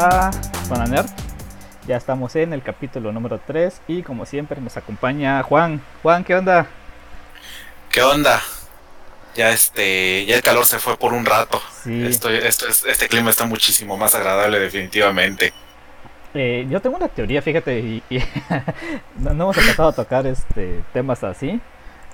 a 0.00 0.30
Zona 0.66 0.86
Nerd. 0.86 1.10
Ya 1.86 1.96
estamos 1.96 2.34
en 2.34 2.54
el 2.54 2.62
capítulo 2.62 3.12
número 3.12 3.38
3 3.46 3.82
y 3.86 4.02
como 4.02 4.24
siempre 4.24 4.58
nos 4.60 4.76
acompaña 4.78 5.42
Juan. 5.42 5.82
Juan, 6.02 6.24
¿qué 6.24 6.34
onda? 6.34 6.66
¿Qué 7.90 8.02
onda? 8.02 8.40
Ya 9.34 9.50
este, 9.50 10.24
ya 10.24 10.36
el 10.36 10.42
calor 10.42 10.64
se 10.64 10.78
fue 10.78 10.96
por 10.96 11.12
un 11.12 11.26
rato. 11.26 11.60
Esto, 11.84 12.30
esto 12.30 12.66
este 12.68 13.08
clima 13.08 13.28
está 13.28 13.44
muchísimo 13.44 13.98
más 13.98 14.14
agradable 14.14 14.58
definitivamente. 14.58 15.52
Eh, 16.32 16.66
yo 16.70 16.80
tengo 16.80 16.96
una 16.96 17.08
teoría, 17.08 17.42
fíjate, 17.42 17.78
y, 17.80 18.02
no, 19.18 19.32
hemos 19.32 19.58
empezado 19.58 19.90
a 19.90 19.92
tocar 19.92 20.26
este 20.26 20.82
temas 20.94 21.22
así, 21.24 21.60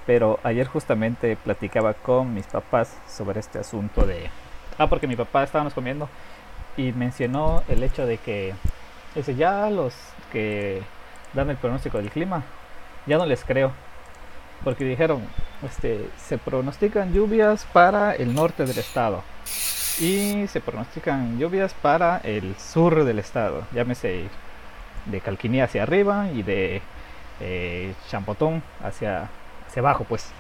pero 0.07 0.41
ayer 0.43 0.67
justamente 0.67 1.37
platicaba 1.37 1.95
con 1.95 2.35
mis 2.35 2.47
papás 2.47 2.97
sobre 3.09 3.39
este 3.39 3.61
asunto 3.61 4.05
de... 4.05 4.29
Ah, 4.77 4.89
porque 4.89 5.07
mi 5.07 5.15
papá 5.15 5.45
estábamos 5.45 5.73
comiendo 5.73 6.09
y 6.77 6.93
mencionó 6.93 7.63
el 7.69 7.83
hecho 7.83 8.07
de 8.07 8.19
que 8.19 8.55
Dice, 9.17 9.35
ya 9.35 9.71
los 9.71 9.95
que 10.31 10.83
dan 11.33 11.49
el 11.49 11.57
pronóstico 11.57 11.97
del 11.97 12.11
clima, 12.11 12.43
ya 13.07 13.17
no 13.17 13.25
les 13.25 13.45
creo. 13.45 13.73
Porque 14.63 14.85
dijeron, 14.85 15.23
este, 15.63 16.11
se 16.19 16.37
pronostican 16.37 17.15
lluvias 17.15 17.67
para 17.73 18.15
el 18.15 18.35
norte 18.35 18.67
del 18.67 18.79
estado. 18.79 19.23
Y 19.99 20.47
se 20.49 20.61
pronostican 20.61 21.39
lluvias 21.39 21.73
para 21.73 22.19
el 22.19 22.55
sur 22.57 23.05
del 23.05 23.19
estado. 23.19 23.65
Llámese 23.73 24.29
de 25.07 25.21
Calquinía 25.23 25.65
hacia 25.65 25.85
arriba 25.85 26.29
y 26.35 26.43
de 26.43 26.83
eh, 27.41 27.95
Champotón 28.09 28.63
hacia, 28.85 29.31
hacia 29.67 29.81
abajo, 29.81 30.05
pues. 30.07 30.31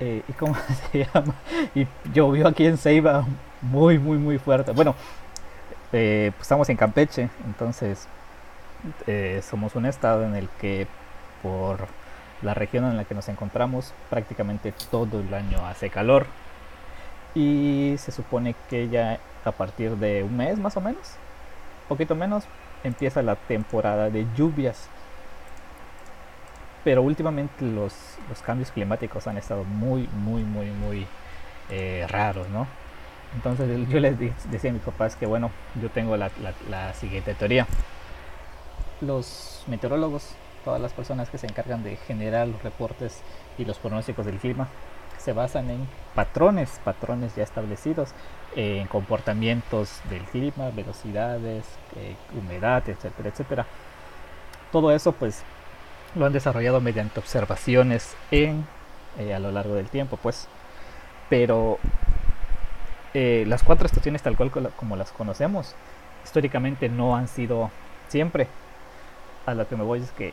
Eh, 0.00 0.22
¿Y 0.26 0.32
cómo 0.32 0.56
se 0.90 1.04
llama? 1.04 1.34
Y 1.74 1.86
llovió 2.14 2.48
aquí 2.48 2.64
en 2.64 2.78
Ceiba 2.78 3.26
muy, 3.64 3.98
muy, 3.98 4.18
muy 4.18 4.38
fuerte. 4.38 4.72
Bueno, 4.72 4.94
eh, 5.92 6.32
pues, 6.36 6.42
estamos 6.42 6.68
en 6.68 6.76
Campeche, 6.76 7.28
entonces 7.46 8.08
eh, 9.06 9.40
somos 9.48 9.74
un 9.74 9.86
estado 9.86 10.24
en 10.24 10.34
el 10.34 10.48
que 10.60 10.86
por 11.42 11.86
la 12.42 12.54
región 12.54 12.84
en 12.84 12.96
la 12.96 13.04
que 13.04 13.14
nos 13.14 13.28
encontramos 13.28 13.94
prácticamente 14.10 14.72
todo 14.90 15.20
el 15.20 15.32
año 15.32 15.64
hace 15.66 15.88
calor 15.88 16.26
y 17.34 17.94
se 17.98 18.12
supone 18.12 18.54
que 18.68 18.88
ya 18.88 19.18
a 19.44 19.52
partir 19.52 19.96
de 19.96 20.22
un 20.22 20.36
mes 20.36 20.58
más 20.58 20.76
o 20.76 20.80
menos, 20.80 21.14
poquito 21.88 22.14
menos, 22.14 22.44
empieza 22.82 23.22
la 23.22 23.36
temporada 23.36 24.10
de 24.10 24.26
lluvias. 24.36 24.88
Pero 26.84 27.02
últimamente 27.02 27.64
los, 27.64 27.94
cambios 28.44 28.70
climáticos 28.70 29.26
han 29.26 29.38
estado 29.38 29.64
muy, 29.64 30.06
muy, 30.08 30.42
muy, 30.42 30.66
muy 30.66 31.06
eh, 31.70 32.06
raros, 32.08 32.48
¿no? 32.50 32.66
Entonces 33.34 33.88
yo 33.88 34.00
les 34.00 34.18
decía 34.50 34.70
a 34.70 34.72
mis 34.72 34.82
papás 34.82 35.16
que 35.16 35.26
bueno, 35.26 35.50
yo 35.80 35.90
tengo 35.90 36.16
la, 36.16 36.30
siguiente 36.94 37.34
teoría. 37.34 37.66
Los 39.00 39.64
meteorólogos, 39.66 40.34
todas 40.64 40.80
las 40.80 40.92
personas 40.92 41.28
que 41.30 41.38
se 41.38 41.46
encargan 41.46 41.82
de 41.82 41.96
generar 41.96 42.48
los 42.48 42.62
reportes 42.62 43.22
y 43.58 43.64
los 43.64 43.78
pronósticos 43.78 44.26
del 44.26 44.38
clima, 44.38 44.68
se 45.18 45.32
basan 45.32 45.70
en 45.70 45.88
patrones, 46.14 46.80
patrones 46.84 47.34
ya 47.34 47.42
establecidos, 47.42 48.10
en 48.56 48.86
comportamientos 48.86 50.00
del 50.10 50.22
clima, 50.22 50.70
velocidades, 50.70 51.64
eh, 51.96 52.14
humedad, 52.38 52.88
etcétera, 52.88 53.30
etcétera. 53.30 53.66
Todo 54.70 54.92
eso 54.92 55.12
pues 55.12 55.42
lo 56.14 56.26
han 56.26 56.32
desarrollado 56.32 56.80
mediante 56.80 57.18
observaciones 57.20 58.14
en, 58.30 58.66
eh, 59.18 59.34
a 59.34 59.38
lo 59.38 59.50
largo 59.50 59.74
del 59.74 59.88
tiempo, 59.88 60.18
pues. 60.22 60.46
Pero 61.28 61.78
eh, 63.14 63.44
las 63.46 63.62
cuatro 63.62 63.86
estaciones 63.86 64.22
tal 64.22 64.36
cual 64.36 64.50
como 64.76 64.96
las 64.96 65.12
conocemos, 65.12 65.74
históricamente 66.24 66.88
no 66.88 67.16
han 67.16 67.28
sido 67.28 67.70
siempre. 68.08 68.48
A 69.46 69.54
lo 69.54 69.68
que 69.68 69.76
me 69.76 69.84
voy 69.84 70.00
es 70.00 70.10
que 70.12 70.32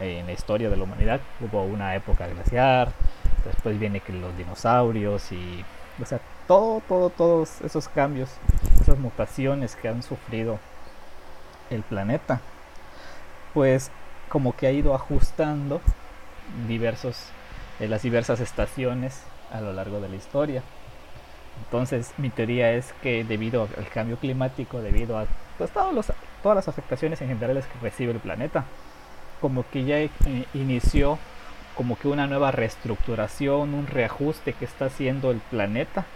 en 0.00 0.26
la 0.26 0.32
historia 0.32 0.68
de 0.70 0.76
la 0.76 0.84
humanidad 0.84 1.20
hubo 1.40 1.62
una 1.62 1.94
época 1.96 2.26
glaciar, 2.28 2.92
después 3.44 3.78
viene 3.78 4.00
que 4.00 4.12
los 4.12 4.36
dinosaurios 4.36 5.32
y, 5.32 5.64
o 6.00 6.06
sea, 6.06 6.20
todo, 6.46 6.82
todo, 6.86 7.10
todos 7.10 7.60
esos 7.62 7.88
cambios, 7.88 8.30
esas 8.80 8.98
mutaciones 8.98 9.76
que 9.76 9.88
han 9.88 10.02
sufrido 10.02 10.58
el 11.70 11.82
planeta, 11.82 12.40
pues 13.54 13.90
como 14.28 14.54
que 14.54 14.66
ha 14.66 14.72
ido 14.72 14.94
ajustando 14.94 15.80
diversos, 16.66 17.24
eh, 17.80 17.88
las 17.88 18.02
diversas 18.02 18.40
estaciones 18.40 19.22
a 19.52 19.60
lo 19.60 19.72
largo 19.72 20.00
de 20.00 20.08
la 20.08 20.16
historia. 20.16 20.62
Entonces 21.64 22.12
mi 22.18 22.30
teoría 22.30 22.72
es 22.72 22.92
que 23.02 23.24
debido 23.24 23.68
al 23.76 23.88
cambio 23.88 24.16
climático, 24.16 24.80
debido 24.80 25.18
a 25.18 25.26
pues, 25.56 25.70
todos 25.70 26.12
todas 26.42 26.56
las 26.56 26.68
afectaciones 26.68 27.20
en 27.20 27.28
generales 27.28 27.66
que 27.66 27.78
recibe 27.80 28.12
el 28.12 28.20
planeta, 28.20 28.64
como 29.40 29.64
que 29.70 29.84
ya 29.84 29.98
eh, 29.98 30.10
inició 30.54 31.18
como 31.76 31.96
que 31.96 32.08
una 32.08 32.26
nueva 32.26 32.50
reestructuración, 32.50 33.74
un 33.74 33.86
reajuste 33.86 34.52
que 34.52 34.64
está 34.64 34.86
haciendo 34.86 35.30
el 35.30 35.38
planeta 35.38 36.06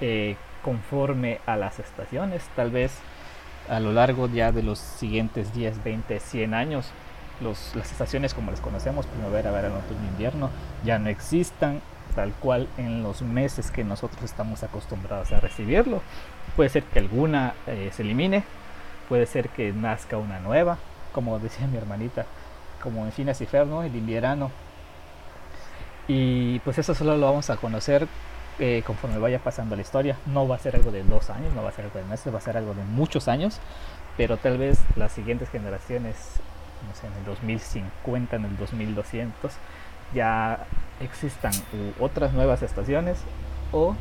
eh, 0.00 0.36
conforme 0.62 1.40
a 1.46 1.56
las 1.56 1.80
estaciones. 1.80 2.44
Tal 2.54 2.70
vez 2.70 2.92
a 3.68 3.80
lo 3.80 3.92
largo 3.92 4.28
ya 4.28 4.52
de 4.52 4.62
los 4.62 4.78
siguientes 4.78 5.52
10, 5.52 5.82
20, 5.82 6.20
100 6.20 6.54
años, 6.54 6.90
las 7.40 7.90
estaciones 7.90 8.34
como 8.34 8.50
las 8.50 8.60
conocemos, 8.60 9.06
primavera, 9.06 9.50
verano, 9.50 9.76
otoño, 9.78 10.08
invierno, 10.10 10.50
ya 10.84 10.98
no 10.98 11.08
existan 11.08 11.80
tal 12.14 12.32
cual 12.32 12.68
en 12.76 13.02
los 13.02 13.22
meses 13.22 13.70
que 13.70 13.84
nosotros 13.84 14.22
estamos 14.22 14.62
acostumbrados 14.62 15.32
a 15.32 15.40
recibirlo. 15.40 16.02
Puede 16.56 16.70
ser 16.70 16.84
que 16.84 16.98
alguna 16.98 17.54
eh, 17.66 17.90
se 17.92 18.02
elimine, 18.02 18.44
puede 19.08 19.26
ser 19.26 19.48
que 19.50 19.72
nazca 19.72 20.16
una 20.18 20.40
nueva, 20.40 20.78
como 21.12 21.38
decía 21.40 21.66
mi 21.66 21.76
hermanita, 21.76 22.26
como 22.82 23.04
en 23.04 23.12
Finas 23.12 23.40
y 23.40 23.48
¿no? 23.66 23.82
el 23.82 23.94
invierno. 23.94 24.50
Y 26.08 26.58
pues 26.60 26.78
eso 26.78 26.94
solo 26.94 27.16
lo 27.16 27.26
vamos 27.26 27.50
a 27.50 27.56
conocer 27.56 28.08
eh, 28.58 28.82
conforme 28.86 29.18
vaya 29.18 29.38
pasando 29.38 29.76
la 29.76 29.82
historia. 29.82 30.16
No 30.26 30.46
va 30.48 30.56
a 30.56 30.58
ser 30.58 30.76
algo 30.76 30.90
de 30.90 31.02
dos 31.04 31.30
años, 31.30 31.54
no 31.54 31.62
va 31.62 31.70
a 31.70 31.72
ser 31.72 31.84
algo 31.84 31.98
de 31.98 32.04
meses, 32.04 32.32
va 32.32 32.38
a 32.38 32.42
ser 32.42 32.56
algo 32.56 32.74
de 32.74 32.82
muchos 32.84 33.28
años, 33.28 33.58
pero 34.16 34.36
tal 34.36 34.58
vez 34.58 34.78
las 34.96 35.12
siguientes 35.12 35.48
generaciones, 35.50 36.16
no 36.86 36.94
sé, 36.94 37.06
en 37.06 37.12
el 37.14 37.24
2050, 37.24 38.36
en 38.36 38.44
el 38.44 38.56
2200, 38.56 39.52
ya 40.14 40.66
existan 41.00 41.52
otras 41.98 42.32
nuevas 42.32 42.62
estaciones 42.62 43.18
o 43.72 43.96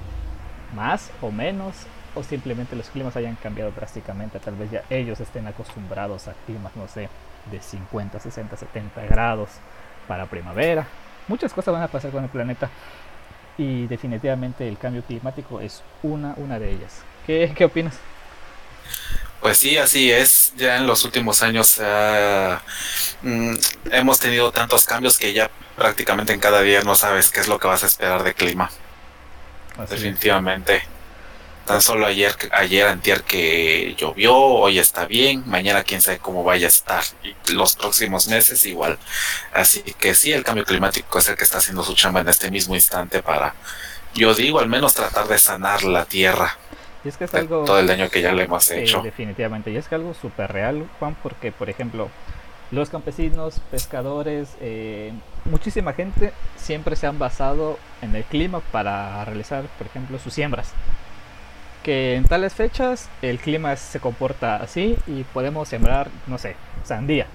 más 0.75 1.11
o 1.21 1.31
menos 1.31 1.75
o 2.15 2.23
simplemente 2.23 2.75
los 2.75 2.89
climas 2.89 3.15
hayan 3.15 3.35
cambiado 3.35 3.71
drásticamente, 3.71 4.39
tal 4.39 4.55
vez 4.55 4.71
ya 4.71 4.83
ellos 4.89 5.19
estén 5.19 5.47
acostumbrados 5.47 6.27
a 6.27 6.33
climas, 6.45 6.75
no 6.75 6.87
sé, 6.87 7.09
de 7.51 7.61
50, 7.61 8.19
60, 8.19 8.57
70 8.57 9.01
grados 9.05 9.49
para 10.07 10.25
primavera. 10.25 10.87
Muchas 11.27 11.53
cosas 11.53 11.73
van 11.73 11.83
a 11.83 11.87
pasar 11.87 12.11
con 12.11 12.23
el 12.23 12.29
planeta 12.29 12.69
y 13.57 13.87
definitivamente 13.87 14.67
el 14.67 14.77
cambio 14.77 15.03
climático 15.03 15.61
es 15.61 15.83
una, 16.01 16.33
una 16.37 16.57
de 16.59 16.71
ellas. 16.71 17.03
¿Qué, 17.25 17.53
qué 17.55 17.65
opinas? 17.65 17.97
Pues 19.39 19.57
sí, 19.57 19.77
así 19.77 20.11
es. 20.11 20.53
Ya 20.57 20.77
en 20.77 20.87
los 20.87 21.05
últimos 21.05 21.41
años 21.43 21.79
mm, 23.21 23.53
hemos 23.91 24.19
tenido 24.19 24.51
tantos 24.51 24.85
cambios 24.85 25.17
que 25.17 25.31
ya 25.33 25.49
prácticamente 25.79 26.33
en 26.33 26.39
cada 26.39 26.61
día 26.61 26.81
no 26.83 26.93
sabes 26.93 27.31
qué 27.31 27.39
es 27.39 27.47
lo 27.47 27.57
que 27.57 27.67
vas 27.67 27.83
a 27.83 27.87
esperar 27.87 28.23
de 28.23 28.33
clima. 28.33 28.69
Definitivamente. 29.89 30.83
Tan 31.65 31.81
solo 31.81 32.05
ayer, 32.05 32.35
ayer 32.51 32.87
antier 32.87 33.23
que 33.23 33.95
llovió, 33.97 34.35
hoy 34.35 34.79
está 34.79 35.05
bien, 35.05 35.43
mañana 35.45 35.83
quién 35.83 36.01
sabe 36.01 36.17
cómo 36.17 36.43
vaya 36.43 36.65
a 36.65 36.69
estar. 36.69 37.03
Y 37.23 37.53
los 37.53 37.75
próximos 37.75 38.27
meses 38.27 38.65
igual. 38.65 38.97
Así 39.53 39.81
que 39.99 40.15
sí, 40.15 40.31
el 40.33 40.43
cambio 40.43 40.65
climático 40.65 41.19
es 41.19 41.29
el 41.29 41.37
que 41.37 41.43
está 41.43 41.59
haciendo 41.59 41.83
su 41.83 41.93
chamba 41.93 42.21
en 42.21 42.29
este 42.29 42.51
mismo 42.51 42.75
instante 42.75 43.21
para, 43.21 43.53
yo 44.15 44.33
digo, 44.33 44.59
al 44.59 44.67
menos 44.67 44.95
tratar 44.95 45.27
de 45.27 45.37
sanar 45.37 45.83
la 45.83 46.05
tierra. 46.05 46.57
Y 47.05 47.09
es 47.09 47.17
que 47.17 47.25
es 47.25 47.33
algo... 47.35 47.63
Todo 47.63 47.79
el 47.79 47.87
daño 47.87 48.09
que 48.09 48.21
ya 48.21 48.33
le 48.33 48.43
hemos 48.43 48.69
hecho. 48.71 49.01
definitivamente. 49.01 49.71
Y 49.71 49.77
es 49.77 49.87
que 49.87 49.95
algo 49.95 50.13
súper 50.13 50.51
real, 50.51 50.89
Juan, 50.99 51.15
porque, 51.21 51.51
por 51.51 51.69
ejemplo, 51.69 52.09
los 52.71 52.89
campesinos, 52.89 53.59
pescadores, 53.71 54.55
eh, 54.61 55.11
muchísima 55.45 55.93
gente 55.93 56.33
siempre 56.55 56.95
se 56.95 57.07
han 57.07 57.17
basado 57.17 57.79
en 58.01 58.15
el 58.15 58.23
clima 58.23 58.59
para 58.71 59.23
realizar, 59.25 59.63
por 59.77 59.87
ejemplo, 59.87 60.19
sus 60.19 60.33
siembras. 60.33 60.71
Que 61.83 62.15
en 62.15 62.25
tales 62.25 62.53
fechas 62.53 63.09
el 63.21 63.39
clima 63.39 63.75
se 63.75 63.99
comporta 63.99 64.57
así 64.57 64.97
y 65.07 65.23
podemos 65.23 65.67
sembrar, 65.67 66.09
no 66.27 66.37
sé, 66.37 66.55
sandía. 66.83 67.25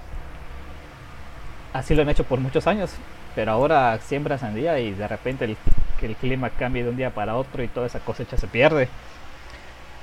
Así 1.73 1.95
lo 1.95 2.03
han 2.03 2.11
hecho 2.11 2.25
por 2.25 2.39
muchos 2.39 2.67
años, 2.69 2.93
pero 3.35 3.51
ahora 3.51 3.99
siembra 3.99 4.39
sandía 4.39 4.79
y 4.79 4.93
de 4.93 5.09
repente 5.09 5.45
el, 5.47 5.57
el 6.03 6.17
clima 6.17 6.51
cambia 6.51 6.85
de 6.85 6.91
un 6.91 6.97
día 6.97 7.11
para 7.11 7.37
otro 7.37 7.63
y 7.65 7.69
toda 7.69 7.87
esa 7.89 7.99
cosecha 8.01 8.37
se 8.37 8.47
pierde. 8.47 8.89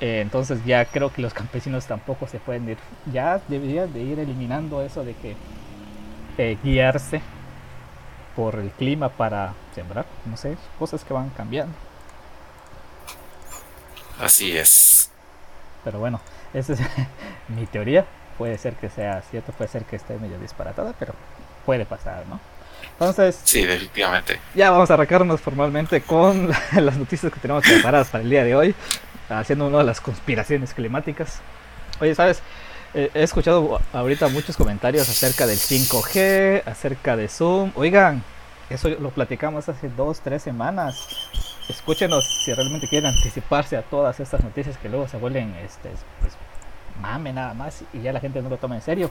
Eh, 0.02 0.20
entonces 0.20 0.66
ya 0.66 0.84
creo 0.86 1.14
que 1.14 1.22
los 1.22 1.34
campesinos 1.34 1.86
tampoco 1.86 2.28
se 2.28 2.40
pueden 2.40 2.68
ir. 2.68 2.78
Ya 3.14 3.40
deberían 3.48 3.94
de 3.94 4.02
ir 4.02 4.20
eliminando 4.20 4.82
eso 4.82 5.04
de 5.04 5.14
que 5.14 5.36
eh, 6.40 6.58
guiarse 6.64 7.22
por 8.36 8.56
el 8.56 8.72
clima 8.72 9.10
para 9.10 9.54
sembrar. 9.76 10.06
No 10.26 10.38
sé, 10.38 10.58
cosas 10.80 11.04
que 11.04 11.14
van 11.14 11.30
cambiando. 11.30 11.74
Así 14.20 14.58
es. 14.58 15.12
Pero 15.84 16.00
bueno, 16.00 16.20
esa 16.54 16.74
es 16.74 16.80
mi 17.48 17.68
teoría. 17.68 18.06
Puede 18.40 18.58
ser 18.58 18.74
que 18.74 18.90
sea 18.90 19.22
cierto, 19.30 19.52
puede 19.52 19.70
ser 19.70 19.84
que 19.86 19.98
esté 19.98 20.18
medio 20.18 20.40
disparatada, 20.40 20.96
pero 20.98 21.14
puede 21.64 21.86
pasar, 21.86 22.26
¿no? 22.28 22.40
Entonces, 22.94 23.40
sí, 23.44 23.66
definitivamente. 23.66 24.40
Ya 24.56 24.72
vamos 24.72 24.90
a 24.90 24.96
arrancarnos 24.96 25.42
formalmente 25.42 26.02
con 26.02 26.50
las 26.76 26.98
noticias 26.98 27.32
que 27.32 27.40
tenemos 27.40 27.64
preparadas 27.64 28.08
para 28.10 28.24
el 28.24 28.30
día 28.32 28.44
de 28.44 28.56
hoy, 28.56 28.76
haciendo 29.40 29.68
una 29.68 29.80
de 29.80 29.84
las 29.86 30.02
conspiraciones 30.02 30.74
climáticas. 30.74 31.42
Oye, 32.00 32.16
¿sabes? 32.16 32.42
he 32.94 33.10
escuchado 33.24 33.80
ahorita 33.94 34.28
muchos 34.28 34.58
comentarios 34.58 35.08
acerca 35.08 35.48
del 35.48 35.58
5G, 35.58 36.64
acerca 36.66 37.16
de 37.16 37.30
Zoom. 37.30 37.72
Oigan, 37.76 38.22
eso 38.70 38.90
lo 38.90 39.12
platicamos 39.12 39.70
hace 39.70 39.90
dos, 39.90 40.20
tres 40.22 40.42
semanas. 40.42 41.08
Escúchenos 41.70 42.26
si 42.44 42.54
realmente 42.54 42.88
quieren 42.88 43.12
anticiparse 43.12 43.78
a 43.78 43.82
todas 43.82 44.20
estas 44.20 44.44
noticias 44.44 44.78
que 44.78 44.90
luego 44.90 45.08
se 45.08 45.18
vuelven, 45.18 45.54
este, 45.64 45.90
pues, 46.20 46.34
mame 47.02 47.34
nada 47.34 47.54
más 47.54 47.84
y 47.94 48.02
ya 48.02 48.14
la 48.14 48.20
gente 48.20 48.42
no 48.42 48.50
lo 48.50 48.58
toma 48.58 48.76
en 48.76 48.82
serio. 48.82 49.10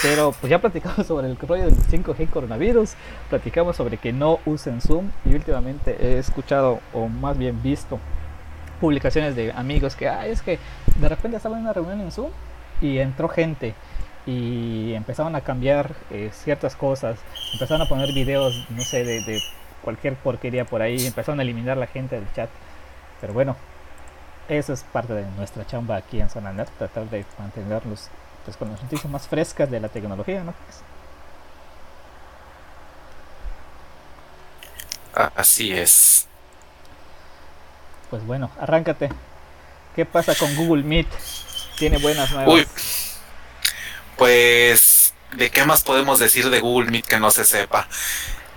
Pero 0.00 0.32
pues 0.40 0.50
ya 0.50 0.58
platicamos 0.58 1.06
sobre 1.06 1.26
el 1.28 1.36
rollo 1.36 1.64
del 1.64 1.76
5G 1.76 2.30
coronavirus, 2.30 2.94
platicamos 3.28 3.76
sobre 3.76 3.98
que 3.98 4.12
no 4.12 4.40
usen 4.46 4.80
Zoom 4.80 5.10
y 5.24 5.34
últimamente 5.34 5.96
he 6.00 6.18
escuchado 6.18 6.80
o 6.94 7.08
más 7.08 7.36
bien 7.36 7.62
visto 7.62 7.98
publicaciones 8.82 9.36
de 9.36 9.52
amigos 9.52 9.94
que, 9.94 10.08
ah, 10.08 10.26
es 10.26 10.42
que 10.42 10.58
de 10.96 11.08
repente 11.08 11.36
estaba 11.36 11.56
en 11.56 11.62
una 11.62 11.72
reunión 11.72 12.00
en 12.00 12.10
Zoom 12.10 12.32
y 12.80 12.98
entró 12.98 13.28
gente 13.28 13.76
y 14.26 14.92
empezaron 14.94 15.36
a 15.36 15.40
cambiar 15.40 15.94
eh, 16.10 16.30
ciertas 16.32 16.74
cosas, 16.74 17.20
empezaron 17.52 17.82
a 17.82 17.88
poner 17.88 18.12
videos, 18.12 18.66
no 18.70 18.82
sé, 18.82 19.04
de, 19.04 19.40
cualquier 19.84 20.16
porquería 20.16 20.64
por 20.64 20.82
ahí, 20.82 21.06
empezaron 21.06 21.38
a 21.38 21.44
eliminar 21.44 21.76
la 21.76 21.86
gente 21.86 22.16
del 22.16 22.32
chat. 22.32 22.50
Pero 23.20 23.32
bueno, 23.32 23.56
eso 24.48 24.72
es 24.72 24.82
parte 24.82 25.12
de 25.12 25.26
nuestra 25.36 25.64
chamba 25.64 25.96
aquí 25.96 26.20
en 26.20 26.28
Zona 26.28 26.52
Net, 26.52 26.68
tratar 26.76 27.08
de 27.08 27.24
mantenerlos 27.38 28.08
pues, 28.44 28.56
con 28.56 28.68
las 28.68 28.82
noticias 28.82 29.10
más 29.12 29.28
frescas 29.28 29.70
de 29.70 29.78
la 29.78 29.88
tecnología, 29.88 30.42
¿no? 30.42 30.54
Así 35.14 35.72
es. 35.72 36.26
Pues 38.12 38.26
bueno, 38.26 38.50
arráncate. 38.60 39.08
¿Qué 39.96 40.04
pasa 40.04 40.34
con 40.34 40.54
Google 40.54 40.82
Meet? 40.82 41.06
Tiene 41.78 41.96
buenas 41.96 42.30
nuevas. 42.30 42.54
Uy, 42.54 42.68
pues, 44.18 45.14
¿de 45.34 45.50
qué 45.50 45.64
más 45.64 45.82
podemos 45.82 46.18
decir 46.18 46.50
de 46.50 46.60
Google 46.60 46.90
Meet 46.90 47.06
que 47.06 47.18
no 47.18 47.30
se 47.30 47.46
sepa? 47.46 47.88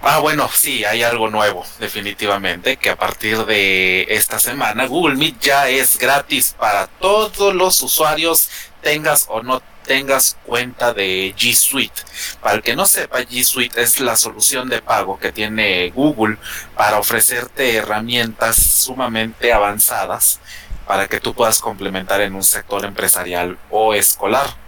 Ah, 0.02 0.20
bueno, 0.20 0.50
sí, 0.54 0.84
hay 0.84 1.04
algo 1.04 1.30
nuevo, 1.30 1.66
definitivamente, 1.80 2.76
que 2.76 2.90
a 2.90 2.98
partir 2.98 3.46
de 3.46 4.06
esta 4.10 4.40
semana 4.40 4.88
Google 4.88 5.16
Meet 5.16 5.40
ya 5.40 5.70
es 5.70 5.98
gratis 5.98 6.54
para 6.60 6.88
todos 6.88 7.56
los 7.56 7.82
usuarios, 7.82 8.50
tengas 8.82 9.28
o 9.30 9.42
no 9.42 9.62
tengas 9.86 10.38
cuenta 10.46 10.94
de 10.94 11.34
G 11.38 11.54
Suite. 11.54 12.02
Para 12.42 12.56
el 12.56 12.62
que 12.62 12.76
no 12.76 12.86
sepa, 12.86 13.22
G 13.22 13.44
Suite 13.44 13.82
es 13.82 14.00
la 14.00 14.16
solución 14.16 14.70
de 14.70 14.82
pago 14.82 15.20
que 15.20 15.32
tiene 15.32 15.90
Google 15.92 16.38
para 16.76 17.00
ofrecerte 17.00 17.76
herramientas 17.76 18.56
sumamente 18.58 19.54
avanzadas 19.54 20.40
para 20.86 21.08
que 21.08 21.20
tú 21.20 21.34
puedas 21.34 21.60
complementar 21.60 22.22
en 22.22 22.36
un 22.36 22.44
sector 22.44 22.86
empresarial 22.86 23.58
o 23.70 23.94
escolar. 23.94 24.65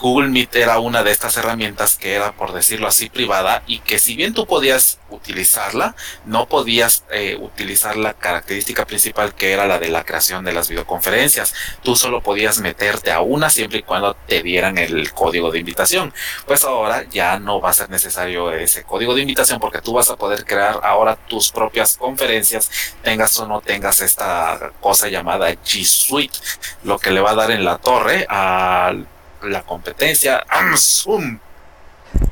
Google 0.00 0.28
Meet 0.28 0.56
era 0.56 0.78
una 0.78 1.02
de 1.02 1.10
estas 1.10 1.36
herramientas 1.36 1.96
que 1.96 2.14
era, 2.14 2.32
por 2.32 2.52
decirlo 2.52 2.86
así, 2.86 3.08
privada 3.08 3.62
y 3.66 3.78
que 3.80 3.98
si 3.98 4.14
bien 4.14 4.34
tú 4.34 4.46
podías 4.46 4.98
utilizarla, 5.10 5.94
no 6.24 6.46
podías 6.46 7.04
eh, 7.10 7.36
utilizar 7.40 7.96
la 7.96 8.14
característica 8.14 8.86
principal 8.86 9.34
que 9.34 9.52
era 9.52 9.66
la 9.66 9.78
de 9.78 9.88
la 9.88 10.04
creación 10.04 10.44
de 10.44 10.52
las 10.52 10.68
videoconferencias. 10.68 11.54
Tú 11.82 11.96
solo 11.96 12.22
podías 12.22 12.58
meterte 12.58 13.10
a 13.10 13.20
una 13.20 13.50
siempre 13.50 13.78
y 13.78 13.82
cuando 13.82 14.14
te 14.14 14.42
dieran 14.42 14.78
el 14.78 15.12
código 15.12 15.50
de 15.50 15.60
invitación. 15.60 16.12
Pues 16.46 16.64
ahora 16.64 17.04
ya 17.10 17.38
no 17.38 17.60
va 17.60 17.70
a 17.70 17.74
ser 17.74 17.90
necesario 17.90 18.52
ese 18.52 18.82
código 18.84 19.14
de 19.14 19.22
invitación 19.22 19.60
porque 19.60 19.80
tú 19.80 19.94
vas 19.94 20.10
a 20.10 20.16
poder 20.16 20.44
crear 20.44 20.80
ahora 20.82 21.16
tus 21.16 21.50
propias 21.50 21.96
conferencias, 21.96 22.70
tengas 23.02 23.38
o 23.38 23.46
no 23.46 23.60
tengas 23.60 24.00
esta 24.00 24.72
cosa 24.80 25.08
llamada 25.08 25.50
G 25.50 25.84
Suite, 25.84 26.38
lo 26.84 26.98
que 26.98 27.10
le 27.10 27.20
va 27.20 27.30
a 27.30 27.34
dar 27.34 27.50
en 27.50 27.64
la 27.64 27.78
torre 27.78 28.26
al 28.28 29.06
la 29.50 29.62
competencia. 29.62 30.44
Zoom. 30.76 31.38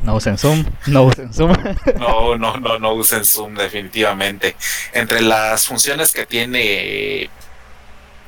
No 0.02 0.16
usen 0.16 0.38
Zoom, 0.38 0.64
no 0.86 1.04
usen 1.04 1.32
Zoom. 1.32 1.52
no, 1.98 2.36
no, 2.36 2.56
no, 2.56 2.78
no 2.78 2.94
usen 2.94 3.24
Zoom 3.24 3.54
definitivamente. 3.54 4.56
Entre 4.92 5.20
las 5.20 5.66
funciones 5.66 6.12
que 6.12 6.26
tiene 6.26 7.28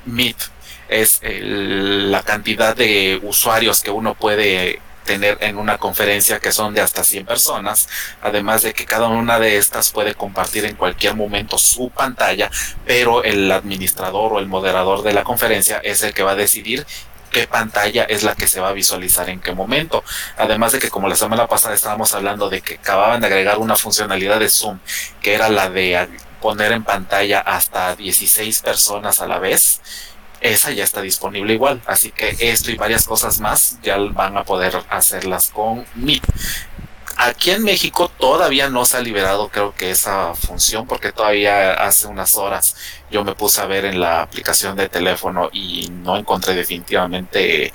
Meet 0.04 0.36
es 0.88 1.20
la 1.22 2.22
cantidad 2.22 2.76
de 2.76 3.20
usuarios 3.22 3.82
que 3.82 3.90
uno 3.90 4.14
puede 4.14 4.80
tener 5.06 5.38
en 5.40 5.56
una 5.56 5.78
conferencia 5.78 6.40
que 6.40 6.52
son 6.52 6.74
de 6.74 6.82
hasta 6.82 7.04
100 7.04 7.24
personas, 7.24 7.88
además 8.20 8.62
de 8.62 8.74
que 8.74 8.84
cada 8.84 9.08
una 9.08 9.38
de 9.38 9.56
estas 9.56 9.92
puede 9.92 10.14
compartir 10.14 10.64
en 10.66 10.74
cualquier 10.74 11.14
momento 11.14 11.56
su 11.56 11.90
pantalla, 11.90 12.50
pero 12.84 13.24
el 13.24 13.50
administrador 13.50 14.34
o 14.34 14.38
el 14.40 14.46
moderador 14.46 15.02
de 15.02 15.14
la 15.14 15.22
conferencia 15.22 15.78
es 15.78 16.02
el 16.02 16.12
que 16.12 16.24
va 16.24 16.32
a 16.32 16.36
decidir 16.36 16.84
qué 17.36 17.46
pantalla 17.46 18.04
es 18.04 18.22
la 18.22 18.34
que 18.34 18.48
se 18.48 18.60
va 18.60 18.70
a 18.70 18.72
visualizar 18.72 19.28
en 19.28 19.40
qué 19.40 19.52
momento. 19.52 20.02
Además 20.38 20.72
de 20.72 20.78
que 20.78 20.88
como 20.88 21.06
la 21.06 21.16
semana 21.16 21.46
pasada 21.46 21.74
estábamos 21.74 22.14
hablando 22.14 22.48
de 22.48 22.62
que 22.62 22.76
acababan 22.76 23.20
de 23.20 23.26
agregar 23.26 23.58
una 23.58 23.76
funcionalidad 23.76 24.40
de 24.40 24.48
Zoom, 24.48 24.78
que 25.20 25.34
era 25.34 25.50
la 25.50 25.68
de 25.68 26.08
poner 26.40 26.72
en 26.72 26.82
pantalla 26.82 27.40
hasta 27.40 27.94
16 27.94 28.62
personas 28.62 29.20
a 29.20 29.26
la 29.26 29.38
vez, 29.38 29.82
esa 30.40 30.70
ya 30.70 30.84
está 30.84 31.02
disponible 31.02 31.52
igual. 31.52 31.82
Así 31.84 32.10
que 32.10 32.34
esto 32.40 32.70
y 32.70 32.76
varias 32.76 33.04
cosas 33.04 33.38
más 33.38 33.78
ya 33.82 33.98
van 33.98 34.38
a 34.38 34.44
poder 34.44 34.82
hacerlas 34.88 35.48
con 35.48 35.84
Meet. 35.94 36.24
Aquí 37.18 37.50
en 37.50 37.64
México 37.64 38.10
todavía 38.18 38.68
no 38.68 38.84
se 38.84 38.98
ha 38.98 39.00
liberado 39.00 39.48
creo 39.48 39.74
que 39.74 39.90
esa 39.90 40.34
función 40.34 40.86
porque 40.86 41.12
todavía 41.12 41.72
hace 41.72 42.06
unas 42.06 42.36
horas 42.36 42.76
yo 43.10 43.24
me 43.24 43.34
puse 43.34 43.60
a 43.60 43.66
ver 43.66 43.86
en 43.86 44.00
la 44.00 44.20
aplicación 44.20 44.76
de 44.76 44.90
teléfono 44.90 45.48
y 45.50 45.88
no 45.90 46.16
encontré 46.18 46.54
definitivamente 46.54 47.72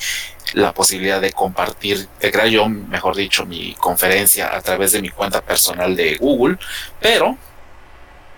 la 0.54 0.74
posibilidad 0.74 1.22
de 1.22 1.32
compartir, 1.32 2.08
de 2.20 2.32
crear 2.32 2.48
yo, 2.48 2.68
mejor 2.68 3.16
dicho, 3.16 3.46
mi 3.46 3.74
conferencia 3.74 4.56
a 4.56 4.62
través 4.62 4.92
de 4.92 5.02
mi 5.02 5.10
cuenta 5.10 5.42
personal 5.42 5.96
de 5.96 6.18
Google, 6.18 6.58
pero 7.00 7.38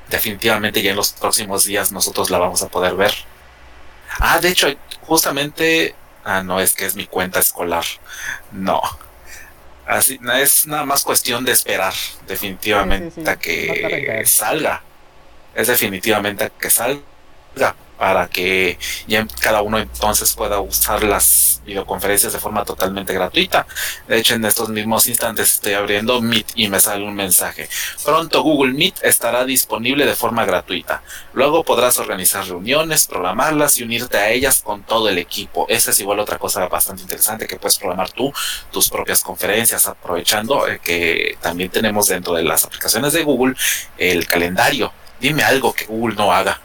definitivamente 0.10 0.82
ya 0.82 0.92
en 0.92 0.98
los 0.98 1.12
próximos 1.14 1.66
días 1.66 1.92
nosotros 1.92 2.30
la 2.30 2.38
vamos 2.38 2.62
a 2.62 2.70
poder 2.70 2.96
ver. 2.96 3.14
Ah, 4.20 4.40
de 4.40 4.50
hecho, 4.50 4.68
justamente, 5.02 5.96
ah, 6.24 6.44
no, 6.44 6.60
es 6.60 6.74
que 6.74 6.86
es 6.86 6.96
mi 6.96 7.08
cuenta 7.08 7.40
escolar. 7.40 7.86
No, 8.52 8.82
Así, 9.86 10.20
es 10.40 10.66
nada 10.66 10.86
más 10.86 11.04
cuestión 11.04 11.44
de 11.44 11.52
esperar, 11.52 11.94
definitivamente, 12.28 13.30
a 13.30 13.38
que 13.38 14.24
salga. 14.26 14.82
Es 15.54 15.68
definitivamente 15.68 16.46
a 16.46 16.50
que 16.50 16.70
salga 16.70 17.76
para 17.98 18.28
que 18.28 18.78
ya 19.08 19.26
cada 19.40 19.62
uno 19.62 19.80
entonces 19.80 20.34
pueda 20.34 20.60
usar 20.60 21.04
las 21.04 21.53
videoconferencias 21.66 22.34
de 22.34 22.40
forma 22.40 22.64
totalmente 22.66 23.14
gratuita. 23.14 23.66
De 24.08 24.18
hecho, 24.18 24.36
en 24.36 24.46
estos 24.46 24.70
mismos 24.70 25.08
instantes 25.08 25.54
estoy 25.54 25.74
abriendo 25.74 26.22
Meet 26.22 26.52
y 26.56 26.68
me 26.70 26.80
sale 26.80 27.06
un 27.06 27.16
mensaje. 27.16 27.70
Pronto 28.04 28.42
Google 28.42 28.74
Meet 28.74 29.04
estará 29.04 29.46
disponible 29.46 30.06
de 30.06 30.16
forma 30.16 30.46
gratuita. 30.46 31.04
Luego 31.34 31.64
podrás 31.64 31.98
organizar 31.98 32.46
reuniones, 32.46 33.08
programarlas 33.08 33.78
y 33.78 33.84
unirte 33.84 34.18
a 34.18 34.30
ellas 34.30 34.62
con 34.62 34.84
todo 34.84 35.10
el 35.10 35.18
equipo. 35.18 35.66
Esa 35.70 35.92
es 35.92 36.00
igual 36.00 36.20
otra 36.20 36.38
cosa 36.38 36.68
bastante 36.68 37.04
interesante 37.04 37.48
que 37.48 37.58
puedes 37.58 37.78
programar 37.78 38.12
tú 38.12 38.34
tus 38.72 38.90
propias 38.90 39.22
conferencias 39.22 39.88
aprovechando 39.88 40.68
eh, 40.68 40.80
que 40.84 41.38
también 41.42 41.70
tenemos 41.70 42.08
dentro 42.08 42.34
de 42.34 42.44
las 42.44 42.66
aplicaciones 42.66 43.14
de 43.14 43.24
Google 43.24 43.56
el 43.98 44.28
calendario. 44.28 44.92
Dime 45.20 45.44
algo 45.44 45.74
que 45.74 45.86
Google 45.86 46.16
no 46.16 46.32
haga. 46.32 46.60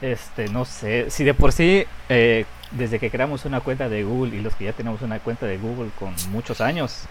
Este, 0.00 0.48
no 0.48 0.64
sé, 0.64 1.10
si 1.10 1.24
de 1.24 1.34
por 1.34 1.52
sí, 1.52 1.84
eh, 2.08 2.46
desde 2.70 2.98
que 2.98 3.10
creamos 3.10 3.44
una 3.44 3.60
cuenta 3.60 3.88
de 3.88 4.04
Google 4.04 4.36
y 4.36 4.40
los 4.40 4.54
que 4.54 4.64
ya 4.64 4.72
tenemos 4.72 5.02
una 5.02 5.18
cuenta 5.18 5.46
de 5.46 5.58
Google 5.58 5.90
con 5.98 6.14
muchos 6.30 6.60
años, 6.60 7.06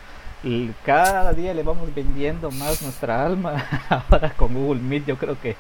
cada 0.86 1.34
día 1.34 1.54
le 1.54 1.64
vamos 1.64 1.94
vendiendo 1.94 2.50
más 2.52 2.82
nuestra 2.82 3.26
alma. 3.26 3.66
Ahora 3.90 4.34
con 4.36 4.54
Google 4.54 4.82
Meet 4.82 5.06
yo 5.06 5.18
creo 5.18 5.40
que, 5.40 5.56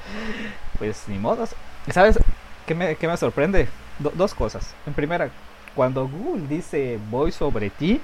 pues 0.78 1.04
ni 1.08 1.18
modos. 1.18 1.56
¿Sabes 1.90 2.20
qué 2.66 2.76
me, 2.76 2.96
qué 2.96 3.08
me 3.08 3.18
sorprende? 3.18 3.68
dos 4.00 4.34
cosas. 4.34 4.74
En 4.86 4.94
primera, 4.94 5.30
cuando 5.76 6.08
Google 6.08 6.48
dice 6.48 7.00
voy 7.10 7.34
sobre 7.34 7.70
ti, 7.70 8.00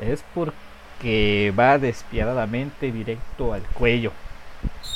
es 0.00 0.24
porque 0.32 1.52
va 1.58 1.78
despiadadamente 1.78 2.92
directo 2.92 3.52
al 3.52 3.62
cuello. 3.62 4.12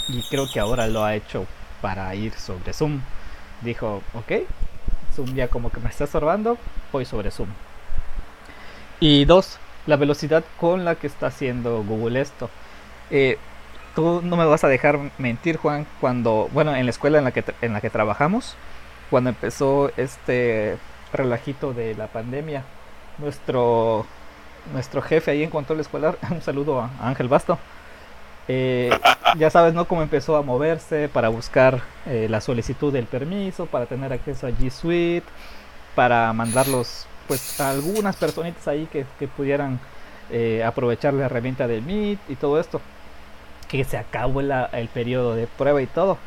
Y 0.08 0.22
creo 0.28 0.46
que 0.52 0.60
ahora 0.60 0.86
lo 0.86 1.04
ha 1.04 1.16
hecho 1.16 1.46
para 1.80 2.14
ir 2.14 2.32
sobre 2.34 2.72
Zoom 2.72 3.00
dijo, 3.64 4.02
ok, 4.14 4.32
Zoom 5.14 5.34
ya 5.34 5.48
como 5.48 5.70
que 5.70 5.80
me 5.80 5.88
está 5.88 6.04
estorbando, 6.04 6.58
voy 6.92 7.04
sobre 7.04 7.30
Zoom. 7.30 7.48
Y 9.00 9.24
dos, 9.24 9.58
la 9.86 9.96
velocidad 9.96 10.44
con 10.58 10.84
la 10.84 10.94
que 10.96 11.06
está 11.06 11.28
haciendo 11.28 11.82
Google 11.82 12.20
esto. 12.20 12.50
Eh, 13.10 13.38
tú 13.94 14.20
no 14.22 14.36
me 14.36 14.44
vas 14.44 14.64
a 14.64 14.68
dejar 14.68 14.98
mentir, 15.18 15.56
Juan, 15.56 15.86
cuando, 16.00 16.48
bueno, 16.52 16.74
en 16.74 16.86
la 16.86 16.90
escuela 16.90 17.18
en 17.18 17.24
la 17.24 17.32
que, 17.32 17.44
en 17.60 17.72
la 17.72 17.80
que 17.80 17.90
trabajamos, 17.90 18.56
cuando 19.10 19.30
empezó 19.30 19.90
este 19.96 20.78
relajito 21.12 21.72
de 21.72 21.94
la 21.94 22.08
pandemia, 22.08 22.64
nuestro 23.18 24.06
nuestro 24.72 25.02
jefe 25.02 25.30
ahí 25.30 25.42
en 25.42 25.50
control 25.50 25.80
escolar, 25.80 26.18
un 26.30 26.42
saludo 26.42 26.80
a 26.80 26.90
Ángel 27.00 27.28
Basto, 27.28 27.58
eh, 28.48 28.90
ya 29.36 29.50
sabes, 29.50 29.74
¿no? 29.74 29.86
Cómo 29.86 30.02
empezó 30.02 30.36
a 30.36 30.42
moverse 30.42 31.08
para 31.08 31.28
buscar 31.28 31.82
eh, 32.06 32.26
la 32.30 32.40
solicitud 32.40 32.92
del 32.92 33.06
permiso, 33.06 33.66
para 33.66 33.86
tener 33.86 34.12
acceso 34.12 34.46
a 34.46 34.50
G 34.50 34.70
Suite, 34.70 35.26
para 35.94 36.32
mandarlos, 36.32 37.06
pues, 37.28 37.60
a 37.60 37.70
algunas 37.70 38.16
personitas 38.16 38.66
ahí 38.68 38.86
que, 38.86 39.04
pudieran 39.28 39.80
eh, 40.30 40.62
aprovechar 40.64 41.14
la 41.14 41.26
herramienta 41.26 41.66
del 41.66 41.82
Meet 41.82 42.18
y 42.28 42.36
todo 42.36 42.60
esto. 42.60 42.80
Que 43.68 43.84
se 43.84 43.96
acabó 43.96 44.40
el 44.40 44.88
periodo 44.92 45.34
de 45.34 45.46
prueba 45.46 45.82
y 45.82 45.86
todo. 45.86 46.18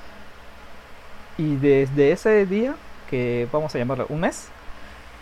Y 1.38 1.56
desde 1.58 2.12
ese 2.12 2.46
día, 2.46 2.76
que 3.10 3.48
vamos 3.52 3.74
a 3.76 3.78
llamarlo 3.78 4.08
un 4.10 4.22
mes, 4.22 4.50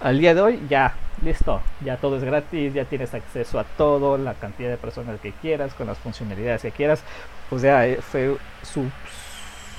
al 0.01 0.19
día 0.19 0.33
de 0.33 0.41
hoy 0.41 0.61
ya, 0.69 0.93
listo, 1.23 1.61
ya 1.83 1.97
todo 1.97 2.17
es 2.17 2.23
gratis, 2.23 2.73
ya 2.73 2.85
tienes 2.85 3.13
acceso 3.13 3.59
a 3.59 3.63
todo, 3.63 4.17
la 4.17 4.33
cantidad 4.33 4.69
de 4.69 4.77
personas 4.77 5.19
que 5.19 5.31
quieras, 5.31 5.73
con 5.73 5.87
las 5.87 5.97
funcionalidades 5.97 6.61
que 6.61 6.71
quieras. 6.71 7.03
O 7.51 7.59
sea, 7.59 7.87
eh, 7.87 7.99
fue 8.01 8.37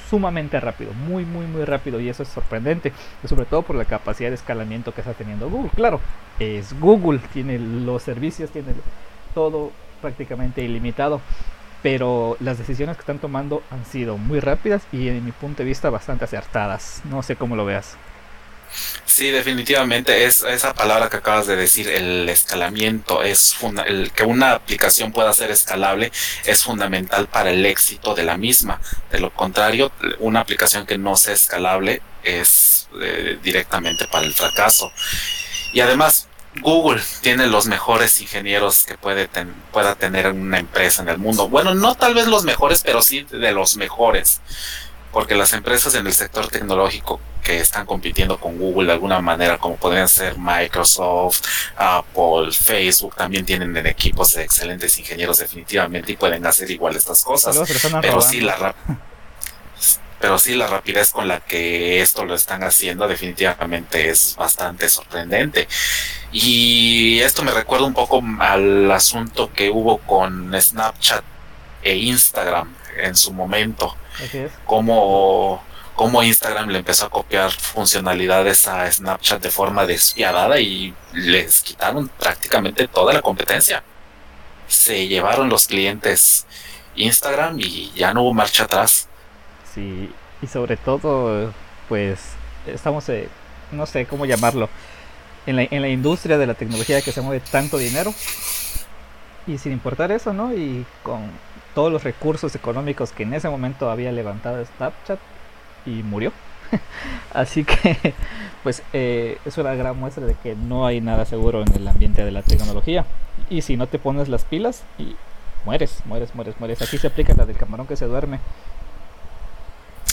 sumamente 0.09 0.61
rápido, 0.61 0.93
muy, 0.93 1.25
muy, 1.25 1.47
muy 1.47 1.65
rápido 1.65 2.01
y 2.01 2.09
eso 2.09 2.23
es 2.23 2.29
sorprendente, 2.29 2.93
sobre 3.25 3.45
todo 3.45 3.63
por 3.63 3.77
la 3.77 3.85
capacidad 3.85 4.31
de 4.31 4.37
escalamiento 4.37 4.93
que 4.93 5.01
está 5.01 5.15
teniendo 5.15 5.51
Google. 5.51 5.71
Claro, 5.75 6.01
es 6.39 6.79
Google, 6.79 7.21
tiene 7.33 7.59
los 7.59 8.03
servicios, 8.03 8.51
tiene 8.51 8.69
todo 9.35 9.73
prácticamente 10.01 10.63
ilimitado, 10.63 11.21
pero 11.83 12.37
las 12.41 12.59
decisiones 12.59 12.97
que 12.97 13.01
están 13.01 13.19
tomando 13.19 13.63
han 13.71 13.85
sido 13.85 14.17
muy 14.17 14.41
rápidas 14.41 14.87
y 14.93 15.09
en 15.09 15.25
mi 15.25 15.33
punto 15.33 15.59
de 15.59 15.69
vista 15.69 15.91
bastante 15.91 16.25
acertadas. 16.25 17.03
No 17.05 17.23
sé 17.23 17.37
cómo 17.37 17.57
lo 17.57 17.65
veas. 17.65 17.97
Sí, 19.05 19.31
definitivamente 19.31 20.25
es 20.25 20.43
esa 20.43 20.75
palabra 20.75 21.09
que 21.09 21.17
acabas 21.17 21.47
de 21.47 21.57
decir, 21.57 21.89
el 21.89 22.29
escalamiento, 22.29 23.23
es 23.23 23.57
el 23.87 24.11
que 24.13 24.25
una 24.25 24.53
aplicación 24.53 25.13
pueda 25.13 25.33
ser 25.33 25.51
escalable 25.51 26.13
es 26.45 26.65
fundamental 26.65 27.27
para 27.29 27.51
el 27.51 27.65
éxito 27.65 28.15
de 28.15 28.25
la 28.25 28.37
misma. 28.37 28.81
De 29.11 29.21
lo 29.21 29.33
contrario, 29.33 29.93
una 30.19 30.41
aplicación 30.41 30.87
que 30.87 30.99
no 30.99 31.17
sea 31.17 31.35
escalable 31.35 32.03
es 32.23 32.89
eh, 33.01 33.39
directamente 33.43 34.07
para 34.09 34.27
el 34.27 34.35
fracaso. 34.35 34.93
Y 35.73 35.81
además, 35.81 36.29
Google 36.61 37.03
tiene 37.21 37.47
los 37.47 37.67
mejores 37.67 38.21
ingenieros 38.21 38.85
que 38.85 38.97
puede 38.97 39.29
pueda 39.73 39.95
tener 39.95 40.29
una 40.29 40.59
empresa 40.59 41.03
en 41.03 41.09
el 41.09 41.19
mundo. 41.19 41.49
Bueno, 41.49 41.75
no 41.75 41.95
tal 41.95 42.15
vez 42.15 42.27
los 42.27 42.45
mejores, 42.45 42.83
pero 42.85 43.03
sí 43.03 43.27
de 43.31 43.53
los 43.53 43.77
mejores 43.77 44.41
porque 45.17 45.35
las 45.35 45.55
empresas 45.55 45.95
en 45.95 46.07
el 46.07 46.13
sector 46.13 46.49
tecnológico 46.49 47.19
que 47.43 47.59
están 47.59 47.87
compitiendo 47.87 48.39
con 48.39 48.59
Google 48.59 48.89
de 48.89 48.93
alguna 48.93 49.19
manera, 49.23 49.57
como 49.57 49.77
podrían 49.77 50.11
ser 50.11 50.37
Microsoft, 50.37 51.41
Apple, 51.75 52.53
Facebook, 52.53 53.17
también 53.17 53.47
tienen 53.47 53.75
equipos 53.87 54.35
de 54.35 54.43
excelentes 54.43 54.99
ingenieros 54.99 55.39
definitivamente 55.39 56.13
y 56.13 56.17
pueden 56.17 56.45
hacer 56.45 56.71
igual 56.71 56.97
estas 56.97 57.25
cosas. 57.25 57.59
Pero, 58.03 58.21
sí 58.21 58.43
la 58.43 58.75
pero 60.21 60.39
sí 60.39 60.55
la 60.55 60.67
rapidez 60.67 61.13
con 61.13 61.29
la 61.29 61.41
que 61.41 62.03
esto 62.03 62.27
lo 62.27 62.35
están 62.35 62.63
haciendo 62.63 63.09
definitivamente 63.09 64.11
es 64.11 64.37
bastante 64.37 64.87
sorprendente. 64.91 65.67
Y 66.31 67.21
esto 67.21 67.43
me 67.43 67.53
recuerda 67.53 67.87
un 67.87 67.95
poco 67.95 68.23
al 68.41 68.93
asunto 68.93 69.51
que 69.51 69.71
hubo 69.71 69.97
con 69.97 70.53
Snapchat 70.61 71.25
e 71.83 71.97
Instagram 71.97 72.77
en 72.99 73.17
su 73.17 73.33
momento 73.33 73.97
como 74.65 75.63
Cómo, 75.95 76.23
Instagram 76.23 76.69
le 76.69 76.81
empezó 76.81 77.07
a 77.07 77.11
copiar 77.11 77.51
funcionalidades 77.51 78.69
a 78.69 78.91
Snapchat 78.91 79.43
de 79.43 79.51
forma 79.51 79.87
despiadada 79.87 80.61
y 80.61 80.95
les 81.15 81.63
quitaron 81.63 82.09
prácticamente 82.09 82.87
toda 82.87 83.15
la 83.15 83.23
competencia. 83.23 83.83
Se 84.69 85.09
llevaron 85.09 85.49
los 85.49 85.67
clientes 85.67 86.47
Instagram 86.97 87.59
y 87.61 87.93
ya 87.95 88.13
no 88.13 88.25
hubo 88.25 88.35
marcha 88.35 88.65
atrás. 88.65 89.09
Sí, 89.75 90.11
y 90.43 90.47
sobre 90.47 90.77
todo, 90.77 91.51
pues 91.89 92.21
estamos, 92.67 93.09
eh, 93.09 93.29
no 93.73 93.87
sé 93.87 94.05
cómo 94.05 94.27
llamarlo, 94.27 94.69
en 95.47 95.57
la, 95.57 95.63
en 95.63 95.81
la 95.81 95.89
industria 95.89 96.37
de 96.37 96.47
la 96.47 96.55
tecnología 96.55 97.01
que 97.01 97.13
se 97.13 97.23
mueve 97.23 97.43
tanto 97.51 97.79
dinero 97.79 98.13
y 99.47 99.57
sin 99.57 99.73
importar 99.73 100.13
eso, 100.13 100.35
¿no? 100.35 100.53
Y 100.53 100.85
con 101.03 101.31
todos 101.77 101.93
los 101.93 102.05
recursos 102.05 102.55
económicos 102.55 103.13
que 103.13 103.25
en 103.25 103.35
ese 103.35 103.51
momento 103.51 103.91
había 103.91 104.11
levantado 104.11 104.65
Snapchat 104.65 105.19
y 105.85 106.03
murió. 106.03 106.33
Así 107.35 107.65
que, 107.65 108.15
pues, 108.63 108.83
eh, 108.95 109.37
es 109.45 109.59
una 109.59 109.75
gran 109.75 109.99
muestra 109.99 110.25
de 110.25 110.35
que 110.43 110.55
no 110.55 110.87
hay 110.87 111.03
nada 111.03 111.27
seguro 111.27 111.61
en 111.61 111.75
el 111.75 111.87
ambiente 111.87 112.25
de 112.25 112.31
la 112.31 112.41
tecnología. 112.41 113.05
Y 113.51 113.61
si 113.61 113.77
no 113.77 113.89
te 113.89 113.99
pones 113.99 114.29
las 114.29 114.47
pilas, 114.47 114.85
y 114.99 115.17
mueres, 115.67 115.99
mueres, 116.07 116.35
mueres, 116.35 116.55
mueres. 116.59 116.81
Aquí 116.81 116.97
se 116.97 117.09
aplica 117.09 117.35
la 117.35 117.45
del 117.45 117.59
camarón 117.59 117.87
que 117.87 117.97
se 117.97 118.07
duerme. 118.07 118.41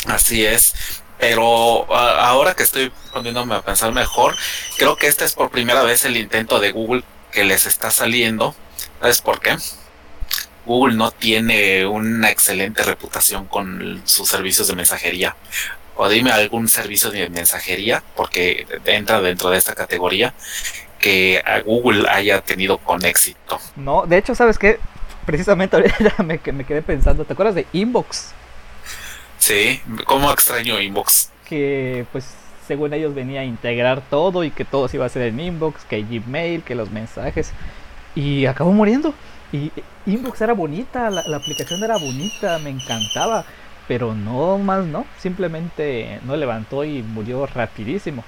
Así 0.05 0.46
es. 0.46 1.01
Pero 1.17 1.89
ahora 1.96 2.55
que 2.55 2.63
estoy 2.63 2.91
poniéndome 3.13 3.55
a 3.55 3.62
pensar 3.62 3.93
mejor, 3.93 4.36
creo 4.77 4.98
que 4.98 5.08
este 5.08 5.24
es 5.24 5.34
por 5.34 5.50
primera 5.50 5.84
vez 5.84 6.03
el 6.03 6.17
intento 6.17 6.60
de 6.60 6.74
Google 6.74 7.05
que 7.32 7.46
les 7.46 7.65
está 7.67 7.89
saliendo. 7.89 8.53
¿Sabes 9.00 9.22
por 9.22 9.39
qué? 9.39 9.55
Google 10.65 10.96
no 10.96 11.12
tiene 11.12 11.86
una 11.86 12.29
excelente 12.29 12.84
reputación 12.84 13.46
con 13.46 14.01
sus 14.05 14.29
servicios 14.29 14.67
de 14.67 14.75
mensajería. 14.75 15.36
O 15.96 16.10
dime 16.10 16.32
algún 16.32 16.67
servicio 16.67 17.12
de 17.12 17.29
mensajería, 17.29 18.03
porque 18.15 18.65
entra 18.86 19.22
dentro 19.22 19.50
de 19.50 19.58
esta 19.58 19.75
categoría, 19.75 20.34
que 21.00 21.41
a 21.46 21.60
Google 21.60 22.10
haya 22.10 22.41
tenido 22.41 22.77
con 22.77 23.05
éxito. 23.05 23.60
No, 23.75 24.05
de 24.05 24.17
hecho, 24.17 24.34
¿sabes 24.34 24.58
qué? 24.58 24.79
Precisamente 25.25 25.75
ahorita 25.75 26.24
me, 26.24 26.39
me 26.51 26.63
quedé 26.63 26.82
pensando, 26.82 27.25
¿te 27.25 27.34
acuerdas 27.34 27.55
de 27.55 27.67
Inbox? 27.74 28.34
Sí, 29.38 29.82
¿cómo 30.05 30.32
extraño 30.32 30.79
Inbox? 30.79 31.29
Que 31.46 32.05
pues 32.12 32.25
según 32.67 32.93
ellos 32.93 33.13
venía 33.13 33.41
a 33.41 33.43
integrar 33.43 34.01
todo 34.10 34.43
y 34.43 34.51
que 34.51 34.65
todo 34.65 34.88
se 34.88 34.98
iba 34.98 35.05
a 35.05 35.08
hacer 35.08 35.24
en 35.24 35.39
Inbox, 35.39 35.84
que 35.86 36.01
Gmail, 36.01 36.63
que 36.63 36.75
los 36.75 36.91
mensajes. 36.91 37.51
Y 38.15 38.46
acabó 38.46 38.72
muriendo. 38.72 39.13
Y 39.53 39.72
Inbox 40.07 40.41
era 40.41 40.53
bonita, 40.53 41.12
la, 41.12 41.38
aplicación 41.38 41.83
era 41.83 41.98
bonita, 41.98 42.57
me 42.57 42.72
encantaba, 42.72 43.45
pero 43.88 44.15
no 44.15 44.57
más, 44.57 44.83
¿no? 44.86 45.05
Simplemente 45.22 46.19
no 46.24 46.36
levantó 46.36 46.83
y 46.83 47.03
murió 47.03 47.45
rapidísimo. 47.45 48.25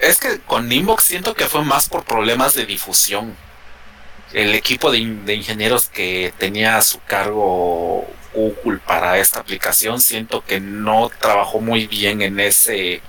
Es 0.00 0.18
que 0.18 0.40
con 0.40 0.70
Inbox 0.70 1.04
siento 1.04 1.34
que 1.34 1.46
fue 1.46 1.64
más 1.64 1.88
por 1.88 2.04
problemas 2.04 2.54
de 2.54 2.66
difusión. 2.66 3.36
El 4.32 4.56
equipo 4.56 4.90
de, 4.90 4.98
ingenieros 4.98 5.88
que 5.88 6.34
tenía 6.36 6.76
a 6.76 6.82
su 6.82 6.98
cargo 7.02 8.08
Google 8.34 8.78
para 8.78 9.18
esta 9.18 9.40
aplicación 9.40 10.00
siento 10.00 10.44
que 10.44 10.60
no 10.60 11.10
trabajó 11.20 11.60
muy 11.60 11.86
bien 11.86 12.22
en 12.22 12.40
ese 12.40 13.00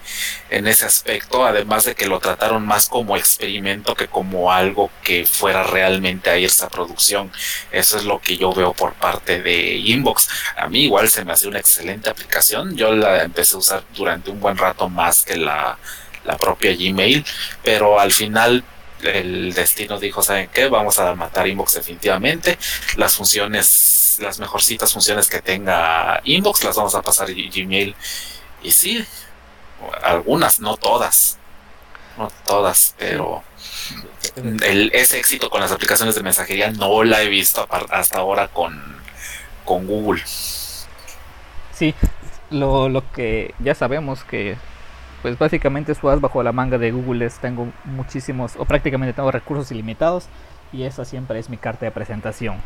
en 0.49 0.67
ese 0.67 0.85
aspecto 0.85 1.45
además 1.45 1.85
de 1.85 1.95
que 1.95 2.05
lo 2.05 2.19
trataron 2.19 2.65
más 2.65 2.87
como 2.87 3.17
experimento 3.17 3.95
que 3.95 4.07
como 4.07 4.51
algo 4.51 4.91
que 5.03 5.25
fuera 5.25 5.63
realmente 5.63 6.29
a 6.29 6.37
irse 6.37 6.63
a 6.65 6.69
producción 6.69 7.31
eso 7.71 7.97
es 7.97 8.05
lo 8.05 8.19
que 8.19 8.37
yo 8.37 8.53
veo 8.53 8.73
por 8.73 8.93
parte 8.93 9.41
de 9.41 9.75
Inbox 9.75 10.27
a 10.57 10.67
mí 10.67 10.85
igual 10.85 11.09
se 11.09 11.25
me 11.25 11.33
hace 11.33 11.47
una 11.47 11.59
excelente 11.59 12.09
aplicación 12.09 12.75
yo 12.75 12.93
la 12.93 13.23
empecé 13.23 13.55
a 13.55 13.59
usar 13.59 13.83
durante 13.95 14.29
un 14.29 14.39
buen 14.39 14.57
rato 14.57 14.89
más 14.89 15.23
que 15.23 15.35
la 15.37 15.77
la 16.25 16.37
propia 16.37 16.75
Gmail, 16.75 17.23
pero 17.63 17.99
al 17.99 18.11
final 18.11 18.63
el 19.03 19.53
destino 19.53 19.99
dijo, 19.99 20.23
¿saben 20.23 20.49
qué? 20.51 20.67
Vamos 20.67 20.97
a 20.99 21.13
matar 21.15 21.47
Inbox 21.47 21.75
definitivamente. 21.75 22.57
Las 22.97 23.15
funciones, 23.15 23.67
las 24.19 24.39
mejorcitas 24.39 24.93
funciones 24.93 25.29
que 25.29 25.41
tenga 25.41 26.21
Inbox 26.23 26.63
las 26.63 26.75
vamos 26.75 26.95
a 26.95 27.01
pasar 27.01 27.29
a 27.29 27.33
Gmail. 27.33 27.95
Y 28.63 28.71
sí, 28.71 29.05
algunas, 30.03 30.59
no 30.59 30.77
todas. 30.77 31.37
No 32.17 32.31
todas, 32.45 32.95
pero 32.97 33.43
el, 34.37 34.89
ese 34.93 35.19
éxito 35.19 35.49
con 35.49 35.59
las 35.59 35.71
aplicaciones 35.71 36.15
de 36.15 36.23
mensajería 36.23 36.71
no 36.71 37.03
la 37.03 37.21
he 37.21 37.27
visto 37.27 37.67
hasta 37.69 38.17
ahora 38.17 38.47
con, 38.47 38.81
con 39.65 39.85
Google. 39.85 40.23
Sí, 41.73 41.93
lo, 42.49 42.87
lo 42.87 43.11
que 43.11 43.53
ya 43.59 43.75
sabemos 43.75 44.23
que 44.23 44.55
pues 45.21 45.37
básicamente 45.37 45.95
su 45.95 46.09
as 46.09 46.21
bajo 46.21 46.43
la 46.43 46.51
manga 46.51 46.77
de 46.77 46.91
Google 46.91 47.25
es 47.25 47.39
tengo 47.39 47.67
muchísimos 47.83 48.53
o 48.57 48.65
prácticamente 48.65 49.13
tengo 49.13 49.31
recursos 49.31 49.71
ilimitados 49.71 50.27
y 50.71 50.83
esa 50.83 51.03
siempre 51.03 51.39
es 51.39 51.49
mi 51.49 51.57
carta 51.57 51.85
de 51.85 51.91
presentación. 51.91 52.57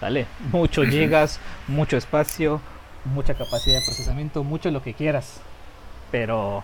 ¿Vale? 0.00 0.26
Mucho 0.52 0.82
gigas, 0.84 1.40
mucho 1.66 1.96
espacio, 1.96 2.60
mucha 3.04 3.34
capacidad 3.34 3.78
de 3.78 3.84
procesamiento, 3.84 4.44
mucho 4.44 4.70
lo 4.70 4.82
que 4.82 4.94
quieras. 4.94 5.40
Pero 6.10 6.62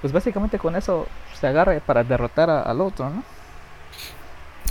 pues 0.00 0.12
básicamente 0.12 0.58
con 0.58 0.76
eso 0.76 1.06
se 1.40 1.46
agarra 1.46 1.78
para 1.80 2.04
derrotar 2.04 2.50
al 2.50 2.80
otro, 2.80 3.10
¿no? 3.10 3.24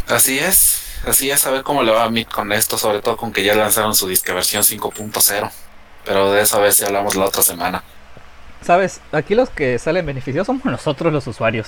Así 0.07 0.39
es, 0.39 1.01
así 1.05 1.29
es, 1.29 1.45
a 1.45 1.51
ver 1.51 1.63
cómo 1.63 1.83
le 1.83 1.91
va 1.91 2.03
a 2.03 2.09
mí 2.09 2.23
con 2.23 2.53
esto, 2.53 2.77
sobre 2.77 3.01
todo 3.01 3.17
con 3.17 3.33
que 3.33 3.43
ya 3.43 3.55
lanzaron 3.55 3.93
su 3.93 4.07
disque 4.07 4.31
versión 4.31 4.63
5.0. 4.63 5.51
Pero 6.05 6.31
de 6.31 6.41
eso 6.41 6.57
a 6.57 6.61
ver 6.61 6.71
si 6.71 6.85
hablamos 6.85 7.15
la 7.15 7.25
otra 7.25 7.43
semana. 7.43 7.83
Sabes, 8.61 9.01
aquí 9.11 9.35
los 9.35 9.49
que 9.49 9.77
salen 9.79 10.05
beneficiosos 10.05 10.47
somos 10.47 10.65
nosotros 10.65 11.11
los 11.11 11.27
usuarios. 11.27 11.67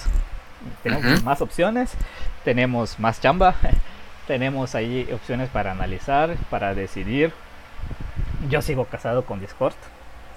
Tenemos 0.83 1.23
más 1.23 1.41
opciones, 1.41 1.91
tenemos 2.45 2.99
más 2.99 3.19
chamba, 3.19 3.55
tenemos 4.29 4.75
ahí 4.75 5.09
opciones 5.11 5.49
para 5.49 5.71
analizar, 5.71 6.35
para 6.51 6.75
decidir. 6.75 7.33
Yo 8.47 8.61
sigo 8.61 8.85
casado 8.85 9.25
con 9.25 9.39
Discord, 9.39 9.73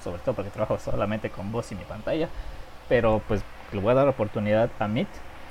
sobre 0.02 0.22
todo 0.22 0.34
porque 0.34 0.50
trabajo 0.50 0.78
solamente 0.82 1.28
con 1.28 1.52
voz 1.52 1.72
y 1.72 1.74
mi 1.74 1.84
pantalla, 1.84 2.30
pero 2.88 3.20
pues 3.28 3.42
le 3.70 3.80
voy 3.80 3.92
a 3.92 3.96
dar 3.96 4.08
oportunidad 4.08 4.70
a 4.78 4.88
Meet. 4.88 5.08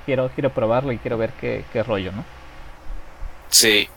Quiero, 0.07 0.31
quiero 0.33 0.50
probarlo 0.50 0.91
y 0.91 0.98
quiero 0.98 1.19
ver 1.19 1.29
qué, 1.39 1.63
qué 1.71 1.83
rollo, 1.83 2.12
¿no? 2.13 2.25
Sí, 3.51 3.88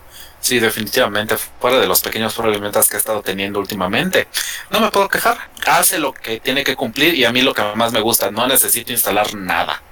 Sí, 0.41 0.59
definitivamente, 0.59 1.39
fuera 1.39 1.79
de 1.79 1.87
los 1.87 2.03
pequeños 2.03 2.35
problemas 2.35 2.87
que 2.87 2.97
he 2.97 2.99
estado 2.99 3.23
teniendo 3.23 3.59
últimamente. 3.59 4.29
No 4.69 4.81
me 4.81 4.91
puedo 4.91 5.09
quejar. 5.09 5.39
Hace 5.67 5.99
lo 5.99 6.13
que 6.13 6.39
tiene 6.39 6.65
que 6.65 6.77
cumplir 6.77 7.15
y 7.15 7.25
a 7.25 7.33
mí 7.33 7.41
lo 7.41 7.55
que 7.55 7.63
más 7.75 7.93
me 7.93 8.03
gusta, 8.03 8.31
no 8.31 8.47
necesito 8.47 8.93
instalar 8.93 9.35
nada. 9.35 9.83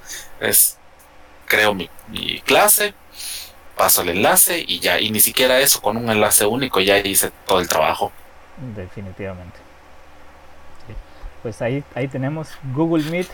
Es, 0.41 0.77
creo 1.47 1.73
mi, 1.73 1.89
clase, 2.45 2.93
paso 3.77 4.03
el 4.03 4.11
enlace 4.11 4.65
y 4.67 4.81
ya, 4.81 5.01
y 5.01 5.11
ni 5.11 5.21
siquiera 5.21 5.61
eso, 5.61 5.81
con 5.81 5.97
un 5.97 6.11
enlace 6.11 6.47
único 6.47 6.81
ya 6.81 6.99
hice 6.99 7.31
todo 7.47 7.61
el 7.61 7.69
trabajo. 7.69 8.13
Definitivamente. 8.77 9.59
Pues 11.43 11.61
ahí, 11.61 11.83
ahí 11.95 12.07
tenemos 12.07 12.51
Google 12.75 13.05
Meet 13.11 13.27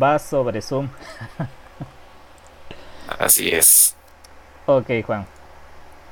va 0.00 0.18
sobre 0.18 0.62
Zoom. 0.62 0.88
Así 3.18 3.50
es. 3.50 3.94
Ok, 4.66 4.90
Juan. 5.04 5.26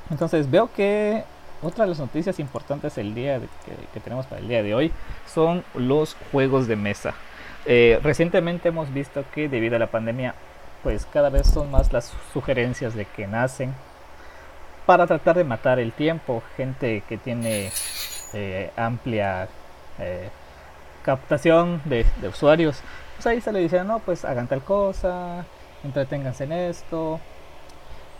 Entonces 0.09 0.49
veo 0.49 0.71
que 0.73 1.23
otra 1.61 1.85
de 1.85 1.89
las 1.89 1.99
noticias 1.99 2.39
importantes 2.39 2.97
el 2.97 3.15
día 3.15 3.39
que, 3.93 3.99
tenemos 3.99 4.25
para 4.25 4.41
el 4.41 4.47
día 4.47 4.61
de 4.61 4.75
hoy 4.75 4.91
son 5.31 5.63
los 5.73 6.17
juegos 6.31 6.67
de 6.67 6.75
mesa. 6.75 7.13
Eh, 7.65 7.99
recientemente 8.03 8.69
hemos 8.69 8.93
visto 8.93 9.23
que 9.33 9.47
debido 9.47 9.75
a 9.75 9.79
la 9.79 9.87
pandemia, 9.87 10.35
pues 10.83 11.05
cada 11.05 11.29
vez 11.29 11.47
son 11.47 11.71
más 11.71 11.91
las 11.93 12.13
sugerencias 12.33 12.95
de 12.95 13.05
que 13.05 13.27
nacen 13.27 13.73
para 14.85 15.07
tratar 15.07 15.37
de 15.37 15.43
matar 15.43 15.79
el 15.79 15.91
tiempo. 15.91 16.43
Gente 16.57 17.03
que 17.07 17.17
tiene 17.17 17.71
eh, 18.33 18.71
amplia 18.75 19.47
eh, 19.99 20.29
captación 21.03 21.81
de, 21.85 22.05
de, 22.21 22.27
usuarios, 22.27 22.81
pues 23.15 23.27
ahí 23.27 23.41
se 23.41 23.51
le 23.51 23.59
dice, 23.59 23.83
no, 23.83 23.99
pues 23.99 24.25
hagan 24.25 24.47
tal 24.47 24.61
cosa, 24.63 25.45
entreténganse 25.83 26.43
en 26.45 26.51
esto, 26.51 27.19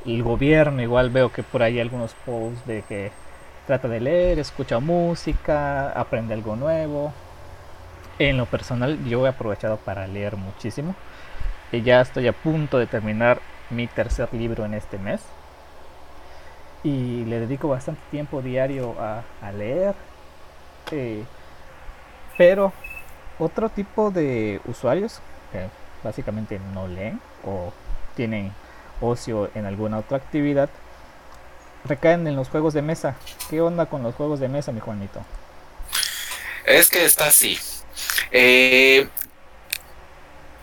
el 0.05 0.23
gobierno, 0.23 0.81
igual 0.81 1.09
veo 1.09 1.31
que 1.31 1.43
por 1.43 1.61
ahí 1.63 1.79
algunos 1.79 2.13
posts 2.25 2.65
de 2.65 2.81
que 2.83 3.11
trata 3.67 3.87
de 3.87 3.99
leer, 3.99 4.39
escucha 4.39 4.79
música, 4.79 5.91
aprende 5.91 6.33
algo 6.33 6.55
nuevo. 6.55 7.13
En 8.19 8.37
lo 8.37 8.45
personal 8.45 9.03
yo 9.05 9.25
he 9.25 9.29
aprovechado 9.29 9.77
para 9.77 10.07
leer 10.07 10.37
muchísimo. 10.37 10.95
Y 11.71 11.81
ya 11.81 12.01
estoy 12.01 12.27
a 12.27 12.33
punto 12.33 12.77
de 12.77 12.87
terminar 12.87 13.39
mi 13.69 13.87
tercer 13.87 14.33
libro 14.33 14.65
en 14.65 14.73
este 14.73 14.97
mes. 14.97 15.21
Y 16.83 17.25
le 17.25 17.39
dedico 17.39 17.67
bastante 17.69 18.01
tiempo 18.11 18.41
diario 18.41 18.95
a, 18.99 19.23
leer. 19.51 19.95
Eh, 20.91 21.23
pero 22.37 22.73
otro 23.39 23.69
tipo 23.69 24.11
de 24.11 24.59
usuarios 24.65 25.21
que 25.51 25.67
básicamente 26.03 26.59
no 26.73 26.87
leen 26.87 27.19
o 27.45 27.71
tienen 28.15 28.51
ocio 28.99 29.49
en 29.55 29.65
alguna 29.65 29.99
otra 29.99 30.17
actividad, 30.17 30.69
recaen 31.85 32.27
en 32.27 32.35
los 32.35 32.49
juegos 32.49 32.73
de 32.73 32.81
mesa. 32.81 33.15
¿Qué 33.49 33.61
onda 33.61 33.85
con 33.85 34.03
los 34.03 34.15
juegos 34.15 34.39
de 34.39 34.47
mesa, 34.47 34.71
mi 34.71 34.79
Juanito? 34.79 35.21
Es 36.65 36.89
que 36.89 37.05
está 37.05 37.27
así. 37.27 37.57
Eh, 38.31 39.07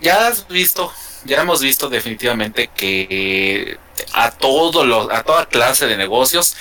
ya 0.01 0.29
has 0.29 0.47
visto, 0.49 0.93
ya 1.25 1.41
hemos 1.43 1.61
visto 1.61 1.89
definitivamente 1.89 2.69
que 2.69 3.79
a 4.13 4.31
todo 4.31 4.85
los, 4.85 5.11
a 5.11 5.23
toda 5.23 5.47
clase 5.47 5.87
de 5.87 5.97
negocios 5.97 6.57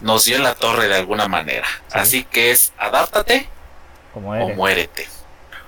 nos 0.00 0.24
dio 0.24 0.36
en 0.36 0.44
la 0.44 0.54
torre 0.54 0.88
de 0.88 0.96
alguna 0.96 1.28
manera. 1.28 1.66
Así 1.90 2.24
que 2.24 2.50
es 2.50 2.72
adáptate 2.78 3.48
o 4.14 4.20
muérete. 4.20 5.08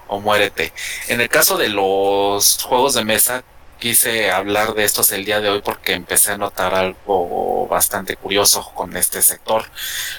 O 0.08 0.20
muérete. 0.20 0.72
En 1.08 1.20
el 1.20 1.28
caso 1.28 1.56
de 1.56 1.68
los 1.68 2.62
juegos 2.62 2.94
de 2.94 3.04
mesa, 3.04 3.44
quise 3.78 4.30
hablar 4.30 4.74
de 4.74 4.84
estos 4.84 5.12
el 5.12 5.24
día 5.24 5.40
de 5.40 5.48
hoy 5.48 5.62
porque 5.62 5.92
empecé 5.92 6.32
a 6.32 6.36
notar 6.36 6.74
algo 6.74 7.66
bastante 7.68 8.16
curioso 8.16 8.72
con 8.74 8.96
este 8.96 9.22
sector. 9.22 9.64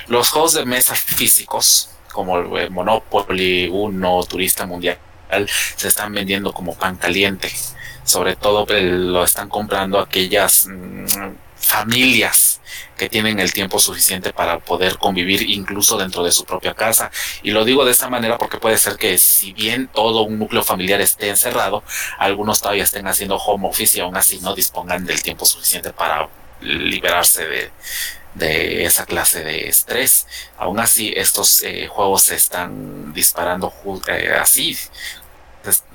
Los 0.07 0.29
juegos 0.29 0.53
de 0.53 0.65
mesa 0.65 0.95
físicos, 0.95 1.89
como 2.11 2.57
el 2.57 2.71
Monopoly, 2.71 3.69
Uno, 3.69 4.23
Turista 4.23 4.65
Mundial, 4.65 4.97
se 5.75 5.87
están 5.87 6.13
vendiendo 6.13 6.53
como 6.53 6.75
pan 6.75 6.97
caliente. 6.97 7.51
Sobre 8.03 8.35
todo 8.35 8.65
eh, 8.69 8.81
lo 8.81 9.23
están 9.23 9.49
comprando 9.49 9.99
aquellas 9.99 10.67
mm, 10.67 11.05
familias 11.55 12.59
que 12.97 13.09
tienen 13.09 13.39
el 13.39 13.53
tiempo 13.53 13.79
suficiente 13.79 14.33
para 14.33 14.59
poder 14.59 14.97
convivir 14.97 15.49
incluso 15.49 15.97
dentro 15.97 16.23
de 16.23 16.31
su 16.31 16.45
propia 16.45 16.73
casa. 16.73 17.11
Y 17.43 17.51
lo 17.51 17.65
digo 17.65 17.85
de 17.85 17.91
esta 17.91 18.09
manera 18.09 18.37
porque 18.37 18.57
puede 18.57 18.77
ser 18.77 18.97
que 18.97 19.17
si 19.17 19.53
bien 19.53 19.87
todo 19.87 20.21
un 20.21 20.39
núcleo 20.39 20.63
familiar 20.63 21.01
esté 21.01 21.29
encerrado, 21.29 21.83
algunos 22.17 22.61
todavía 22.61 22.83
estén 22.83 23.07
haciendo 23.07 23.37
home 23.37 23.67
office 23.67 23.97
y 23.97 24.01
aún 24.01 24.15
así 24.15 24.39
no 24.39 24.55
dispongan 24.55 25.05
del 25.05 25.21
tiempo 25.21 25.45
suficiente 25.45 25.93
para 25.93 26.29
liberarse 26.61 27.47
de, 27.47 27.71
de 28.35 28.85
esa 28.85 29.05
clase 29.05 29.43
de 29.43 29.67
estrés. 29.67 30.27
Aún 30.57 30.79
así, 30.79 31.13
estos 31.15 31.63
eh, 31.63 31.87
juegos 31.87 32.23
se 32.23 32.35
están 32.35 33.13
disparando 33.13 33.73
eh, 34.07 34.33
así. 34.39 34.77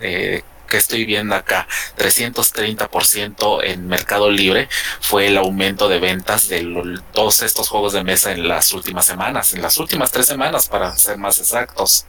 Eh, 0.00 0.42
que 0.66 0.76
estoy 0.76 1.04
viendo 1.04 1.34
acá, 1.34 1.66
330% 1.96 3.62
en 3.62 3.86
Mercado 3.86 4.30
Libre, 4.30 4.68
fue 5.00 5.28
el 5.28 5.38
aumento 5.38 5.88
de 5.88 5.98
ventas 5.98 6.48
de 6.48 6.98
todos 7.12 7.42
estos 7.42 7.68
juegos 7.68 7.92
de 7.92 8.04
mesa 8.04 8.32
en 8.32 8.48
las 8.48 8.72
últimas 8.72 9.06
semanas, 9.06 9.54
en 9.54 9.62
las 9.62 9.78
últimas 9.78 10.10
tres 10.10 10.26
semanas 10.26 10.68
para 10.68 10.96
ser 10.96 11.18
más 11.18 11.38
exactos, 11.38 12.06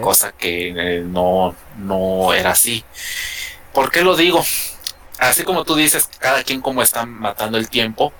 cosa 0.00 0.32
que 0.32 0.68
eh, 0.68 1.04
no, 1.06 1.54
no 1.78 2.34
era 2.34 2.50
así. 2.50 2.84
¿Por 3.72 3.90
qué 3.90 4.02
lo 4.02 4.16
digo? 4.16 4.44
Así 5.28 5.44
como 5.44 5.64
tú 5.64 5.74
dices, 5.76 6.08
cada 6.18 6.42
quien 6.42 6.60
como 6.60 6.82
está 6.82 7.06
matando 7.06 7.58
el 7.58 7.68
tiempo, 7.68 8.12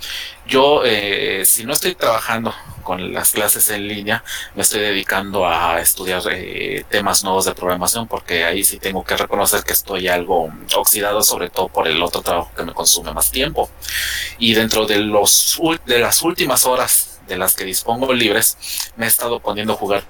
yo 0.46 0.82
eh, 0.84 1.42
si 1.44 1.64
no 1.64 1.72
estoy 1.72 1.94
trabajando 1.94 2.54
con 2.82 3.12
las 3.12 3.32
clases 3.32 3.68
en 3.70 3.88
línea, 3.88 4.24
me 4.54 4.62
estoy 4.62 4.80
dedicando 4.80 5.46
a 5.46 5.80
estudiar 5.80 6.22
eh, 6.30 6.84
temas 6.88 7.24
nuevos 7.24 7.44
de 7.44 7.54
programación 7.54 8.06
porque 8.08 8.44
ahí 8.44 8.64
sí 8.64 8.78
tengo 8.78 9.04
que 9.04 9.16
reconocer 9.16 9.62
que 9.64 9.72
estoy 9.72 10.08
algo 10.08 10.52
oxidado, 10.76 11.22
sobre 11.22 11.50
todo 11.50 11.68
por 11.68 11.88
el 11.88 12.02
otro 12.02 12.22
trabajo 12.22 12.50
que 12.56 12.64
me 12.64 12.72
consume 12.72 13.12
más 13.12 13.30
tiempo. 13.30 13.70
Y 14.38 14.54
dentro 14.54 14.86
de, 14.86 14.98
los, 14.98 15.60
de 15.86 15.98
las 15.98 16.22
últimas 16.22 16.64
horas 16.66 17.20
de 17.26 17.36
las 17.36 17.54
que 17.54 17.64
dispongo 17.64 18.12
libres, 18.12 18.56
me 18.96 19.06
he 19.06 19.08
estado 19.08 19.40
poniendo 19.40 19.72
a 19.72 19.76
jugar 19.76 20.04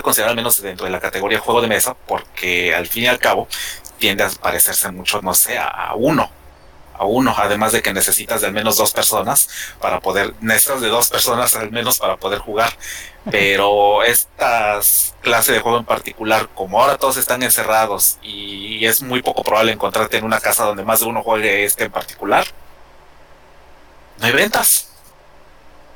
considerar 0.00 0.30
al 0.30 0.36
menos 0.36 0.62
dentro 0.62 0.86
de 0.86 0.92
la 0.92 1.00
categoría 1.00 1.38
juego 1.38 1.60
de 1.60 1.68
mesa, 1.68 1.94
porque 2.06 2.74
al 2.74 2.86
fin 2.86 3.04
y 3.04 3.06
al 3.08 3.18
cabo 3.18 3.48
tiende 4.02 4.24
a 4.24 4.30
parecerse 4.30 4.90
mucho, 4.90 5.22
no 5.22 5.32
sé, 5.32 5.56
a 5.58 5.92
uno 5.94 6.28
a 6.94 7.04
uno, 7.04 7.34
además 7.36 7.72
de 7.72 7.82
que 7.82 7.92
necesitas 7.92 8.40
de 8.40 8.46
al 8.46 8.52
menos 8.52 8.76
dos 8.76 8.92
personas 8.92 9.48
para 9.80 10.00
poder, 10.00 10.34
necesitas 10.40 10.80
de 10.80 10.88
dos 10.88 11.08
personas 11.08 11.54
al 11.56 11.70
menos 11.70 11.98
para 11.98 12.16
poder 12.16 12.38
jugar. 12.38 12.72
Pero 13.30 14.02
estas 14.02 15.14
clase 15.20 15.52
de 15.52 15.60
juego 15.60 15.78
en 15.78 15.84
particular, 15.84 16.48
como 16.54 16.80
ahora 16.80 16.98
todos 16.98 17.16
están 17.16 17.42
encerrados 17.42 18.18
y 18.22 18.84
es 18.84 19.02
muy 19.02 19.22
poco 19.22 19.44
probable 19.44 19.72
encontrarte 19.72 20.16
en 20.16 20.24
una 20.24 20.40
casa 20.40 20.64
donde 20.64 20.84
más 20.84 21.00
de 21.00 21.06
uno 21.06 21.22
juegue 21.22 21.64
este 21.64 21.84
en 21.84 21.92
particular, 21.92 22.46
no 24.18 24.26
hay 24.26 24.32
ventas. 24.32 24.88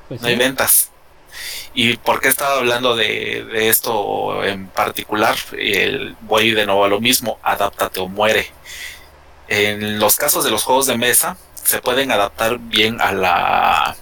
Pues 0.09 0.21
no 0.21 0.29
hay 0.29 0.37
ventas. 0.37 0.91
¿Y 1.77 1.97
por 1.99 2.21
qué 2.21 2.29
estaba 2.29 2.57
hablando 2.57 2.97
de, 2.97 3.69
esto 3.69 4.45
en 4.45 4.67
particular? 4.67 5.37
El, 5.53 6.17
voy 6.23 6.51
de 6.51 6.67
nuevo 6.67 6.85
a 6.85 6.89
lo 6.89 7.01
mismo, 7.01 7.39
adáptate 7.45 8.01
o 8.01 8.09
muere 8.09 8.51
en 9.49 9.99
los 9.99 10.17
casos 10.17 10.45
de 10.45 10.51
los 10.51 10.65
juegos 10.65 10.87
de 10.87 10.97
mesa 10.97 11.37
se 11.63 11.81
pueden 11.81 12.11
adaptar 12.13 12.59
bien 12.59 13.01
a 13.01 13.13
la 13.13 13.97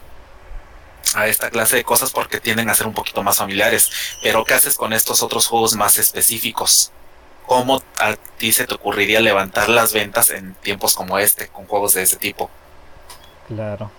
a 1.14 1.26
esta 1.28 1.50
clase 1.50 1.76
de 1.76 1.84
cosas 1.84 2.10
porque 2.10 2.40
tienden 2.40 2.68
a 2.68 2.74
ser 2.74 2.86
un 2.86 2.94
poquito 2.94 3.22
más 3.22 3.36
familiares. 3.36 3.90
Pero 4.22 4.44
¿qué 4.44 4.54
haces 4.54 4.76
con 4.76 4.92
estos 4.92 5.22
otros 5.22 5.46
juegos 5.46 5.74
más 5.74 5.96
específicos? 5.98 6.90
¿Cómo 7.46 7.82
a 7.98 8.16
ti 8.38 8.52
se 8.52 8.66
te 8.66 8.74
ocurriría 8.74 9.20
levantar 9.20 9.68
las 9.68 9.92
ventas 9.92 10.30
en 10.30 10.54
tiempos 10.54 10.94
como 10.94 11.18
este, 11.18 11.48
con 11.48 11.66
juegos 11.66 11.94
de 11.94 12.02
ese 12.02 12.16
tipo? 12.16 12.50
Claro. 13.46 13.90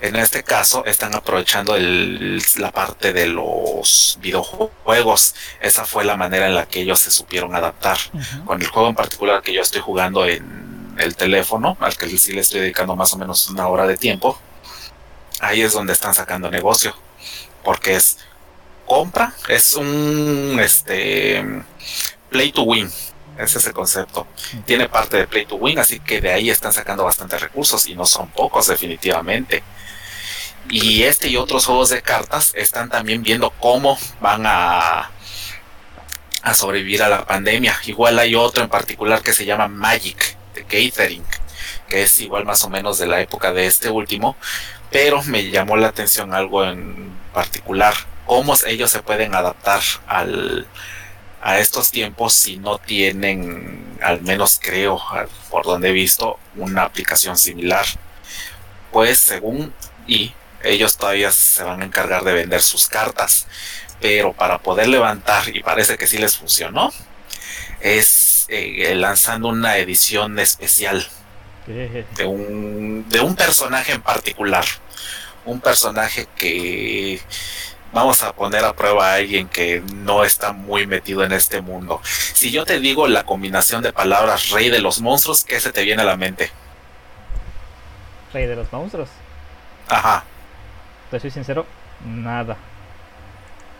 En 0.00 0.16
este 0.16 0.42
caso 0.42 0.84
están 0.86 1.14
aprovechando 1.14 1.76
la 1.76 2.70
parte 2.72 3.12
de 3.12 3.26
los 3.26 4.18
videojuegos. 4.20 5.34
Esa 5.60 5.84
fue 5.84 6.04
la 6.04 6.16
manera 6.16 6.46
en 6.46 6.54
la 6.54 6.66
que 6.66 6.80
ellos 6.80 7.00
se 7.00 7.10
supieron 7.10 7.54
adaptar. 7.54 7.98
Con 8.46 8.62
el 8.62 8.68
juego 8.68 8.88
en 8.88 8.94
particular 8.94 9.42
que 9.42 9.52
yo 9.52 9.60
estoy 9.60 9.82
jugando 9.82 10.26
en 10.26 10.94
el 10.98 11.16
teléfono, 11.16 11.76
al 11.80 11.96
que 11.96 12.08
sí 12.18 12.32
le 12.32 12.40
estoy 12.40 12.60
dedicando 12.60 12.96
más 12.96 13.12
o 13.12 13.18
menos 13.18 13.48
una 13.50 13.68
hora 13.68 13.86
de 13.86 13.98
tiempo, 13.98 14.38
ahí 15.40 15.60
es 15.60 15.74
donde 15.74 15.92
están 15.92 16.14
sacando 16.14 16.50
negocio. 16.50 16.94
Porque 17.62 17.96
es 17.96 18.16
compra, 18.86 19.34
es 19.48 19.74
un 19.74 20.58
este 20.58 21.44
play 22.30 22.52
to 22.52 22.62
win. 22.62 22.90
Ese 23.38 23.58
es 23.58 23.66
el 23.66 23.74
concepto. 23.74 24.26
Tiene 24.64 24.88
parte 24.88 25.18
de 25.18 25.26
play 25.26 25.44
to 25.44 25.56
win, 25.56 25.78
así 25.78 26.00
que 26.00 26.22
de 26.22 26.32
ahí 26.32 26.48
están 26.48 26.72
sacando 26.72 27.04
bastantes 27.04 27.40
recursos 27.40 27.86
y 27.86 27.94
no 27.94 28.06
son 28.06 28.28
pocos 28.30 28.66
definitivamente. 28.66 29.62
Y 30.70 31.02
este 31.02 31.28
y 31.28 31.36
otros 31.36 31.66
juegos 31.66 31.88
de 31.90 32.00
cartas 32.00 32.52
están 32.54 32.88
también 32.88 33.22
viendo 33.22 33.50
cómo 33.50 33.98
van 34.20 34.44
a, 34.46 35.10
a 36.42 36.54
sobrevivir 36.54 37.02
a 37.02 37.08
la 37.08 37.26
pandemia. 37.26 37.76
Igual 37.86 38.18
hay 38.18 38.36
otro 38.36 38.62
en 38.62 38.68
particular 38.68 39.22
que 39.22 39.32
se 39.32 39.44
llama 39.44 39.66
Magic, 39.66 40.36
de 40.54 40.62
Gathering, 40.62 41.24
que 41.88 42.02
es 42.04 42.20
igual 42.20 42.44
más 42.44 42.62
o 42.64 42.70
menos 42.70 42.98
de 42.98 43.06
la 43.06 43.20
época 43.20 43.52
de 43.52 43.66
este 43.66 43.90
último, 43.90 44.36
pero 44.90 45.22
me 45.24 45.50
llamó 45.50 45.76
la 45.76 45.88
atención 45.88 46.34
algo 46.34 46.64
en 46.64 47.12
particular, 47.34 47.94
cómo 48.26 48.54
ellos 48.66 48.90
se 48.90 49.02
pueden 49.02 49.34
adaptar 49.34 49.80
al, 50.06 50.66
a 51.42 51.58
estos 51.58 51.90
tiempos 51.90 52.34
si 52.34 52.58
no 52.58 52.78
tienen, 52.78 53.98
al 54.02 54.22
menos 54.22 54.60
creo, 54.62 55.00
por 55.50 55.64
donde 55.64 55.88
he 55.88 55.92
visto, 55.92 56.38
una 56.56 56.82
aplicación 56.82 57.36
similar. 57.36 57.84
Pues 58.92 59.18
según 59.18 59.72
y 60.06 60.32
ellos 60.62 60.96
todavía 60.96 61.32
se 61.32 61.62
van 61.62 61.82
a 61.82 61.84
encargar 61.84 62.24
de 62.24 62.32
vender 62.32 62.62
sus 62.62 62.88
cartas, 62.88 63.46
pero 64.00 64.32
para 64.32 64.58
poder 64.58 64.88
levantar, 64.88 65.54
y 65.54 65.62
parece 65.62 65.96
que 65.96 66.06
sí 66.06 66.18
les 66.18 66.36
funcionó, 66.36 66.92
es 67.80 68.46
eh, 68.48 68.94
lanzando 68.94 69.48
una 69.48 69.78
edición 69.78 70.38
especial 70.38 71.06
de 71.66 72.26
un, 72.26 73.08
de 73.08 73.20
un 73.20 73.36
personaje 73.36 73.92
en 73.92 74.02
particular. 74.02 74.64
Un 75.44 75.60
personaje 75.60 76.26
que 76.36 77.20
vamos 77.92 78.22
a 78.22 78.32
poner 78.32 78.64
a 78.64 78.74
prueba 78.74 79.12
a 79.12 79.14
alguien 79.14 79.48
que 79.48 79.82
no 79.94 80.24
está 80.24 80.52
muy 80.52 80.86
metido 80.86 81.24
en 81.24 81.32
este 81.32 81.60
mundo. 81.60 82.00
Si 82.04 82.50
yo 82.50 82.64
te 82.64 82.80
digo 82.80 83.08
la 83.08 83.24
combinación 83.24 83.82
de 83.82 83.92
palabras 83.92 84.50
rey 84.50 84.70
de 84.70 84.80
los 84.80 85.00
monstruos, 85.00 85.44
¿qué 85.44 85.60
se 85.60 85.72
te 85.72 85.82
viene 85.82 86.02
a 86.02 86.04
la 86.04 86.16
mente? 86.16 86.50
Rey 88.32 88.46
de 88.46 88.56
los 88.56 88.72
monstruos. 88.72 89.08
Ajá. 89.88 90.24
Te 91.10 91.18
soy 91.18 91.30
sincero, 91.30 91.66
nada. 92.04 92.56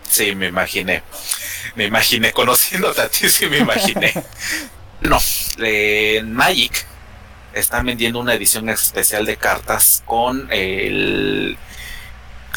Sí, 0.09 0.35
me 0.35 0.49
imaginé. 0.49 1.03
Me 1.77 1.85
imaginé, 1.85 2.33
conociéndote 2.33 3.01
a 3.01 3.09
ti, 3.09 3.29
sí 3.29 3.47
me 3.47 3.59
imaginé. 3.59 4.12
no, 5.03 5.19
eh, 5.59 6.23
Magic 6.25 6.87
están 7.53 7.87
vendiendo 7.87 8.19
una 8.19 8.35
edición 8.35 8.69
especial 8.69 9.25
de 9.27 9.37
cartas 9.37 10.03
con 10.07 10.49
el 10.51 11.57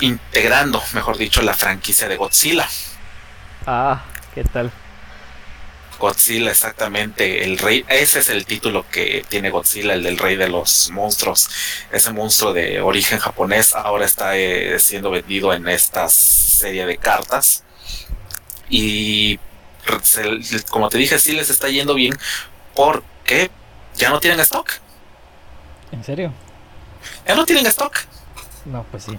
integrando, 0.01 0.81
mejor 0.93 1.17
dicho, 1.17 1.41
la 1.43 1.53
franquicia 1.53 2.07
de 2.07 2.17
Godzilla. 2.17 2.67
Ah, 3.67 4.03
¿qué 4.33 4.43
tal? 4.43 4.71
Godzilla, 6.03 6.51
exactamente, 6.51 7.45
el 7.45 7.57
rey, 7.57 7.85
ese 7.87 8.19
es 8.19 8.27
el 8.27 8.45
título 8.45 8.85
que 8.91 9.23
tiene 9.29 9.51
Godzilla, 9.51 9.93
el 9.93 10.03
del 10.03 10.17
rey 10.17 10.35
de 10.35 10.49
los 10.49 10.89
monstruos. 10.91 11.47
Ese 11.93 12.11
monstruo 12.11 12.51
de 12.51 12.81
origen 12.81 13.19
japonés 13.19 13.73
ahora 13.73 14.03
está 14.03 14.35
eh, 14.35 14.79
siendo 14.79 15.11
vendido 15.11 15.53
en 15.53 15.65
esta 15.69 16.09
serie 16.09 16.85
de 16.85 16.97
cartas. 16.97 17.63
Y 18.69 19.39
como 20.69 20.89
te 20.89 20.97
dije, 20.97 21.17
sí 21.19 21.31
les 21.31 21.49
está 21.49 21.69
yendo 21.69 21.93
bien 21.93 22.17
porque 22.75 23.49
ya 23.95 24.09
no 24.09 24.19
tienen 24.19 24.41
stock. 24.41 24.71
¿En 25.93 26.03
serio? 26.03 26.33
Ya 27.25 27.35
no 27.35 27.45
tienen 27.45 27.65
stock. 27.67 27.97
No, 28.65 28.85
pues 28.91 29.05
sí. 29.05 29.17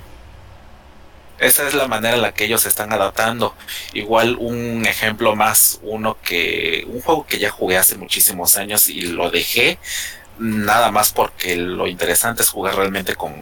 Esa 1.44 1.68
es 1.68 1.74
la 1.74 1.86
manera 1.88 2.16
en 2.16 2.22
la 2.22 2.32
que 2.32 2.46
ellos 2.46 2.62
se 2.62 2.70
están 2.70 2.90
adaptando. 2.94 3.54
Igual 3.92 4.36
un 4.40 4.86
ejemplo 4.86 5.36
más, 5.36 5.78
uno 5.82 6.16
que, 6.22 6.86
un 6.88 7.02
juego 7.02 7.26
que 7.26 7.38
ya 7.38 7.50
jugué 7.50 7.76
hace 7.76 7.98
muchísimos 7.98 8.56
años 8.56 8.88
y 8.88 9.02
lo 9.02 9.30
dejé 9.30 9.78
nada 10.38 10.90
más 10.90 11.12
porque 11.12 11.56
lo 11.56 11.86
interesante 11.86 12.42
es 12.42 12.48
jugar 12.48 12.76
realmente 12.76 13.14
con 13.14 13.34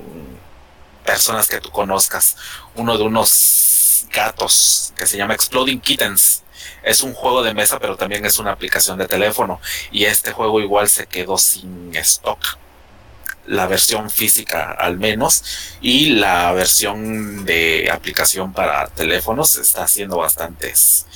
personas 1.05 1.47
que 1.47 1.61
tú 1.61 1.71
conozcas. 1.71 2.37
Uno 2.75 2.99
de 2.99 3.05
unos 3.05 4.07
gatos 4.13 4.93
que 4.97 5.07
se 5.07 5.17
llama 5.17 5.35
Exploding 5.35 5.81
Kittens. 5.81 6.43
Es 6.83 7.03
un 7.03 7.15
juego 7.15 7.45
de 7.45 7.55
mesa, 7.55 7.79
pero 7.79 7.97
también 7.97 8.27
es 8.27 8.41
una 8.41 8.51
aplicación 8.51 8.99
de 8.99 9.07
teléfono. 9.07 9.61
Y 9.93 10.07
este 10.07 10.33
juego 10.33 10.61
igual 10.61 10.89
se 10.89 11.07
quedó 11.07 11.39
sin 11.39 11.95
stock 11.95 12.59
la 13.47 13.67
versión 13.67 14.11
física 14.11 14.71
al 14.73 14.99
menos 14.99 15.45
y 15.81 16.11
la 16.11 16.53
versión 16.53 17.45
de 17.45 17.91
aplicación 17.93 18.53
para 18.53 18.87
teléfonos 18.89 19.57
está 19.57 19.85
haciendo 19.85 20.19
bastantes 20.19 21.07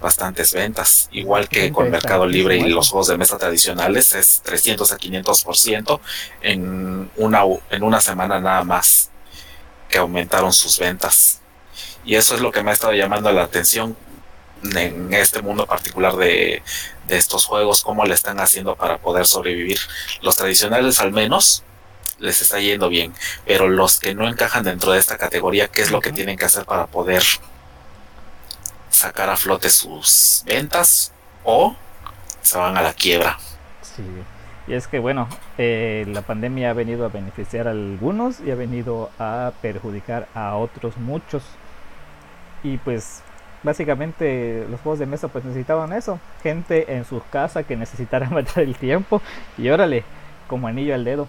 bastantes 0.00 0.52
ventas. 0.52 1.08
Igual 1.12 1.48
que 1.48 1.72
con 1.72 1.90
Mercado 1.90 2.26
Libre 2.26 2.58
y 2.58 2.68
los 2.68 2.90
juegos 2.90 3.08
de 3.08 3.16
mesa 3.16 3.38
tradicionales 3.38 4.12
es 4.14 4.42
300 4.42 4.92
a 4.92 4.98
500% 4.98 6.00
en 6.42 7.10
una 7.16 7.42
en 7.70 7.82
una 7.82 8.00
semana 8.00 8.40
nada 8.40 8.64
más 8.64 9.10
que 9.88 9.98
aumentaron 9.98 10.52
sus 10.52 10.78
ventas. 10.78 11.40
Y 12.04 12.14
eso 12.14 12.34
es 12.34 12.40
lo 12.40 12.52
que 12.52 12.62
me 12.62 12.70
ha 12.70 12.74
estado 12.74 12.92
llamando 12.92 13.32
la 13.32 13.44
atención 13.44 13.96
en 14.74 15.12
este 15.12 15.42
mundo 15.42 15.66
particular 15.66 16.16
de, 16.16 16.62
de 17.06 17.16
estos 17.16 17.44
juegos, 17.44 17.82
cómo 17.82 18.04
le 18.04 18.14
están 18.14 18.40
haciendo 18.40 18.74
para 18.74 18.98
poder 18.98 19.26
sobrevivir. 19.26 19.78
Los 20.22 20.36
tradicionales 20.36 21.00
al 21.00 21.12
menos 21.12 21.62
les 22.18 22.40
está 22.40 22.60
yendo 22.60 22.88
bien, 22.88 23.12
pero 23.44 23.68
los 23.68 23.98
que 23.98 24.14
no 24.14 24.28
encajan 24.28 24.64
dentro 24.64 24.92
de 24.92 24.98
esta 24.98 25.18
categoría, 25.18 25.68
¿qué 25.68 25.82
es 25.82 25.90
lo 25.90 26.00
que 26.00 26.12
tienen 26.12 26.36
que 26.36 26.46
hacer 26.46 26.64
para 26.64 26.86
poder 26.86 27.22
sacar 28.90 29.28
a 29.28 29.36
flote 29.36 29.68
sus 29.68 30.42
ventas 30.46 31.12
o 31.44 31.76
se 32.40 32.58
van 32.58 32.76
a 32.76 32.82
la 32.82 32.92
quiebra? 32.94 33.38
Sí, 33.82 34.02
y 34.66 34.74
es 34.74 34.86
que 34.88 34.98
bueno, 34.98 35.28
eh, 35.58 36.04
la 36.08 36.22
pandemia 36.22 36.70
ha 36.70 36.74
venido 36.74 37.04
a 37.04 37.08
beneficiar 37.08 37.68
a 37.68 37.72
algunos 37.72 38.40
y 38.40 38.50
ha 38.50 38.54
venido 38.54 39.10
a 39.18 39.52
perjudicar 39.60 40.28
a 40.34 40.56
otros 40.56 40.96
muchos. 40.96 41.42
Y 42.62 42.78
pues 42.78 43.22
básicamente 43.62 44.66
los 44.70 44.80
juegos 44.80 44.98
de 44.98 45.06
mesa 45.06 45.28
pues 45.28 45.44
necesitaban 45.44 45.92
eso, 45.92 46.18
gente 46.42 46.94
en 46.94 47.04
sus 47.04 47.22
casas 47.24 47.66
que 47.66 47.76
necesitara 47.76 48.28
matar 48.30 48.62
el 48.62 48.74
tiempo 48.76 49.20
y 49.58 49.68
órale, 49.68 50.04
como 50.48 50.66
anillo 50.68 50.94
al 50.94 51.04
dedo 51.04 51.28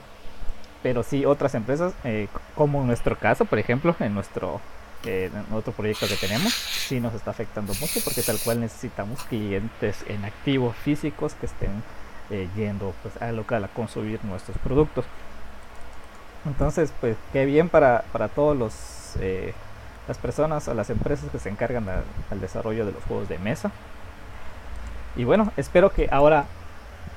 pero 0.88 1.04
sí 1.04 1.26
otras 1.26 1.54
empresas, 1.54 1.94
eh, 2.06 2.30
como 2.56 2.80
en 2.80 2.88
nuestro 2.88 3.18
caso, 3.18 3.44
por 3.44 3.60
ejemplo, 3.60 3.94
en 4.00 4.14
nuestro 4.14 4.62
eh, 5.04 5.30
otro 5.54 5.74
proyecto 5.74 6.08
que 6.08 6.16
tenemos, 6.16 6.54
sí 6.54 7.02
nos 7.02 7.14
está 7.14 7.32
afectando 7.32 7.74
mucho 7.82 8.00
porque 8.06 8.22
tal 8.22 8.40
cual 8.40 8.62
necesitamos 8.62 9.22
clientes 9.24 10.06
en 10.08 10.24
activo 10.24 10.72
físicos 10.72 11.34
que 11.34 11.48
estén 11.48 11.84
eh, 12.30 12.48
yendo 12.56 12.94
pues, 13.04 13.22
al 13.22 13.36
local 13.36 13.66
a 13.66 13.68
consumir 13.68 14.24
nuestros 14.24 14.58
productos. 14.60 15.04
Entonces, 16.46 16.94
pues 17.02 17.18
qué 17.34 17.44
bien 17.44 17.68
para, 17.68 18.06
para 18.14 18.30
todos 18.30 18.56
los 18.56 18.74
las 20.08 20.18
personas 20.20 20.70
o 20.70 20.74
las 20.74 20.90
empresas 20.90 21.30
que 21.30 21.40
se 21.40 21.50
encargan 21.50 21.86
al 21.90 22.40
desarrollo 22.40 22.86
de 22.86 22.94
los 22.94 23.04
juegos 23.04 23.28
de 23.28 23.40
mesa. 23.40 23.72
Y 25.18 25.26
bueno, 25.26 25.52
espero 25.58 25.90
que 25.90 26.08
ahora, 26.10 26.46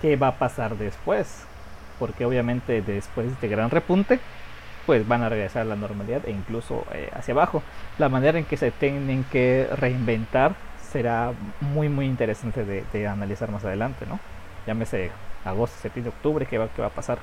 ¿qué 0.03 0.17
va 0.17 0.27
a 0.27 0.39
pasar 0.39 0.77
después? 0.77 1.47
Porque 2.01 2.25
obviamente 2.25 2.83
después 2.83 3.41
de 3.41 3.49
gran 3.49 3.71
repunte, 3.71 4.19
pues 4.87 5.07
van 5.07 5.23
a 5.23 5.29
regresar 5.29 5.63
a 5.63 5.65
la 5.67 5.77
normalidad 5.77 6.27
e 6.27 6.33
incluso 6.33 6.85
eh, 6.93 7.11
hacia 7.15 7.33
abajo. 7.33 7.63
La 7.99 8.09
manera 8.09 8.39
en 8.39 8.45
que 8.47 8.57
se 8.57 8.73
tienen 8.73 9.25
que 9.31 9.69
reinventar 9.77 10.57
será 10.91 11.33
muy 11.61 11.89
muy 11.89 12.07
interesante 12.07 12.65
de, 12.65 13.07
analizar 13.07 13.51
más 13.51 13.65
adelante, 13.65 14.07
¿no? 14.07 14.19
Llámese 14.67 15.13
agosto, 15.45 15.77
septiembre, 15.81 16.13
octubre, 16.17 16.47
¿qué 16.47 16.59
va, 16.59 16.69
qué 16.75 16.83
va 16.83 16.89
a 16.89 16.91
pasar? 16.91 17.19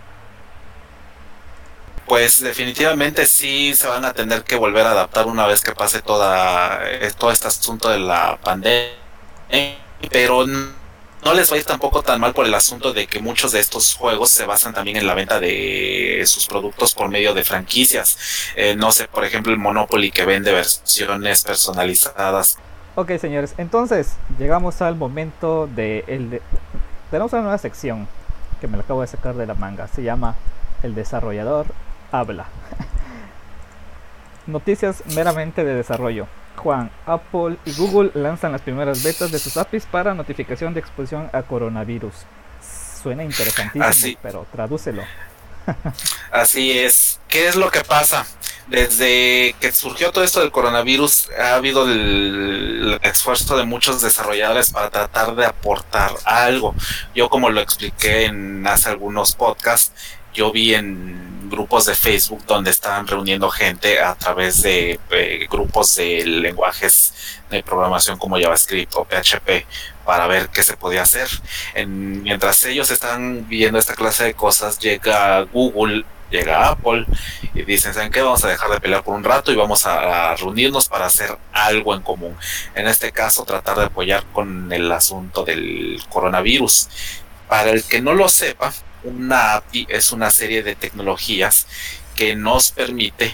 Pues 2.05 2.39
definitivamente 2.39 3.25
sí 3.25 3.75
se 3.75 3.87
van 3.87 4.05
a 4.05 4.13
tener 4.13 4.43
que 4.43 4.55
volver 4.55 4.85
a 4.85 4.91
adaptar 4.91 5.27
una 5.27 5.45
vez 5.45 5.61
que 5.61 5.73
pase 5.73 6.01
toda, 6.01 6.79
eh, 6.89 7.11
todo 7.17 7.31
este 7.31 7.47
asunto 7.49 7.89
de 7.89 7.99
la 7.99 8.37
pandemia, 8.41 8.93
pero 10.09 10.45
no 11.23 11.34
les 11.34 11.51
va 11.51 11.62
tampoco 11.62 12.03
tan 12.03 12.19
mal 12.19 12.34
por 12.34 12.45
el 12.45 12.53
asunto 12.53 12.93
de 12.93 13.08
que 13.08 13.19
muchos 13.19 13.51
de 13.51 13.60
estos 13.60 13.95
juegos 13.95 14.30
se 14.30 14.45
basan 14.45 14.73
también 14.73 14.97
en 14.97 15.08
la 15.08 15.13
venta 15.13 15.39
de 15.39 16.23
sus 16.25 16.47
productos 16.47 16.93
por 16.93 17.10
medio 17.10 17.34
de 17.34 17.43
franquicias. 17.43 18.17
Eh, 18.56 18.75
no 18.75 18.91
sé, 18.91 19.08
por 19.08 19.25
ejemplo, 19.25 19.51
el 19.51 19.60
Monopoly 19.60 20.12
que 20.12 20.25
vende 20.25 20.51
versiones 20.51 21.43
personalizadas. 21.43 22.58
Ok, 22.95 23.12
señores, 23.19 23.53
entonces 23.58 24.13
llegamos 24.39 24.82
al 24.82 24.95
momento 24.95 25.67
de 25.67 26.03
el 26.08 26.41
tenemos 27.12 27.32
una 27.32 27.43
nueva 27.43 27.58
sección 27.58 28.08
que 28.60 28.67
me 28.67 28.75
la 28.75 28.84
acabo 28.84 29.01
de 29.01 29.08
sacar 29.08 29.36
de 29.36 29.45
la 29.45 29.53
manga. 29.53 29.88
Se 29.88 30.03
llama 30.03 30.36
El 30.84 30.95
desarrollador 30.95 31.67
habla. 32.12 32.47
Noticias 34.47 35.03
meramente 35.15 35.63
de 35.63 35.73
desarrollo. 35.73 36.27
Juan, 36.58 36.91
Apple 37.06 37.58
y 37.65 37.74
Google 37.74 38.12
lanzan 38.13 38.52
las 38.52 38.62
primeras 38.62 39.04
betas 39.04 39.32
de 39.32 39.39
sus 39.39 39.56
APIs 39.58 39.86
para 39.86 40.13
notificación 40.13 40.74
de 40.74 40.82
exposición 40.82 41.30
a 41.32 41.43
coronavirus. 41.43 42.13
Suena 43.02 43.24
interesantísimo, 43.24 44.20
pero 44.22 44.46
tradúcelo. 44.52 45.04
Así 46.32 46.78
es. 46.78 47.20
¿Qué 47.28 47.48
es 47.48 47.56
lo 47.56 47.70
que 47.70 47.82
pasa? 47.82 48.26
desde 48.67 49.56
que 49.62 49.72
surgió 49.72 50.12
todo 50.12 50.24
esto 50.24 50.41
del 50.41 50.52
coronavirus, 50.52 51.30
ha 51.39 51.56
habido 51.56 51.89
el, 51.89 53.00
esfuerzo 53.02 53.58
de 53.58 53.63
muchos 53.63 54.02
desarrolladores 54.02 54.72
para 54.72 54.89
tratar 54.89 55.36
de 55.36 55.46
aportar 55.46 56.12
algo. 56.26 56.76
Yo, 57.15 57.30
como 57.30 57.50
lo 57.50 57.62
expliqué 57.62 58.26
en 58.26 58.65
hace 58.67 58.89
algunos 58.89 59.36
podcasts, 59.36 59.93
yo 60.34 60.52
vi 60.52 60.74
en 60.74 61.37
grupos 61.49 61.86
de 61.86 61.95
Facebook 61.95 62.43
donde 62.45 62.71
estaban 62.71 63.07
reuniendo 63.07 63.49
gente 63.49 63.99
a 64.01 64.15
través 64.15 64.62
de 64.62 64.99
eh, 65.12 65.47
grupos 65.49 65.95
de 65.95 66.25
lenguajes 66.25 67.13
de 67.49 67.63
programación 67.63 68.17
como 68.17 68.39
JavaScript 68.39 68.93
o 68.95 69.05
PHP 69.05 69.65
para 70.05 70.27
ver 70.27 70.49
qué 70.49 70.63
se 70.63 70.77
podía 70.77 71.03
hacer. 71.03 71.27
mientras 71.86 72.63
ellos 72.65 72.91
están 72.91 73.47
viendo 73.47 73.79
esta 73.79 73.95
clase 73.95 74.23
de 74.25 74.33
cosas, 74.33 74.79
llega 74.79 75.41
Google 75.41 76.05
llega 76.29 76.69
Apple 76.69 77.05
y 77.53 77.63
dicen, 77.63 77.93
¿saben 77.93 78.12
qué? 78.12 78.21
Vamos 78.21 78.43
a 78.43 78.49
dejar 78.49 78.69
de 78.69 78.79
pelear 78.79 79.03
por 79.03 79.15
un 79.15 79.23
rato 79.23 79.51
y 79.51 79.55
vamos 79.55 79.86
a, 79.86 80.36
reunirnos 80.36 80.88
para 80.89 81.05
hacer 81.05 81.38
algo 81.51 81.95
en 81.95 82.01
común. 82.01 82.36
En 82.75 82.88
este 82.88 83.12
caso, 83.12 83.45
tratar 83.45 83.77
de 83.77 83.86
apoyar 83.86 84.23
con 84.33 84.71
el 84.71 84.91
asunto 84.91 85.43
del 85.43 86.01
coronavirus. 86.10 86.89
Para 87.47 87.69
el 87.69 87.83
que 87.83 88.01
no 88.01 88.13
lo 88.13 88.27
sepa, 88.27 88.73
una 89.08 89.56
API 89.56 89.88
es 89.89 90.12
una 90.12 90.32
serie 90.32 90.63
de 90.63 90.76
tecnologías 90.76 91.67
que 92.15 92.36
nos 92.36 92.72
permite 92.72 93.34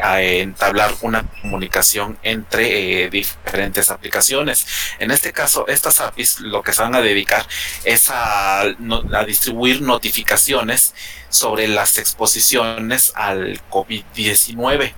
a 0.00 0.20
entablar 0.22 0.94
una 1.00 1.24
comunicación 1.42 2.18
entre 2.22 3.04
eh, 3.04 3.10
diferentes 3.10 3.90
aplicaciones. 3.90 4.66
En 4.98 5.10
este 5.10 5.32
caso, 5.32 5.66
estas 5.66 6.00
APIs 6.00 6.40
lo 6.40 6.62
que 6.62 6.72
se 6.72 6.82
van 6.82 6.94
a 6.94 7.00
dedicar 7.00 7.46
es 7.84 8.10
a, 8.10 8.60
a 8.60 9.24
distribuir 9.26 9.82
notificaciones 9.82 10.94
sobre 11.30 11.68
las 11.68 11.98
exposiciones 11.98 13.12
al 13.16 13.60
COVID-19. 13.70 14.92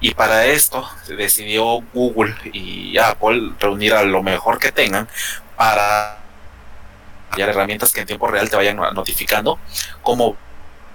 Y 0.00 0.14
para 0.14 0.46
esto 0.46 0.88
decidió 1.08 1.80
Google 1.92 2.34
y 2.52 2.96
Apple 2.98 3.52
reunir 3.58 3.94
a 3.94 4.04
lo 4.04 4.22
mejor 4.22 4.58
que 4.58 4.70
tengan 4.70 5.08
para 5.56 6.27
herramientas 7.36 7.92
que 7.92 8.00
en 8.00 8.06
tiempo 8.06 8.26
real 8.26 8.50
te 8.50 8.56
vayan 8.56 8.76
notificando 8.76 9.58
cómo 10.02 10.36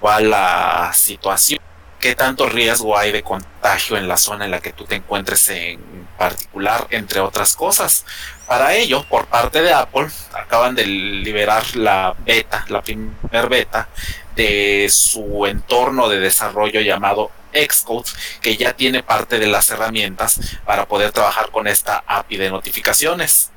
va 0.04 0.20
la 0.20 0.92
situación 0.94 1.60
qué 2.04 2.16
tanto 2.16 2.50
riesgo 2.50 2.98
hay 2.98 3.14
de 3.14 3.24
contagio 3.24 3.96
en 3.96 4.10
la 4.10 4.18
zona 4.18 4.44
en 4.44 4.52
la 4.52 4.60
que 4.60 4.74
tú 4.74 4.84
te 4.84 4.96
encuentres 4.96 5.48
en 5.48 5.80
particular, 6.18 6.86
entre 6.90 7.22
otras 7.22 7.56
cosas. 7.56 8.06
Para 8.46 8.74
ello, 8.74 9.06
por 9.08 9.28
parte 9.28 9.62
de 9.62 9.72
Apple, 9.72 10.10
acaban 10.34 10.76
de 10.76 10.86
liberar 10.86 11.78
la 11.78 12.14
beta, 12.26 12.66
la 12.68 12.82
primera 12.82 13.48
beta 13.48 13.88
de 14.36 14.90
su 14.92 15.46
entorno 15.46 16.10
de 16.10 16.20
desarrollo 16.20 16.82
llamado 16.82 17.32
Xcode, 17.54 18.10
que 18.42 18.58
ya 18.58 18.74
tiene 18.74 19.02
parte 19.02 19.40
de 19.40 19.48
las 19.48 19.70
herramientas 19.70 20.42
para 20.66 20.86
poder 20.86 21.14
trabajar 21.14 21.52
con 21.52 21.68
esta 21.68 22.04
API 22.06 22.36
de 22.36 22.50
notificaciones 22.50 23.53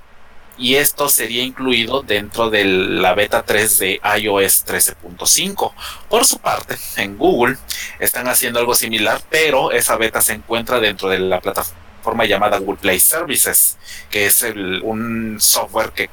y 0.58 0.76
esto 0.76 1.08
sería 1.08 1.42
incluido 1.42 2.02
dentro 2.02 2.50
de 2.50 2.64
la 2.64 3.14
beta 3.14 3.42
3 3.42 3.78
de 3.78 4.00
iOS 4.18 4.66
13.5. 4.66 5.72
Por 6.08 6.24
su 6.24 6.38
parte, 6.38 6.76
en 6.96 7.18
Google 7.18 7.56
están 7.98 8.28
haciendo 8.28 8.58
algo 8.58 8.74
similar, 8.74 9.20
pero 9.28 9.72
esa 9.72 9.96
beta 9.96 10.20
se 10.20 10.32
encuentra 10.32 10.80
dentro 10.80 11.08
de 11.08 11.18
la 11.18 11.40
plataforma 11.40 12.24
llamada 12.24 12.58
Google 12.58 12.80
Play 12.80 13.00
Services, 13.00 13.76
que 14.10 14.26
es 14.26 14.42
un 14.82 15.36
software 15.40 15.92
que, 15.92 16.08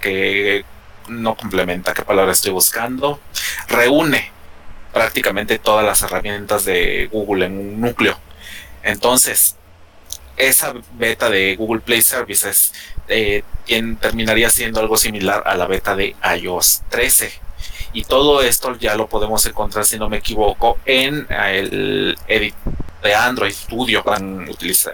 que 0.00 0.64
no 1.08 1.36
complementa, 1.36 1.94
qué 1.94 2.02
palabra 2.02 2.32
estoy 2.32 2.52
buscando, 2.52 3.20
reúne 3.68 4.30
prácticamente 4.92 5.58
todas 5.58 5.84
las 5.84 6.02
herramientas 6.02 6.64
de 6.64 7.08
Google 7.10 7.46
en 7.46 7.58
un 7.58 7.80
núcleo. 7.80 8.18
Entonces, 8.82 9.57
esa 10.38 10.74
beta 10.92 11.28
de 11.28 11.56
Google 11.56 11.80
Play 11.80 12.02
Services 12.02 12.72
eh, 13.08 13.42
terminaría 14.00 14.50
siendo 14.50 14.80
algo 14.80 14.96
similar 14.96 15.42
a 15.46 15.56
la 15.56 15.66
beta 15.66 15.94
de 15.94 16.14
iOS 16.40 16.82
13. 16.88 17.32
Y 17.92 18.04
todo 18.04 18.42
esto 18.42 18.76
ya 18.76 18.94
lo 18.96 19.08
podemos 19.08 19.44
encontrar, 19.46 19.84
si 19.84 19.98
no 19.98 20.08
me 20.08 20.18
equivoco, 20.18 20.78
en 20.84 21.26
el 21.30 22.16
edit 22.28 22.54
de 23.02 23.14
Android 23.14 23.52
Studio 23.52 24.04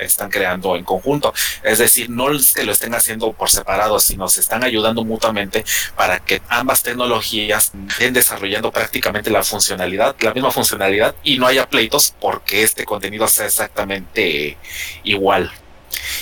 están 0.01 0.31
creando 0.31 0.77
en 0.77 0.85
conjunto. 0.85 1.33
Es 1.63 1.79
decir, 1.79 2.11
no 2.11 2.31
es 2.31 2.53
que 2.53 2.65
lo 2.65 2.73
estén 2.73 2.95
haciendo 2.95 3.33
por 3.33 3.51
separado, 3.51 3.99
sino 3.99 4.29
se 4.29 4.41
están 4.41 4.65
ayudando 4.65 5.05
mutuamente 5.05 5.65
para 5.97 6.21
que 6.21 6.43
ambas 6.49 6.83
tecnologías 6.83 7.73
estén 7.89 8.15
desarrollando 8.15 8.71
prácticamente 8.71 9.31
la 9.31 9.43
funcionalidad, 9.43 10.17
la 10.21 10.33
misma 10.33 10.51
funcionalidad 10.51 11.15
y 11.23 11.39
no 11.39 11.47
haya 11.47 11.69
pleitos 11.69 12.15
porque 12.21 12.63
este 12.63 12.85
contenido 12.85 13.29
sea 13.29 13.47
exactamente 13.47 14.57
igual. 15.05 15.53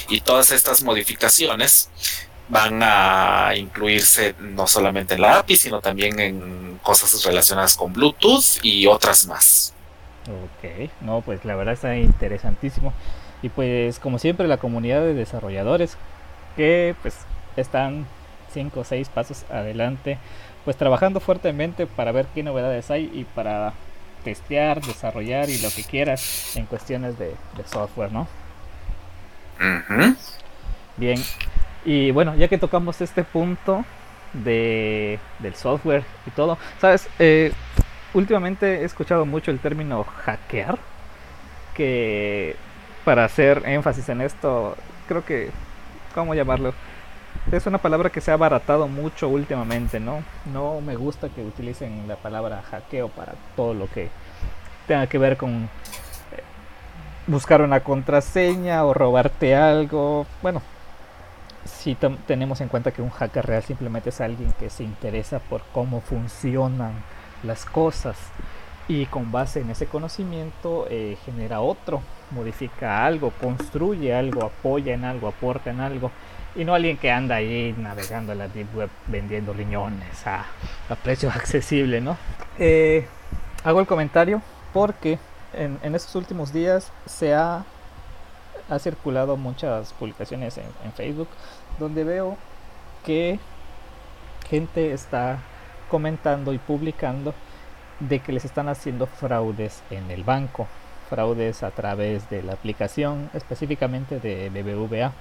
Y 0.09 0.21
todas 0.21 0.51
estas 0.51 0.83
modificaciones 0.83 1.89
van 2.49 2.83
a 2.83 3.53
incluirse 3.57 4.35
no 4.39 4.67
solamente 4.67 5.15
en 5.15 5.23
la 5.23 5.39
API, 5.39 5.57
sino 5.57 5.81
también 5.81 6.21
en 6.21 6.79
cosas 6.83 7.25
relacionadas 7.25 7.77
con 7.77 7.93
Bluetooth 7.93 8.59
y 8.63 8.87
otras 8.87 9.27
más. 9.27 9.73
Ok, 10.29 10.91
no, 11.01 11.21
pues 11.21 11.45
la 11.45 11.57
verdad 11.57 11.75
está 11.75 11.97
interesantísimo. 11.97 12.93
Y 13.43 13.49
pues 13.49 13.99
como 13.99 14.19
siempre 14.19 14.47
la 14.47 14.59
comunidad 14.59 15.01
de 15.01 15.15
desarrolladores 15.15 15.97
que 16.57 16.95
pues 17.03 17.17
están 17.57 18.07
5 18.53 18.81
o 18.81 18.85
6 18.85 19.09
pasos 19.09 19.45
adelante, 19.51 20.19
pues 20.65 20.77
trabajando 20.77 21.19
fuertemente 21.21 21.87
para 21.87 22.13
ver 22.13 22.27
qué 22.35 22.43
novedades 22.43 22.91
hay 22.91 23.11
y 23.13 23.25
para 23.25 23.73
testear, 24.23 24.81
desarrollar 24.81 25.51
y 25.51 25.59
lo 25.59 25.71
que 25.71 25.83
quieras 25.83 26.57
en 26.57 26.67
cuestiones 26.67 27.19
de, 27.19 27.35
software, 27.67 28.13
¿no? 28.13 28.29
Bien, 30.97 31.21
y 31.85 32.11
bueno, 32.13 32.37
ya 32.37 32.49
que 32.49 32.59
tocamos 32.59 33.01
este 33.01 33.25
punto 33.25 33.85
de, 34.33 35.19
del 35.41 35.55
software 35.55 36.05
y 36.27 36.31
todo, 36.31 36.59
¿sabes? 36.81 37.09
Eh, 37.19 37.53
últimamente 38.15 38.83
he 38.83 38.85
escuchado 38.85 39.27
mucho 39.27 39.51
el 39.51 39.59
término 39.59 40.05
hackear, 40.05 40.79
que 41.75 42.57
para 43.05 43.25
hacer 43.25 43.63
énfasis 43.67 44.09
en 44.09 44.21
esto, 44.21 44.77
creo 45.09 45.25
que, 45.25 45.51
¿cómo 46.15 46.35
llamarlo? 46.35 46.75
Es 47.51 47.67
una 47.67 47.79
palabra 47.79 48.11
que 48.11 48.21
se 48.21 48.31
ha 48.31 48.35
abaratado 48.35 48.87
mucho 48.89 49.29
últimamente, 49.29 49.99
¿no? 49.99 50.23
No 50.53 50.81
me 50.81 50.97
gusta 50.97 51.29
que 51.29 51.43
utilicen 51.43 52.07
la 52.07 52.17
palabra 52.17 52.63
hackeo 52.63 53.09
para 53.09 53.33
todo 53.57 53.75
lo 53.75 53.89
que 53.89 54.11
tenga 54.87 55.07
que 55.07 55.19
ver 55.19 55.37
con 55.37 55.51
eh, 55.63 56.43
buscar 57.27 57.63
una 57.63 57.81
contraseña 57.81 58.85
o 58.85 58.95
robarte 58.95 59.57
algo. 59.57 60.27
Bueno, 60.43 60.63
si 61.65 61.97
tenemos 62.27 62.61
en 62.61 62.69
cuenta 62.69 62.93
que 62.93 63.03
un 63.03 63.11
hacker 63.11 63.47
real 63.47 63.63
simplemente 63.63 64.11
es 64.11 64.21
alguien 64.21 64.53
que 64.59 64.71
se 64.71 64.85
interesa 64.85 65.39
por 65.39 65.63
cómo 65.73 66.01
funcionan 66.01 66.93
las 67.43 67.65
cosas 67.65 68.17
y 68.89 69.07
con 69.07 69.31
base 69.31 69.61
en 69.61 69.71
ese 69.71 69.87
conocimiento 69.87 70.87
eh, 70.91 71.17
genera 71.25 71.61
otro, 71.61 72.03
modifica 72.31 73.05
algo, 73.05 73.31
construye 73.41 74.15
algo, 74.15 74.45
apoya 74.45 74.95
en 74.95 75.05
algo, 75.05 75.29
aporta 75.29 75.71
en 75.71 75.81
algo 75.81 76.11
y 76.55 76.65
no 76.65 76.75
alguien 76.75 76.99
que 76.99 77.11
anda 77.11 77.37
ahí 77.37 77.75
navegando 77.79 78.33
en 78.33 78.39
la 78.39 78.49
deep 78.49 78.77
web 78.77 78.91
vendiendo 79.07 79.53
riñones 79.53 80.27
a, 80.27 80.45
a 80.89 80.95
precio 80.97 81.31
accesible, 81.35 82.01
¿no? 82.01 82.17
Eh, 82.59 83.07
hago 83.65 83.81
el 83.81 83.87
comentario 83.87 84.43
porque 84.73 85.19
en, 85.53 85.79
en, 85.83 85.95
estos 85.95 86.15
últimos 86.17 86.53
días 86.53 86.93
se 87.07 87.35
ha, 87.35 87.65
ha 88.69 88.79
circulado 88.79 89.37
muchas 89.37 89.93
publicaciones 89.95 90.59
en, 90.59 90.67
en 90.85 90.93
Facebook 90.93 91.29
donde 91.79 92.05
veo 92.05 92.37
que 93.05 93.39
gente 94.49 94.93
está 94.93 95.39
comentando 95.93 96.55
y 96.55 96.59
publicando 96.59 97.35
de 98.01 98.21
que 98.21 98.33
les 98.33 98.47
están 98.47 98.71
haciendo 98.71 99.07
fraudes 99.07 99.83
en 99.91 100.11
el 100.11 100.25
banco, 100.25 100.67
fraudes 101.11 101.63
a 101.63 101.71
través 101.71 102.31
de 102.31 102.43
la 102.43 102.55
aplicación, 102.55 103.29
específicamente 103.35 104.19
de 104.19 104.49
BBVA. 104.49 105.13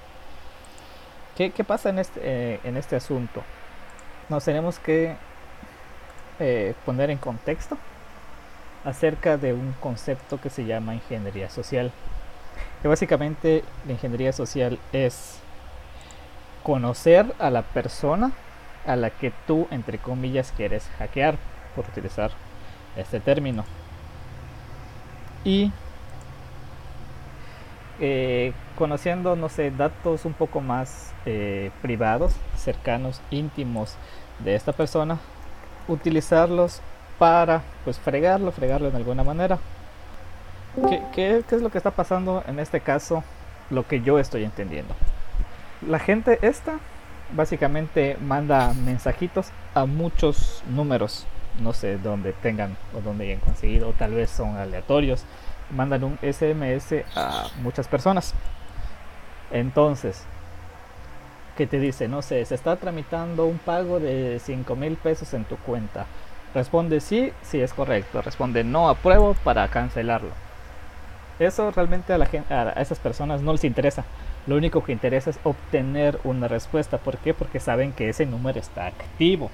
¿Qué, 1.36 1.50
pasa 1.62 1.90
en 1.90 1.98
este, 1.98 2.20
eh, 2.22 2.60
en 2.64 2.78
este 2.78 2.96
asunto? 2.96 3.42
Nos 4.30 4.46
tenemos 4.46 4.78
que 4.78 5.14
eh, 6.40 6.72
poner 6.86 7.10
en 7.10 7.18
contexto 7.18 7.76
acerca 8.86 9.36
de 9.36 9.52
un 9.52 9.74
concepto 9.78 10.40
que 10.40 10.48
se 10.48 10.64
llama 10.64 10.94
ingeniería 10.94 11.50
social. 11.50 11.92
Que 12.80 12.88
básicamente 12.88 13.62
la 13.86 13.92
ingeniería 13.92 14.32
social 14.32 14.78
es 14.94 15.38
conocer 16.62 17.34
a 17.38 17.50
la 17.50 17.60
persona 17.60 18.32
a 18.86 18.96
la 18.96 19.10
que 19.10 19.32
tú, 19.46 19.68
entre 19.70 19.98
comillas, 19.98 20.52
quieres 20.56 20.88
hackear, 20.98 21.36
por 21.74 21.86
utilizar 21.86 22.30
este 22.96 23.20
término. 23.20 23.64
Y 25.44 25.72
eh, 28.00 28.52
conociendo, 28.76 29.36
no 29.36 29.48
sé, 29.48 29.70
datos 29.70 30.24
un 30.24 30.32
poco 30.32 30.60
más 30.60 31.12
eh, 31.26 31.70
privados, 31.82 32.34
cercanos, 32.56 33.20
íntimos 33.30 33.94
de 34.40 34.54
esta 34.54 34.72
persona, 34.72 35.18
utilizarlos 35.88 36.80
para, 37.18 37.62
pues, 37.84 37.98
fregarlo, 37.98 38.50
fregarlo 38.52 38.90
de 38.90 38.96
alguna 38.96 39.22
manera. 39.22 39.58
¿Qué, 41.14 41.44
es 41.48 41.60
lo 41.60 41.70
que 41.70 41.78
está 41.78 41.90
pasando 41.90 42.42
en 42.46 42.58
este 42.58 42.80
caso? 42.80 43.22
Lo 43.70 43.86
que 43.86 44.00
yo 44.00 44.18
estoy 44.18 44.44
entendiendo. 44.44 44.94
La 45.86 45.98
gente 45.98 46.38
esta 46.42 46.78
básicamente 47.34 48.16
manda 48.20 48.72
mensajitos 48.74 49.50
a 49.74 49.86
muchos 49.86 50.62
números. 50.68 51.26
No 51.60 51.72
sé 51.72 51.98
dónde 51.98 52.32
tengan 52.32 52.76
o 52.96 53.00
dónde 53.00 53.24
hayan 53.24 53.40
conseguido, 53.40 53.90
o 53.90 53.92
tal 53.92 54.12
vez 54.12 54.30
son 54.30 54.56
aleatorios. 54.56 55.24
Mandan 55.70 56.04
un 56.04 56.18
SMS 56.22 57.04
a 57.14 57.48
muchas 57.62 57.88
personas. 57.88 58.34
Entonces, 59.50 60.24
¿qué 61.56 61.66
te 61.66 61.78
dice? 61.78 62.08
No 62.08 62.22
sé, 62.22 62.44
se 62.44 62.54
está 62.54 62.76
tramitando 62.76 63.46
un 63.46 63.58
pago 63.58 64.00
de 64.00 64.40
5 64.42 64.76
mil 64.76 64.96
pesos 64.96 65.32
en 65.34 65.44
tu 65.44 65.56
cuenta. 65.56 66.06
Responde 66.54 67.00
sí, 67.00 67.32
sí 67.42 67.60
es 67.60 67.72
correcto. 67.72 68.22
Responde 68.22 68.64
no, 68.64 68.88
apruebo 68.88 69.34
para 69.44 69.68
cancelarlo. 69.68 70.30
Eso 71.38 71.70
realmente 71.70 72.12
a, 72.12 72.18
la 72.18 72.26
gente, 72.26 72.52
a 72.52 72.70
esas 72.72 72.98
personas 72.98 73.42
no 73.42 73.52
les 73.52 73.64
interesa. 73.64 74.04
Lo 74.46 74.56
único 74.56 74.82
que 74.82 74.92
interesa 74.92 75.30
es 75.30 75.38
obtener 75.44 76.18
una 76.24 76.48
respuesta. 76.48 76.98
¿Por 76.98 77.18
qué? 77.18 77.34
Porque 77.34 77.60
saben 77.60 77.92
que 77.92 78.08
ese 78.08 78.26
número 78.26 78.58
está 78.58 78.86
activo. 78.86 79.50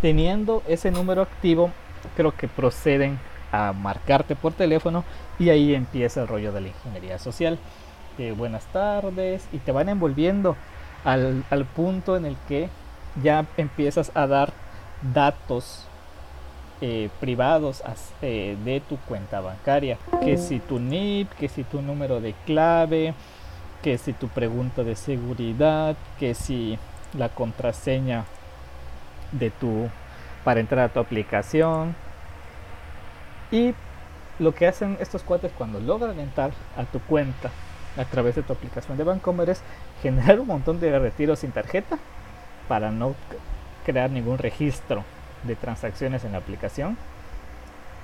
Teniendo 0.00 0.62
ese 0.68 0.90
número 0.90 1.22
activo, 1.22 1.70
creo 2.16 2.32
que 2.32 2.48
proceden 2.48 3.18
a 3.50 3.72
marcarte 3.72 4.34
por 4.34 4.52
teléfono 4.52 5.04
y 5.38 5.50
ahí 5.50 5.74
empieza 5.74 6.22
el 6.22 6.28
rollo 6.28 6.52
de 6.52 6.60
la 6.62 6.68
ingeniería 6.68 7.18
social. 7.18 7.58
De 8.18 8.32
buenas 8.32 8.64
tardes 8.66 9.46
y 9.52 9.58
te 9.58 9.72
van 9.72 9.88
envolviendo 9.88 10.56
al, 11.04 11.44
al 11.50 11.64
punto 11.64 12.16
en 12.16 12.26
el 12.26 12.36
que 12.48 12.68
ya 13.22 13.46
empiezas 13.56 14.12
a 14.14 14.26
dar 14.26 14.52
datos 15.14 15.86
eh, 16.84 17.10
privados 17.20 17.82
eh, 18.22 18.56
de 18.64 18.80
tu 18.80 18.96
cuenta 18.96 19.40
bancaria. 19.40 19.98
Que 20.20 20.36
si 20.36 20.58
tu 20.58 20.80
NIP, 20.80 21.30
que 21.34 21.48
si 21.48 21.62
tu 21.62 21.80
número 21.80 22.20
de 22.20 22.34
clave, 22.44 23.14
que 23.82 23.98
si 23.98 24.12
tu 24.12 24.28
pregunta 24.28 24.84
de 24.84 24.96
seguridad, 24.96 25.96
que 26.18 26.34
si 26.34 26.78
la 27.18 27.28
contraseña 27.28 28.24
de 29.32 29.50
tu 29.50 29.88
para 30.44 30.60
entrar 30.60 30.80
a 30.84 30.88
tu 30.92 31.00
aplicación. 31.00 31.94
Y 33.50 33.74
lo 34.38 34.54
que 34.54 34.66
hacen 34.66 34.96
estos 35.00 35.22
cuates 35.22 35.52
cuando 35.56 35.80
logran 35.80 36.18
entrar 36.18 36.52
a 36.76 36.84
tu 36.84 37.00
cuenta 37.00 37.50
a 37.96 38.04
través 38.04 38.34
de 38.34 38.42
tu 38.42 38.52
aplicación 38.52 38.96
de 38.96 39.04
Bancomer 39.04 39.50
es 39.50 39.62
generar 40.02 40.40
un 40.40 40.46
montón 40.46 40.80
de 40.80 40.98
retiros 40.98 41.40
sin 41.40 41.52
tarjeta 41.52 41.98
para 42.68 42.90
no 42.90 43.14
crear 43.84 44.10
ningún 44.10 44.38
registro 44.38 45.04
de 45.42 45.56
transacciones 45.56 46.24
en 46.24 46.32
la 46.32 46.38
aplicación 46.38 46.96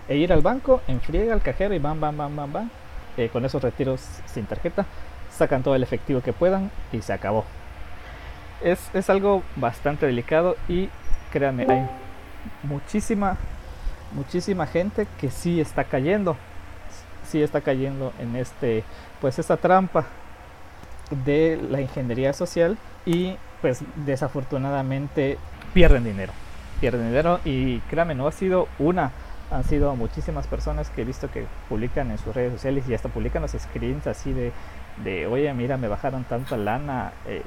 e 0.09 0.17
ir 0.17 0.33
al 0.33 0.41
banco, 0.41 0.81
enfriega 0.89 1.35
al 1.35 1.43
cajero 1.43 1.75
y 1.75 1.79
van, 1.79 2.01
van, 2.01 2.17
van, 2.17 2.35
van, 2.35 2.53
van. 2.53 2.71
Eh, 3.17 3.29
con 3.31 3.45
esos 3.45 3.61
retiros 3.61 4.01
sin 4.27 4.47
tarjeta, 4.47 4.87
sacan 5.39 5.63
todo 5.63 5.75
el 5.75 5.83
efectivo 5.83 6.21
que 6.21 6.33
puedan 6.33 6.71
y 6.93 7.03
se 7.03 7.13
acabó. 7.13 7.45
Es, 8.63 8.91
es 8.95 9.09
algo 9.09 9.43
bastante 9.57 10.07
delicado 10.07 10.57
y 10.69 10.89
créanme, 11.33 11.67
hay 11.69 11.89
muchísima, 12.63 13.37
muchísima 14.13 14.67
gente 14.67 15.07
que 15.21 15.31
sí 15.31 15.61
está 15.61 15.85
cayendo, 15.85 16.37
sí 17.27 17.43
está 17.43 17.61
cayendo 17.61 18.13
en 18.19 18.37
este, 18.37 18.85
pues 19.21 19.39
esta 19.39 19.57
trampa 19.57 20.07
de 21.25 21.59
la 21.71 21.81
ingeniería 21.81 22.33
social 22.33 22.77
y 23.07 23.37
pues 23.63 23.81
desafortunadamente 24.05 25.39
pierden 25.73 26.05
dinero 26.05 26.33
pierde 26.81 27.05
dinero 27.05 27.41
y 27.45 27.79
créanme, 27.81 28.15
no 28.15 28.27
ha 28.27 28.33
sido 28.33 28.69
una, 28.79 29.13
han 29.51 29.65
sido 29.65 29.95
muchísimas 29.97 30.47
personas 30.47 30.91
que 30.91 31.03
he 31.03 31.05
visto 31.05 31.31
que 31.31 31.47
publican 31.69 32.11
en 32.11 32.19
sus 32.19 32.35
redes 32.35 32.53
sociales 32.53 32.85
y 32.89 32.95
hasta 32.95 33.09
publican 33.09 33.43
los 33.43 33.53
screens 33.53 34.07
así 34.07 34.33
de, 34.33 34.53
de 35.05 35.27
oye, 35.27 35.53
mira, 35.55 35.77
me 35.77 35.89
bajaron 35.89 36.25
tanta 36.25 36.57
lana. 36.57 37.13
Eh, 37.27 37.43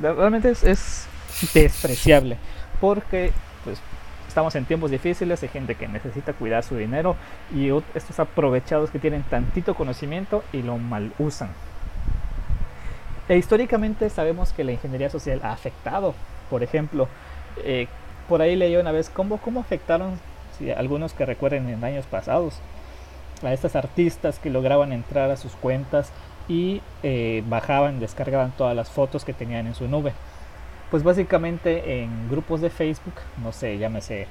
realmente 0.00 0.50
es, 0.50 1.08
despreciable 1.52 2.36
porque 2.80 3.32
pues 3.64 3.80
estamos 4.28 4.54
en 4.54 4.64
tiempos 4.66 4.90
difíciles, 4.90 5.42
hay 5.42 5.48
gente 5.48 5.74
que 5.74 5.88
necesita 5.88 6.32
cuidar 6.32 6.62
su 6.62 6.76
dinero 6.76 7.16
y 7.52 7.70
estos 7.94 8.20
aprovechados 8.20 8.90
que 8.90 9.00
tienen 9.00 9.24
tantito 9.24 9.74
conocimiento 9.74 10.44
y 10.52 10.62
lo 10.62 10.78
mal 10.78 11.12
usan. 11.18 11.48
E 13.28 13.36
históricamente 13.36 14.10
sabemos 14.10 14.52
que 14.52 14.64
la 14.64 14.72
ingeniería 14.72 15.10
social 15.10 15.40
ha 15.42 15.52
afectado, 15.52 16.14
por 16.50 16.62
ejemplo, 16.62 17.08
eh, 17.64 17.88
por 18.28 18.42
ahí 18.42 18.54
leí 18.54 18.76
una 18.76 18.92
vez 18.92 19.10
cómo, 19.10 19.38
cómo 19.38 19.60
afectaron, 19.60 20.18
algunos 20.76 21.14
que 21.14 21.26
recuerden 21.26 21.68
en 21.68 21.82
años 21.82 22.06
pasados, 22.06 22.60
a 23.42 23.52
estas 23.52 23.76
artistas 23.76 24.38
que 24.38 24.50
lograban 24.50 24.92
entrar 24.92 25.30
a 25.30 25.36
sus 25.36 25.52
cuentas 25.52 26.10
y 26.48 26.82
eh, 27.02 27.42
bajaban, 27.48 28.00
descargaban 28.00 28.52
todas 28.52 28.76
las 28.76 28.90
fotos 28.90 29.24
que 29.24 29.32
tenían 29.32 29.66
en 29.66 29.74
su 29.74 29.88
nube. 29.88 30.12
Pues 30.90 31.02
básicamente 31.02 32.02
en 32.02 32.28
grupos 32.30 32.60
de 32.60 32.70
Facebook, 32.70 33.14
no 33.42 33.52
sé, 33.52 33.78
llámese 33.78 34.26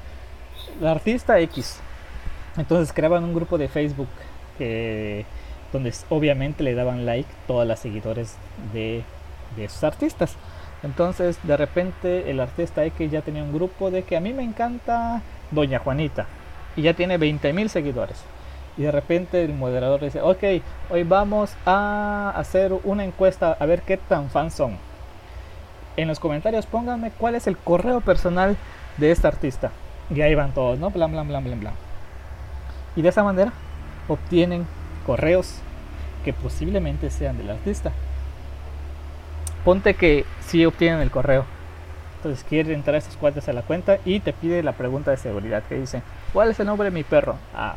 la 0.79 0.91
artista 0.91 1.39
X. 1.39 1.79
Entonces 2.57 2.93
creaban 2.93 3.23
un 3.23 3.33
grupo 3.33 3.57
de 3.57 3.67
Facebook 3.67 4.07
donde 5.73 5.91
obviamente 6.09 6.63
le 6.63 6.75
daban 6.75 7.05
like 7.05 7.29
todas 7.47 7.67
las 7.67 7.79
seguidores 7.79 8.35
de, 8.71 9.03
de 9.57 9.65
esos 9.65 9.83
artistas. 9.83 10.37
Entonces, 10.83 11.39
de 11.43 11.57
repente, 11.57 12.29
el 12.29 12.39
artista 12.39 12.85
X 12.85 13.09
ya 13.09 13.21
tenía 13.21 13.43
un 13.43 13.53
grupo 13.53 13.89
de 13.89 14.03
que 14.03 14.17
a 14.17 14.19
mí 14.19 14.33
me 14.33 14.43
encanta 14.43 15.21
Doña 15.51 15.79
Juanita 15.79 16.27
y 16.75 16.81
ya 16.83 16.93
tiene 16.93 17.17
20 17.17 17.53
mil 17.53 17.69
seguidores. 17.69 18.23
Y 18.77 18.83
de 18.83 18.91
repente 18.91 19.43
el 19.43 19.53
moderador 19.53 20.01
dice: 20.01 20.21
Ok, 20.21 20.43
hoy 20.89 21.03
vamos 21.03 21.55
a 21.65 22.33
hacer 22.35 22.73
una 22.83 23.03
encuesta 23.03 23.55
a 23.59 23.65
ver 23.65 23.81
qué 23.81 23.97
tan 23.97 24.29
fans 24.29 24.53
son. 24.53 24.77
En 25.95 26.07
los 26.07 26.19
comentarios 26.19 26.65
pónganme 26.65 27.11
cuál 27.11 27.35
es 27.35 27.47
el 27.47 27.57
correo 27.57 28.01
personal 28.01 28.57
de 28.97 29.11
este 29.11 29.27
artista. 29.27 29.71
Y 30.09 30.21
ahí 30.21 30.35
van 30.35 30.53
todos, 30.53 30.79
¿no? 30.79 30.89
Bla, 30.89 31.07
bla, 31.07 31.23
bla, 31.23 31.39
bla, 31.39 31.55
bla. 31.55 31.71
Y 32.95 33.01
de 33.01 33.09
esa 33.09 33.23
manera 33.23 33.53
obtienen 34.07 34.65
correos 35.05 35.59
que 36.25 36.33
posiblemente 36.33 37.09
sean 37.09 37.37
del 37.37 37.51
artista 37.51 37.91
ponte 39.63 39.93
que 39.93 40.25
si 40.45 40.65
obtienen 40.65 40.99
el 40.99 41.11
correo. 41.11 41.45
Entonces 42.17 42.45
quiere 42.47 42.73
entrar 42.73 42.95
estos 42.95 43.17
cuates 43.17 43.47
a 43.49 43.53
la 43.53 43.63
cuenta 43.63 43.97
y 44.05 44.19
te 44.19 44.33
pide 44.33 44.63
la 44.63 44.73
pregunta 44.73 45.11
de 45.11 45.17
seguridad 45.17 45.63
que 45.63 45.75
dice, 45.75 46.01
¿cuál 46.31 46.51
es 46.51 46.59
el 46.59 46.67
nombre 46.67 46.85
de 46.85 46.91
mi 46.91 47.03
perro? 47.03 47.35
Ah, 47.53 47.75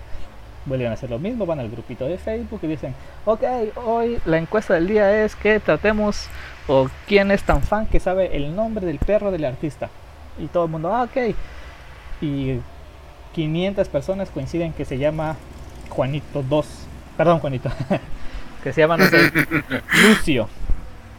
vuelven 0.67 0.89
a 0.89 0.93
hacer 0.93 1.11
lo 1.11 1.19
mismo, 1.19 1.47
van 1.47 1.61
al 1.61 1.71
grupito 1.71 2.07
de 2.07 2.19
Facebook 2.19 2.61
y 2.63 2.67
dicen, 2.67 2.95
ok, 3.25 3.43
hoy 3.85 4.19
la 4.25 4.39
encuesta 4.39 4.75
del 4.75 4.89
día 4.89 5.25
es 5.25 5.35
que 5.35 5.61
tratemos 5.61 6.27
o 6.67 6.89
quién 7.07 7.31
es 7.31 7.43
tan 7.43 7.63
fan 7.63 7.87
que 7.87 8.01
sabe 8.01 8.37
el 8.37 8.55
nombre 8.55 8.85
del 8.85 8.99
perro 8.99 9.31
del 9.31 9.45
artista. 9.45 9.89
Y 10.39 10.47
todo 10.49 10.67
el 10.67 10.71
mundo, 10.71 10.95
ah, 10.95 11.05
ok. 11.05 11.35
Y 12.21 12.61
500 13.35 13.89
personas 13.89 14.31
coinciden 14.31 14.73
que 14.73 14.85
se 14.85 14.99
llama 14.99 15.37
Juanito 15.89 16.43
2. 16.43 16.67
Perdón, 17.17 17.39
Juanito. 17.39 17.71
que 18.63 18.73
se 18.73 18.81
llama, 18.81 18.97
no 18.97 19.07
sé, 19.07 19.31
Lucio. 20.03 20.49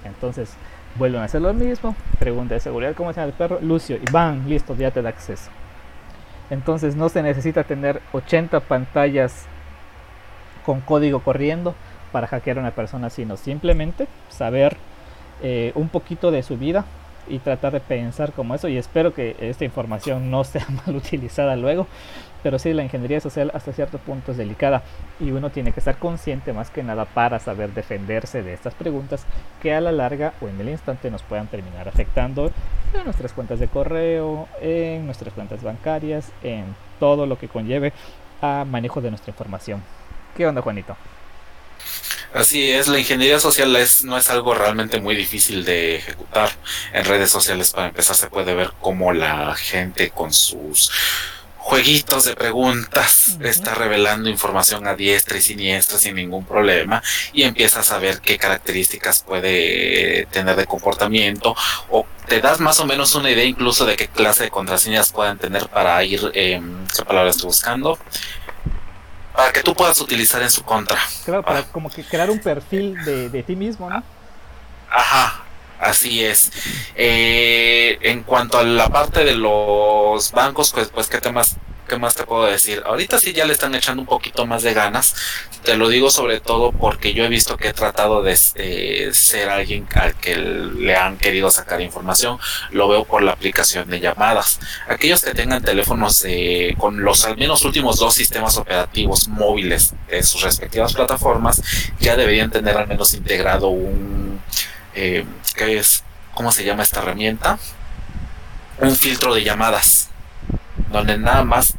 Entonces 0.04 0.50
vuelven 0.96 1.22
a 1.22 1.26
hacer 1.26 1.42
lo 1.42 1.54
mismo, 1.54 1.96
pregunta 2.20 2.56
de 2.56 2.60
seguridad, 2.60 2.96
¿cómo 2.96 3.14
se 3.14 3.20
llama 3.20 3.32
el 3.32 3.38
perro? 3.38 3.60
Lucio, 3.62 3.98
y 3.98 4.12
van, 4.12 4.50
listo, 4.50 4.76
ya 4.76 4.92
te 4.92 5.02
da 5.02 5.10
acceso. 5.10 5.50
Entonces 6.50 6.96
no 6.96 7.10
se 7.10 7.24
necesita 7.24 7.64
tener 7.64 8.02
80 8.14 8.62
pantallas 8.62 9.46
con 10.66 10.82
código 10.82 11.20
corriendo 11.22 11.76
para 12.12 12.28
hackear 12.28 12.58
a 12.58 12.62
una 12.62 12.72
persona, 12.72 13.10
sino 13.10 13.38
simplemente 13.38 14.08
saber 14.30 14.78
eh, 15.42 15.72
un 15.76 15.90
poquito 15.90 16.32
de 16.32 16.44
su 16.44 16.58
vida 16.58 16.86
y 17.28 17.40
tratar 17.40 17.74
de 17.74 17.80
pensar 17.80 18.32
como 18.32 18.56
eso. 18.56 18.68
Y 18.68 18.78
espero 18.78 19.14
que 19.14 19.36
esta 19.40 19.66
información 19.66 20.32
no 20.32 20.44
sea 20.44 20.66
mal 20.86 20.96
utilizada 20.96 21.56
luego 21.56 21.88
pero 22.44 22.60
sí 22.60 22.74
la 22.74 22.84
ingeniería 22.84 23.20
social 23.20 23.52
hasta 23.54 23.74
cierto 23.74 23.98
punto 23.98 24.32
es 24.32 24.38
delicada 24.38 24.84
y 25.20 25.32
uno 25.32 25.50
tiene 25.50 25.72
que 25.72 25.80
estar 25.80 25.98
consciente 25.98 26.54
más 26.54 26.70
que 26.70 26.84
nada 26.84 27.06
para 27.06 27.40
saber 27.40 27.74
defenderse 27.74 28.44
de 28.44 28.54
estas 28.54 28.74
preguntas 28.74 29.26
que 29.62 29.74
a 29.74 29.82
la 29.82 29.92
larga 29.92 30.34
o 30.42 30.48
en 30.48 30.60
el 30.60 30.70
instante 30.70 31.12
nos 31.12 31.24
puedan 31.24 31.48
terminar 31.48 31.88
afectando 31.88 32.52
en 32.94 33.04
nuestras 33.04 33.34
cuentas 33.34 33.60
de 33.60 33.68
correo, 33.68 34.48
en 34.62 35.06
nuestras 35.06 35.34
cuentas 35.34 35.64
bancarias, 35.64 36.32
en 36.44 36.76
todo 37.00 37.26
lo 37.26 37.38
que 37.38 37.48
conlleve 37.48 37.94
a 38.42 38.66
manejo 38.66 39.02
de 39.02 39.10
nuestra 39.10 39.32
información. 39.32 39.84
¿Qué 40.36 40.46
onda 40.46 40.62
Juanito? 40.62 40.96
Así 42.34 42.72
es, 42.72 42.88
la 42.88 43.00
ingeniería 43.00 43.40
social 43.40 43.76
es, 43.78 44.04
no 44.04 44.18
es 44.18 44.30
algo 44.30 44.54
realmente 44.54 45.00
muy 45.00 45.16
difícil 45.16 45.64
de 45.64 45.96
ejecutar. 45.96 46.50
En 46.94 47.06
redes 47.06 47.32
sociales, 47.32 47.72
para 47.72 47.88
empezar, 47.88 48.16
se 48.16 48.28
puede 48.28 48.54
ver 48.54 48.74
cómo 48.82 49.14
la 49.14 49.56
gente 49.56 50.10
con 50.10 50.34
sus 50.34 50.92
jueguitos 51.68 52.24
de 52.24 52.34
preguntas 52.34 53.38
está 53.42 53.76
revelando 53.76 54.30
información 54.30 54.88
a 54.88 54.96
diestra 54.96 55.38
y 55.38 55.42
siniestra 55.42 56.00
sin 56.00 56.16
ningún 56.16 56.46
problema 56.46 57.04
y 57.34 57.44
empiezas 57.44 57.92
a 57.92 58.00
ver 58.00 58.22
qué 58.22 58.38
características 58.38 59.22
puede 59.24 60.28
tener 60.28 60.56
de 60.56 60.66
comportamiento 60.66 61.58
o 61.90 62.06
te 62.26 62.40
das 62.40 62.62
más 62.62 62.80
o 62.80 62.86
menos 62.86 63.14
una 63.16 63.30
idea 63.32 63.44
incluso 63.44 63.86
de 63.86 63.98
qué 63.98 64.08
clase 64.08 64.46
de 64.46 64.50
contraseñas 64.50 65.12
pueden 65.12 65.38
tener 65.40 65.68
para 65.68 66.02
ir, 66.06 66.32
eh, 66.34 66.62
qué 66.96 67.04
palabra 67.04 67.32
estoy 67.32 67.48
buscando, 67.48 68.00
para 69.36 69.52
que 69.52 69.62
tú 69.62 69.76
puedas 69.76 70.00
utilizar 70.00 70.42
en 70.42 70.50
su 70.50 70.64
contra. 70.64 70.98
Claro, 71.26 71.44
para 71.44 71.60
ah. 71.60 71.66
como 71.70 71.90
que 71.90 72.02
crear 72.06 72.30
un 72.30 72.40
perfil 72.40 72.96
de, 73.04 73.30
de 73.30 73.44
ti 73.44 73.58
mismo, 73.58 73.90
¿no? 73.90 74.02
Ajá, 74.90 75.47
Así 75.80 76.24
es. 76.24 76.52
Eh, 76.96 77.98
en 78.02 78.24
cuanto 78.24 78.58
a 78.58 78.64
la 78.64 78.90
parte 78.90 79.24
de 79.24 79.36
los 79.36 80.32
bancos, 80.32 80.72
pues, 80.74 80.90
pues 80.90 81.08
¿qué 81.08 81.20
temas 81.20 81.58
¿qué 81.88 81.98
más 81.98 82.16
te 82.16 82.26
puedo 82.26 82.46
decir? 82.46 82.84
Ahorita 82.86 83.18
sí 83.20 83.34
ya 83.34 83.46
le 83.46 83.54
están 83.54 83.74
echando 83.74 84.02
un 84.02 84.08
poquito 84.08 84.46
más 84.46 84.64
de 84.64 84.74
ganas. 84.74 85.16
Te 85.64 85.78
lo 85.78 85.90
digo 85.90 86.10
sobre 86.12 86.40
todo 86.40 86.72
porque 86.72 87.14
yo 87.14 87.24
he 87.24 87.30
visto 87.30 87.58
que 87.58 87.70
he 87.70 87.74
tratado 87.74 88.22
de 88.22 88.38
eh, 88.56 89.10
ser 89.14 89.50
alguien 89.50 89.88
al 89.96 90.16
que 90.16 90.36
le 90.36 90.96
han 90.96 91.18
querido 91.18 91.50
sacar 91.50 91.82
información. 91.82 92.40
Lo 92.72 92.88
veo 92.88 93.06
por 93.06 93.24
la 93.24 93.32
aplicación 93.32 93.90
de 93.90 94.00
llamadas. 94.00 94.60
Aquellos 94.88 95.24
que 95.24 95.34
tengan 95.34 95.64
teléfonos 95.64 96.26
con 96.78 97.04
los 97.04 97.26
al 97.26 97.38
menos 97.38 97.64
últimos 97.64 97.98
dos 97.98 98.14
sistemas 98.14 98.58
operativos 98.58 99.28
móviles 99.28 99.94
de 100.10 100.24
sus 100.24 100.42
respectivas 100.42 100.94
plataformas 100.94 101.62
ya 102.00 102.16
deberían 102.16 102.52
tener 102.52 102.78
al 102.78 102.88
menos 102.88 103.14
integrado 103.14 103.70
un... 103.70 104.37
Eh, 105.00 105.24
¿Qué 105.56 105.78
es? 105.78 106.04
¿Cómo 106.34 106.52
se 106.52 106.66
llama 106.66 106.82
esta 106.82 107.02
herramienta? 107.02 107.60
Un 108.80 108.96
filtro 108.96 109.36
de 109.36 109.44
llamadas 109.44 110.10
donde 110.92 111.20
nada 111.20 111.44
más 111.44 111.76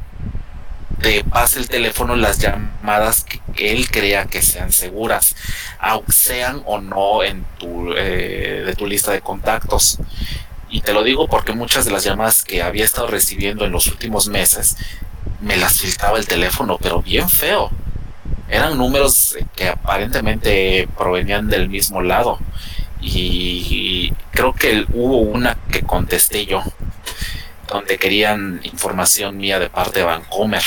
te 1.00 1.24
pase 1.24 1.58
el 1.58 1.68
teléfono 1.68 2.14
las 2.14 2.38
llamadas 2.38 3.26
que 3.56 3.72
él 3.72 3.90
crea 3.90 4.26
que 4.26 4.40
sean 4.40 4.70
seguras, 4.70 5.34
aunque 5.80 6.12
sean 6.12 6.62
o 6.64 6.80
no 6.80 7.24
en 7.24 7.44
tu, 7.58 7.92
eh, 7.96 8.62
de 8.64 8.74
tu 8.76 8.86
lista 8.86 9.10
de 9.10 9.20
contactos. 9.20 9.98
Y 10.70 10.82
te 10.82 10.92
lo 10.92 11.02
digo 11.02 11.26
porque 11.26 11.52
muchas 11.52 11.86
de 11.86 11.90
las 11.90 12.04
llamadas 12.04 12.44
que 12.44 12.62
había 12.62 12.84
estado 12.84 13.08
recibiendo 13.08 13.64
en 13.64 13.72
los 13.72 13.88
últimos 13.88 14.28
meses 14.28 14.76
me 15.40 15.56
las 15.56 15.80
filtraba 15.80 16.18
el 16.18 16.28
teléfono, 16.28 16.78
pero 16.80 17.02
bien 17.02 17.28
feo. 17.28 17.72
Eran 18.48 18.78
números 18.78 19.36
que 19.56 19.70
aparentemente 19.70 20.88
provenían 20.96 21.48
del 21.48 21.68
mismo 21.68 22.00
lado. 22.00 22.38
Y 23.00 24.12
creo 24.32 24.52
que 24.54 24.84
hubo 24.92 25.18
una 25.18 25.56
que 25.70 25.82
contesté 25.82 26.46
yo 26.46 26.62
donde 27.68 27.98
querían 27.98 28.60
información 28.64 29.36
mía 29.36 29.58
de 29.58 29.70
parte 29.70 30.00
de 30.00 30.06
Vancomer. 30.06 30.62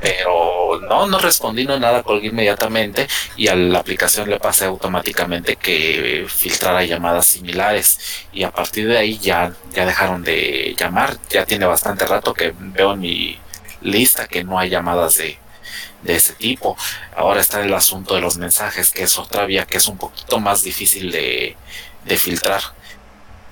Pero 0.00 0.80
no, 0.80 1.06
no 1.06 1.18
respondí, 1.18 1.64
no 1.64 1.78
nada, 1.78 2.02
colgué 2.02 2.28
inmediatamente 2.28 3.06
y 3.36 3.46
a 3.46 3.54
la 3.54 3.78
aplicación 3.78 4.28
le 4.28 4.40
pasé 4.40 4.64
automáticamente 4.64 5.56
que 5.56 6.26
filtrara 6.28 6.84
llamadas 6.84 7.26
similares 7.26 8.26
y 8.32 8.42
a 8.42 8.50
partir 8.50 8.88
de 8.88 8.98
ahí 8.98 9.18
ya, 9.18 9.52
ya 9.72 9.86
dejaron 9.86 10.24
de 10.24 10.74
llamar. 10.76 11.18
Ya 11.30 11.46
tiene 11.46 11.66
bastante 11.66 12.04
rato 12.06 12.34
que 12.34 12.52
veo 12.56 12.94
en 12.94 13.00
mi 13.00 13.38
lista 13.80 14.26
que 14.26 14.42
no 14.42 14.58
hay 14.58 14.70
llamadas 14.70 15.16
de, 15.18 15.38
de 16.02 16.16
ese 16.16 16.34
tipo. 16.34 16.76
Ahora 17.16 17.40
está 17.40 17.60
el 17.62 17.72
asunto 17.74 18.14
de 18.14 18.20
los 18.20 18.36
mensajes, 18.36 18.90
que 18.90 19.04
es 19.04 19.18
otra 19.18 19.46
vía 19.46 19.66
que 19.66 19.78
es 19.78 19.86
un 19.86 19.98
poquito 19.98 20.38
más 20.40 20.62
difícil 20.62 21.10
de, 21.10 21.56
de 22.04 22.16
filtrar 22.16 22.62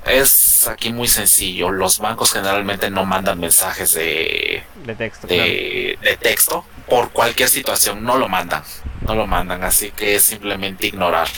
es 0.05 0.67
aquí 0.67 0.93
muy 0.93 1.09
sencillo. 1.09 1.71
Los 1.71 1.99
bancos 1.99 2.33
generalmente 2.33 2.91
no 2.91 3.05
mandan 3.05 3.39
mensajes 3.39 3.95
de, 3.95 4.63
de 4.85 4.95
texto. 4.95 5.27
De, 5.27 6.19
texto 6.21 6.65
por 6.89 7.11
cualquier 7.11 7.49
situación, 7.49 8.03
no 8.05 8.17
lo 8.17 8.29
mandan. 8.29 8.63
No 9.03 9.15
lo 9.15 9.27
mandan, 9.27 9.63
así 9.65 9.91
que 9.91 10.17
es 10.17 10.25
simplemente 10.25 10.87
ignorar. 10.87 11.29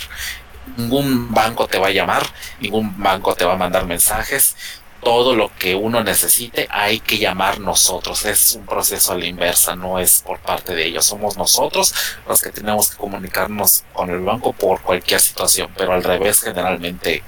Ningún 0.77 1.33
banco 1.33 1.67
te 1.67 1.79
va 1.79 1.89
a 1.89 1.91
llamar, 1.91 2.23
ningún 2.61 3.01
banco 3.03 3.35
te 3.35 3.45
va 3.45 3.55
a 3.55 3.57
mandar 3.57 3.87
mensajes. 3.87 4.57
Todo 5.03 5.35
lo 5.35 5.51
que 5.59 5.75
uno 5.75 6.05
necesite 6.05 6.69
hay 6.71 7.01
que 7.01 7.19
llamar 7.19 7.59
nosotros. 7.59 8.25
Es 8.25 8.55
un 8.55 8.67
proceso 8.67 9.13
a 9.13 9.19
la 9.19 9.27
inversa, 9.27 9.75
no 9.75 9.99
es 9.99 10.23
por 10.25 10.39
parte 10.39 10.75
de 10.75 10.87
ellos. 10.87 11.05
Somos 11.07 11.37
nosotros 11.37 11.93
los 12.29 12.41
que 12.41 12.51
tenemos 12.51 12.91
que 12.91 12.97
comunicarnos 12.97 13.85
con 13.93 14.11
el 14.11 14.21
banco 14.21 14.53
por 14.53 14.81
cualquier 14.81 15.21
situación, 15.21 15.73
pero 15.77 15.93
al 15.93 16.05
revés 16.05 16.41
generalmente 16.41 17.25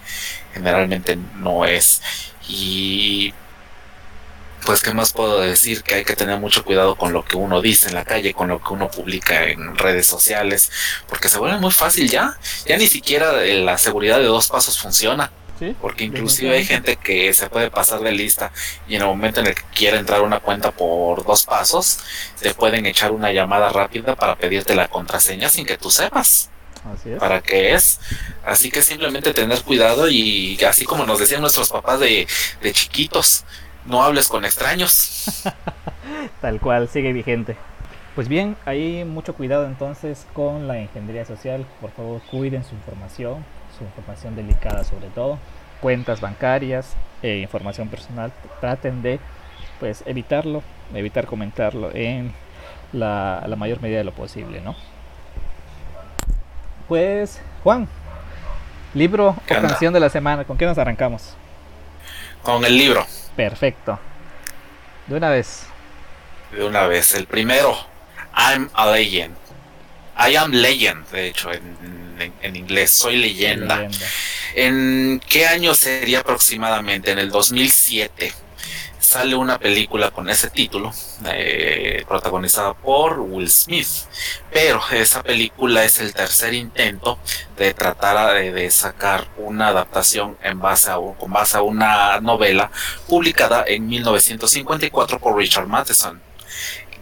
generalmente 0.55 1.17
no 1.17 1.65
es. 1.65 2.01
Y 2.49 3.35
pues 4.65 4.81
qué 4.81 4.95
más 4.95 5.13
puedo 5.13 5.41
decir 5.41 5.83
que 5.83 5.97
hay 5.97 6.05
que 6.05 6.17
tener 6.17 6.39
mucho 6.39 6.65
cuidado 6.65 6.95
con 6.97 7.13
lo 7.13 7.25
que 7.25 7.37
uno 7.37 7.61
dice 7.61 7.89
en 7.89 7.95
la 7.95 8.05
calle, 8.05 8.33
con 8.33 8.49
lo 8.49 8.63
que 8.63 8.73
uno 8.73 8.91
publica 8.91 9.45
en 9.45 9.77
redes 9.77 10.07
sociales, 10.07 10.71
porque 11.07 11.29
se 11.29 11.39
vuelve 11.39 11.59
muy 11.59 11.71
fácil 11.71 12.09
ya, 12.09 12.39
ya 12.67 12.77
ni 12.79 12.87
siquiera 12.87 13.33
la 13.33 13.77
seguridad 13.79 14.19
de 14.19 14.25
dos 14.25 14.49
pasos 14.49 14.79
funciona. 14.79 15.31
Porque 15.81 16.05
inclusive 16.05 16.57
hay 16.57 16.65
gente 16.65 16.97
que 16.97 17.33
se 17.33 17.49
puede 17.49 17.71
pasar 17.71 18.01
de 18.01 18.13
lista 18.13 18.53
y 18.89 18.97
en 18.97 19.03
el 19.03 19.09
momento 19.09 19.41
en 19.41 19.47
el 19.47 19.55
que 19.55 19.63
quiere 19.75 19.99
entrar 19.99 20.23
una 20.23 20.41
cuenta 20.41 20.71
por 20.73 21.25
dos 21.25 21.45
pasos, 21.45 22.01
te 22.41 22.55
pueden 22.55 22.87
echar 22.87 23.13
una 23.13 23.33
llamada 23.33 23.71
rápida 23.71 24.17
para 24.17 24.37
pedirte 24.37 24.75
la 24.75 24.89
contraseña 24.89 25.49
sin 25.49 25.67
que 25.67 25.79
tú 25.79 25.91
sepas 25.91 26.51
para 27.19 27.41
qué 27.41 27.75
es. 27.75 28.01
Así 28.45 28.71
que 28.71 28.83
simplemente 28.83 29.33
tener 29.33 29.63
cuidado 29.63 30.09
y 30.09 30.59
así 30.65 30.85
como 30.85 31.07
nos 31.07 31.19
decían 31.19 31.41
nuestros 31.41 31.71
papás 31.71 32.01
de, 32.01 32.27
de 32.63 32.73
chiquitos, 32.73 33.45
no 33.87 34.03
hables 34.03 34.29
con 34.29 34.45
extraños. 34.45 35.43
Tal 36.41 36.61
cual, 36.61 36.89
sigue 36.89 37.13
vigente. 37.13 37.57
Pues 38.15 38.29
bien, 38.29 38.57
hay 38.65 39.05
mucho 39.05 39.35
cuidado 39.35 39.67
entonces 39.67 40.27
con 40.35 40.69
la 40.69 40.81
ingeniería 40.81 41.25
social. 41.25 41.67
Por 41.81 41.91
favor, 41.91 42.21
cuiden 42.31 42.65
su 42.65 42.75
información, 42.75 43.45
su 43.77 43.85
información 43.85 44.37
delicada 44.37 44.85
sobre 44.85 45.09
todo, 45.09 45.39
cuentas 45.81 46.21
bancarias, 46.21 46.97
e 47.23 47.39
información 47.39 47.89
personal. 47.89 48.33
Traten 48.61 49.03
de 49.03 49.19
pues 49.81 50.03
evitarlo, 50.07 50.63
evitar 50.95 51.27
comentarlo 51.27 51.91
en 51.95 52.33
la, 52.93 53.43
la 53.47 53.57
mayor 53.57 53.81
medida 53.81 53.99
de 53.99 54.05
lo 54.05 54.13
posible, 54.13 54.61
¿no? 54.61 54.77
Pues, 56.89 57.41
Juan, 57.63 57.89
libro 58.93 59.31
o 59.31 59.37
canción 59.47 59.93
de 59.95 60.01
la 60.01 60.11
semana, 60.11 60.45
¿con 60.45 60.59
qué 60.59 60.67
nos 60.67 60.79
arrancamos? 60.79 61.35
Con 62.43 62.65
el 62.65 62.77
libro. 62.77 63.07
Perfecto. 63.35 63.99
De 65.07 65.17
una 65.17 65.31
vez. 65.31 65.67
De 66.53 66.65
una 66.65 66.87
vez. 66.87 67.15
El 67.15 67.27
primero, 67.27 67.75
I'm 68.37 68.71
a 68.75 68.87
Legend. 68.91 69.35
I 70.17 70.37
am 70.37 70.53
Legend, 70.53 71.09
de 71.09 71.29
hecho, 71.29 71.53
en, 71.53 71.63
inglés. 72.43 72.91
Soy 72.91 73.17
leyenda. 73.17 73.77
leyenda. 73.77 74.07
¿En 74.55 75.21
qué 75.29 75.47
año 75.47 75.75
sería 75.75 76.21
aproximadamente? 76.21 77.11
En 77.11 77.19
el 77.19 77.31
2007 77.31 78.33
sale 79.05 79.37
una 79.37 79.59
película 79.59 80.11
con 80.11 80.29
ese 80.29 80.51
título, 80.51 80.93
eh, 81.27 82.05
protagonizada 82.09 82.75
por 82.75 83.21
Will 83.21 83.51
Smith. 83.51 83.87
Pero 84.51 84.83
esa 84.91 85.23
película 85.23 85.85
es 85.85 86.01
el 86.01 86.15
tercer 86.15 86.55
intento 86.55 87.19
de 87.57 87.75
tratar 87.75 88.35
de, 88.35 88.71
sacar 88.71 89.29
una 89.37 89.69
adaptación 89.69 90.37
en 90.43 90.59
base 90.59 90.91
a, 90.91 90.97
con 91.19 91.33
base 91.33 91.59
a 91.59 91.63
una 91.63 92.21
novela 92.21 92.71
publicada 93.07 93.65
en 93.67 93.87
1954 93.87 95.19
por 95.21 95.37
Richard 95.37 95.67
Matheson. 95.67 96.21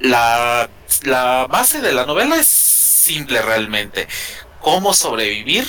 La, 0.01 0.69
la 1.05 1.47
base 1.49 1.81
de 1.81 1.93
la 1.93 2.05
novela 2.05 2.37
es 2.37 2.49
simple 2.49 3.41
realmente. 3.43 4.09
Cómo 4.63 4.95
sobrevivir 4.95 5.67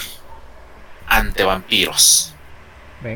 ante 1.08 1.44
vampiros 1.44 2.34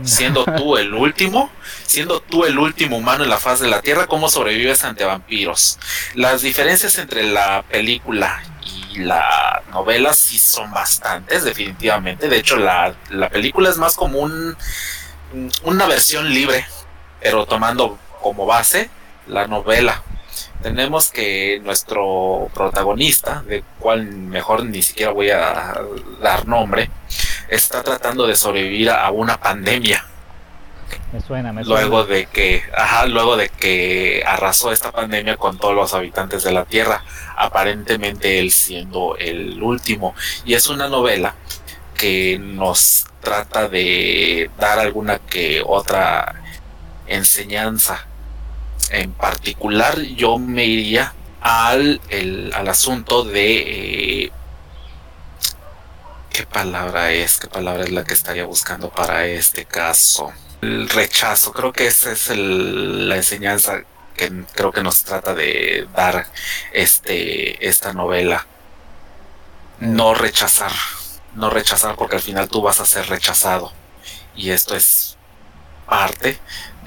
siendo 0.04 0.46
tú 0.46 0.78
el 0.78 0.94
último, 0.94 1.50
siendo 1.86 2.20
tú 2.20 2.46
el 2.46 2.58
último 2.58 2.98
humano 2.98 3.24
en 3.24 3.30
la 3.30 3.38
faz 3.38 3.60
de 3.60 3.68
la 3.68 3.82
Tierra, 3.82 4.08
¿cómo 4.08 4.30
sobrevives 4.30 4.84
ante 4.84 5.06
vampiros? 5.06 5.80
Las 6.14 6.42
diferencias 6.42 6.98
entre 6.98 7.24
la 7.24 7.64
película 7.64 8.44
y 8.64 9.00
la 9.00 9.64
novela 9.72 10.14
sí 10.14 10.38
son 10.40 10.72
bastantes, 10.72 11.44
definitivamente. 11.44 12.30
De 12.30 12.38
hecho, 12.38 12.58
la, 12.58 12.96
la 13.10 13.30
película 13.30 13.70
es 13.70 13.78
más 13.78 13.96
como 13.96 14.20
un, 14.20 14.58
una 15.64 15.86
versión 15.86 16.34
libre, 16.34 16.66
pero 17.22 17.46
tomando 17.46 17.98
como 18.22 18.46
base 18.46 18.90
la 19.28 19.48
novela. 19.48 20.04
Tenemos 20.62 21.12
que 21.12 21.60
nuestro 21.64 22.50
protagonista, 22.54 23.44
de 23.48 23.64
cual 23.80 24.06
mejor 24.06 24.66
ni 24.66 24.82
siquiera 24.82 25.12
voy 25.12 25.30
a 25.30 25.80
dar 26.22 26.48
nombre, 26.48 26.90
está 27.50 27.84
tratando 27.84 28.28
de 28.28 28.36
sobrevivir 28.36 28.90
a 28.90 29.10
una 29.12 29.38
pandemia. 29.38 30.06
Me 31.12 31.22
suena, 31.22 31.54
me 31.54 31.64
suena. 31.64 31.82
Luego 31.82 32.06
de 32.06 32.26
que, 32.26 32.64
ajá, 32.76 33.06
luego 33.06 33.38
de 33.38 33.50
que 33.50 34.24
arrasó 34.26 34.72
esta 34.72 34.92
pandemia 34.92 35.38
con 35.38 35.58
todos 35.58 35.76
los 35.76 35.94
habitantes 35.94 36.44
de 36.44 36.52
la 36.52 36.66
Tierra, 36.66 37.04
aparentemente 37.36 38.40
él 38.40 38.52
siendo 38.52 39.16
el 39.18 39.62
último. 39.62 40.16
Y 40.46 40.54
es 40.54 40.68
una 40.68 40.88
novela 40.90 41.36
que 41.98 42.38
nos 42.40 43.06
trata 43.22 43.68
de 43.68 44.50
dar 44.58 44.80
alguna 44.80 45.20
que 45.20 45.62
otra 45.66 46.36
enseñanza. 47.08 48.06
En 48.90 49.12
particular, 49.14 50.00
yo 50.00 50.38
me 50.38 50.66
iría 50.66 51.14
al, 51.42 52.02
al 52.54 52.68
asunto 52.68 53.24
de 53.24 54.26
eh, 54.26 54.32
¿Qué 56.38 56.46
palabra 56.46 57.12
es? 57.14 57.40
¿Qué 57.40 57.48
palabra 57.48 57.84
es 57.84 57.92
la 57.92 58.04
que 58.04 58.14
estaría 58.14 58.46
buscando 58.46 58.92
para 58.92 59.26
este 59.26 59.66
caso? 59.66 60.32
El 60.62 60.88
rechazo, 60.88 61.52
creo 61.52 61.74
que 61.74 61.88
esa 61.88 62.12
es 62.12 62.30
la 62.30 63.16
enseñanza 63.16 63.82
que 64.16 64.32
creo 64.54 64.72
que 64.72 64.84
nos 64.84 65.04
trata 65.04 65.34
de 65.34 65.88
dar 65.96 66.28
este 66.74 67.68
esta 67.68 67.92
novela. 67.92 68.46
No 69.80 70.14
rechazar, 70.14 70.72
no 71.34 71.50
rechazar 71.50 71.96
porque 71.96 72.18
al 72.18 72.22
final 72.22 72.50
tú 72.50 72.62
vas 72.62 72.82
a 72.82 72.86
ser 72.86 73.08
rechazado 73.08 73.74
y 74.36 74.52
esto 74.52 74.76
es 74.76 75.18
parte 75.88 76.38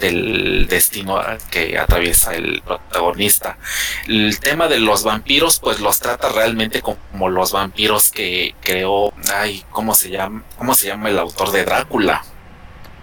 del 0.01 0.67
destino 0.69 1.21
que 1.51 1.79
atraviesa 1.79 2.35
el 2.35 2.63
protagonista. 2.63 3.59
El 4.09 4.41
tema 4.41 4.67
de 4.67 4.81
los 4.81 5.05
vampiros, 5.05 5.61
pues 5.61 5.81
los 5.81 6.01
trata 6.01 6.31
realmente 6.31 6.83
como 6.83 7.29
los 7.29 7.53
vampiros 7.53 8.11
que 8.11 8.55
creó, 8.61 9.13
ay, 9.33 9.65
¿cómo 9.71 9.95
se 9.95 10.11
llama? 10.11 10.43
¿Cómo 10.59 10.75
se 10.75 10.89
llama 10.89 11.11
el 11.11 11.19
autor 11.19 11.53
de 11.53 11.65
Drácula? 11.65 12.25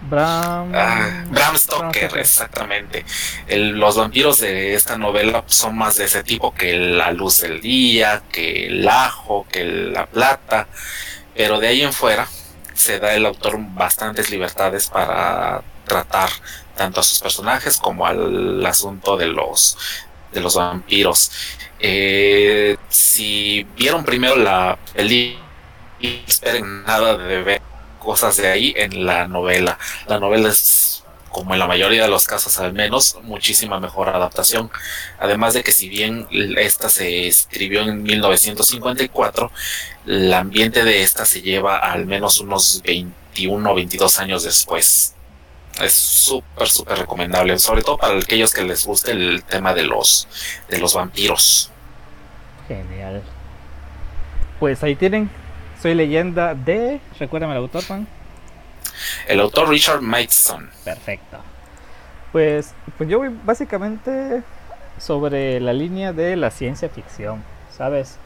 Bram, 0.00 0.72
ah, 0.74 1.24
Bram 1.28 1.56
Stoker, 1.56 2.18
exactamente. 2.18 3.04
los 3.48 3.96
vampiros 3.96 4.38
de 4.38 4.74
esta 4.74 4.96
novela 4.96 5.42
son 5.46 5.76
más 5.76 5.96
de 5.96 6.04
ese 6.04 6.22
tipo 6.22 6.54
que 6.54 6.74
la 6.74 7.10
luz 7.10 7.40
del 7.40 7.60
día, 7.60 8.22
que 8.30 8.66
el 8.66 8.88
ajo, 8.88 9.46
que 9.50 9.64
la 9.64 10.06
plata, 10.06 10.68
pero 11.34 11.58
de 11.58 11.68
ahí 11.68 11.82
en 11.82 11.92
fuera 11.92 12.28
se 12.74 13.00
da 13.00 13.14
el 13.14 13.26
autor 13.26 13.56
bastantes 13.58 14.30
libertades 14.30 14.86
para 14.88 15.62
tratar 15.84 16.30
tanto 16.78 17.00
a 17.00 17.02
sus 17.02 17.18
personajes 17.18 17.76
como 17.76 18.06
al 18.06 18.64
asunto 18.64 19.18
de 19.18 19.26
los 19.26 19.76
de 20.32 20.40
los 20.40 20.54
vampiros. 20.54 21.30
Eh, 21.80 22.76
si 22.88 23.66
vieron 23.76 24.04
primero 24.04 24.36
la 24.36 24.78
película, 24.94 25.44
esperen 26.00 26.84
nada 26.84 27.16
de 27.16 27.42
ver 27.42 27.62
cosas 27.98 28.36
de 28.36 28.48
ahí 28.48 28.74
en 28.76 29.04
la 29.04 29.26
novela. 29.26 29.78
La 30.06 30.20
novela 30.20 30.50
es, 30.50 31.02
como 31.30 31.54
en 31.54 31.60
la 31.60 31.66
mayoría 31.66 32.02
de 32.02 32.08
los 32.08 32.26
casos 32.26 32.58
al 32.58 32.72
menos, 32.72 33.16
muchísima 33.22 33.80
mejor 33.80 34.08
adaptación. 34.10 34.70
Además 35.18 35.54
de 35.54 35.64
que 35.64 35.72
si 35.72 35.88
bien 35.88 36.26
esta 36.58 36.88
se 36.88 37.26
escribió 37.26 37.82
en 37.82 38.02
1954, 38.02 39.50
el 40.06 40.32
ambiente 40.32 40.84
de 40.84 41.02
esta 41.02 41.24
se 41.26 41.42
lleva 41.42 41.78
al 41.78 42.06
menos 42.06 42.40
unos 42.40 42.82
21 42.84 43.70
o 43.70 43.74
22 43.74 44.20
años 44.20 44.42
después 44.44 45.14
es 45.82 45.92
súper, 45.92 46.68
súper 46.68 46.98
recomendable, 46.98 47.58
sobre 47.58 47.82
todo 47.82 47.98
para 47.98 48.18
aquellos 48.18 48.52
que 48.52 48.62
les 48.62 48.84
guste 48.86 49.12
el 49.12 49.42
tema 49.44 49.74
de 49.74 49.84
los, 49.84 50.28
de 50.68 50.78
los 50.78 50.94
vampiros. 50.94 51.70
Genial. 52.66 53.22
Pues 54.58 54.82
ahí 54.82 54.96
tienen, 54.96 55.30
soy 55.80 55.94
leyenda 55.94 56.54
de, 56.54 57.00
recuérdame 57.18 57.52
el 57.54 57.58
autor, 57.58 57.84
Juan. 57.84 58.08
El 59.28 59.40
autor 59.40 59.68
Richard 59.68 60.00
Matheson. 60.00 60.68
Perfecto. 60.84 61.38
Pues, 62.32 62.74
pues 62.96 63.08
yo 63.08 63.18
voy 63.18 63.30
básicamente 63.44 64.42
sobre 64.98 65.60
la 65.60 65.72
línea 65.72 66.12
de 66.12 66.34
la 66.36 66.50
ciencia 66.50 66.88
ficción, 66.88 67.44
¿sabes? 67.76 68.16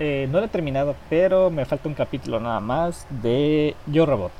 Eh, 0.00 0.26
no 0.30 0.40
lo 0.40 0.46
he 0.46 0.48
terminado, 0.48 0.96
pero 1.10 1.50
me 1.50 1.66
falta 1.66 1.88
un 1.88 1.94
capítulo 1.94 2.40
nada 2.40 2.60
más 2.60 3.06
de 3.10 3.76
Yo 3.86 4.06
Robot 4.06 4.32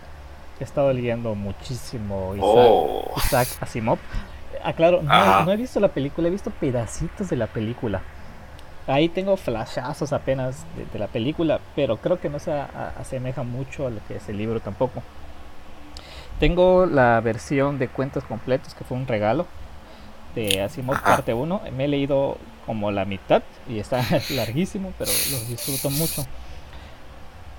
he 0.62 0.64
estado 0.64 0.92
leyendo 0.92 1.34
muchísimo 1.34 2.34
Isaac, 2.34 3.48
oh. 3.60 3.62
Asimov. 3.62 3.98
Aclaro, 4.64 5.02
ah, 5.08 5.42
no, 5.44 5.52
he 5.52 5.56
visto 5.56 5.80
la 5.80 5.88
película, 5.88 6.28
he 6.28 6.30
visto 6.30 6.50
pedacitos 6.50 7.28
de 7.28 7.36
la 7.36 7.46
película. 7.46 8.00
Ahí 8.86 9.08
tengo 9.08 9.36
flashazos 9.36 10.12
apenas 10.12 10.64
de, 10.92 10.98
la 10.98 11.06
película, 11.06 11.60
pero 11.76 11.96
creo 11.98 12.20
que 12.20 12.28
no 12.28 12.38
se 12.38 12.52
asemeja 12.52 13.42
mucho 13.42 13.86
a 13.86 13.90
lo 13.90 14.00
que 14.06 14.16
es 14.16 14.28
el 14.28 14.38
libro 14.38 14.60
tampoco. 14.60 15.02
Tengo 16.40 16.86
la 16.86 17.20
versión 17.20 17.78
de 17.78 17.88
cuentos 17.88 18.24
completos 18.24 18.74
que 18.74 18.84
fue 18.84 18.96
un 18.96 19.06
regalo 19.06 19.46
de 20.34 20.62
Asimov 20.62 21.00
parte 21.00 21.34
1. 21.34 21.62
Me 21.76 21.84
he 21.84 21.88
leído 21.88 22.38
como 22.66 22.90
la 22.90 23.04
mitad 23.04 23.42
y 23.68 23.78
está 23.78 24.02
larguísimo, 24.30 24.92
pero 24.98 25.10
los 25.30 25.48
disfruto 25.48 25.90
mucho. 25.90 26.24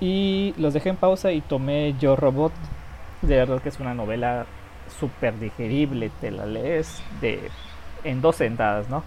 Y 0.02 0.54
los 0.58 0.74
dejé 0.74 0.90
en 0.90 0.98
pausa 0.98 1.32
y 1.32 1.40
tomé 1.40 1.96
Yo 2.00 2.18
Robot 2.18 2.52
de 3.24 3.38
verdad 3.38 3.62
que 3.62 3.70
es 3.70 3.80
una 3.80 3.94
novela 3.94 4.46
súper 5.00 5.40
digerible, 5.40 6.12
te 6.22 6.30
la 6.30 6.46
lees 6.46 7.02
de, 7.22 7.50
en 8.04 8.22
dos 8.22 8.36
sentadas, 8.36 8.90
¿no? 8.90 9.04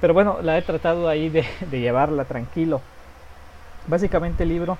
Pero 0.00 0.14
bueno, 0.14 0.38
la 0.42 0.58
he 0.58 0.62
tratado 0.62 1.08
ahí 1.08 1.28
de, 1.28 1.44
llevarla 1.70 2.24
tranquilo. 2.24 2.80
Básicamente 3.86 4.42
el 4.42 4.48
libro 4.48 4.78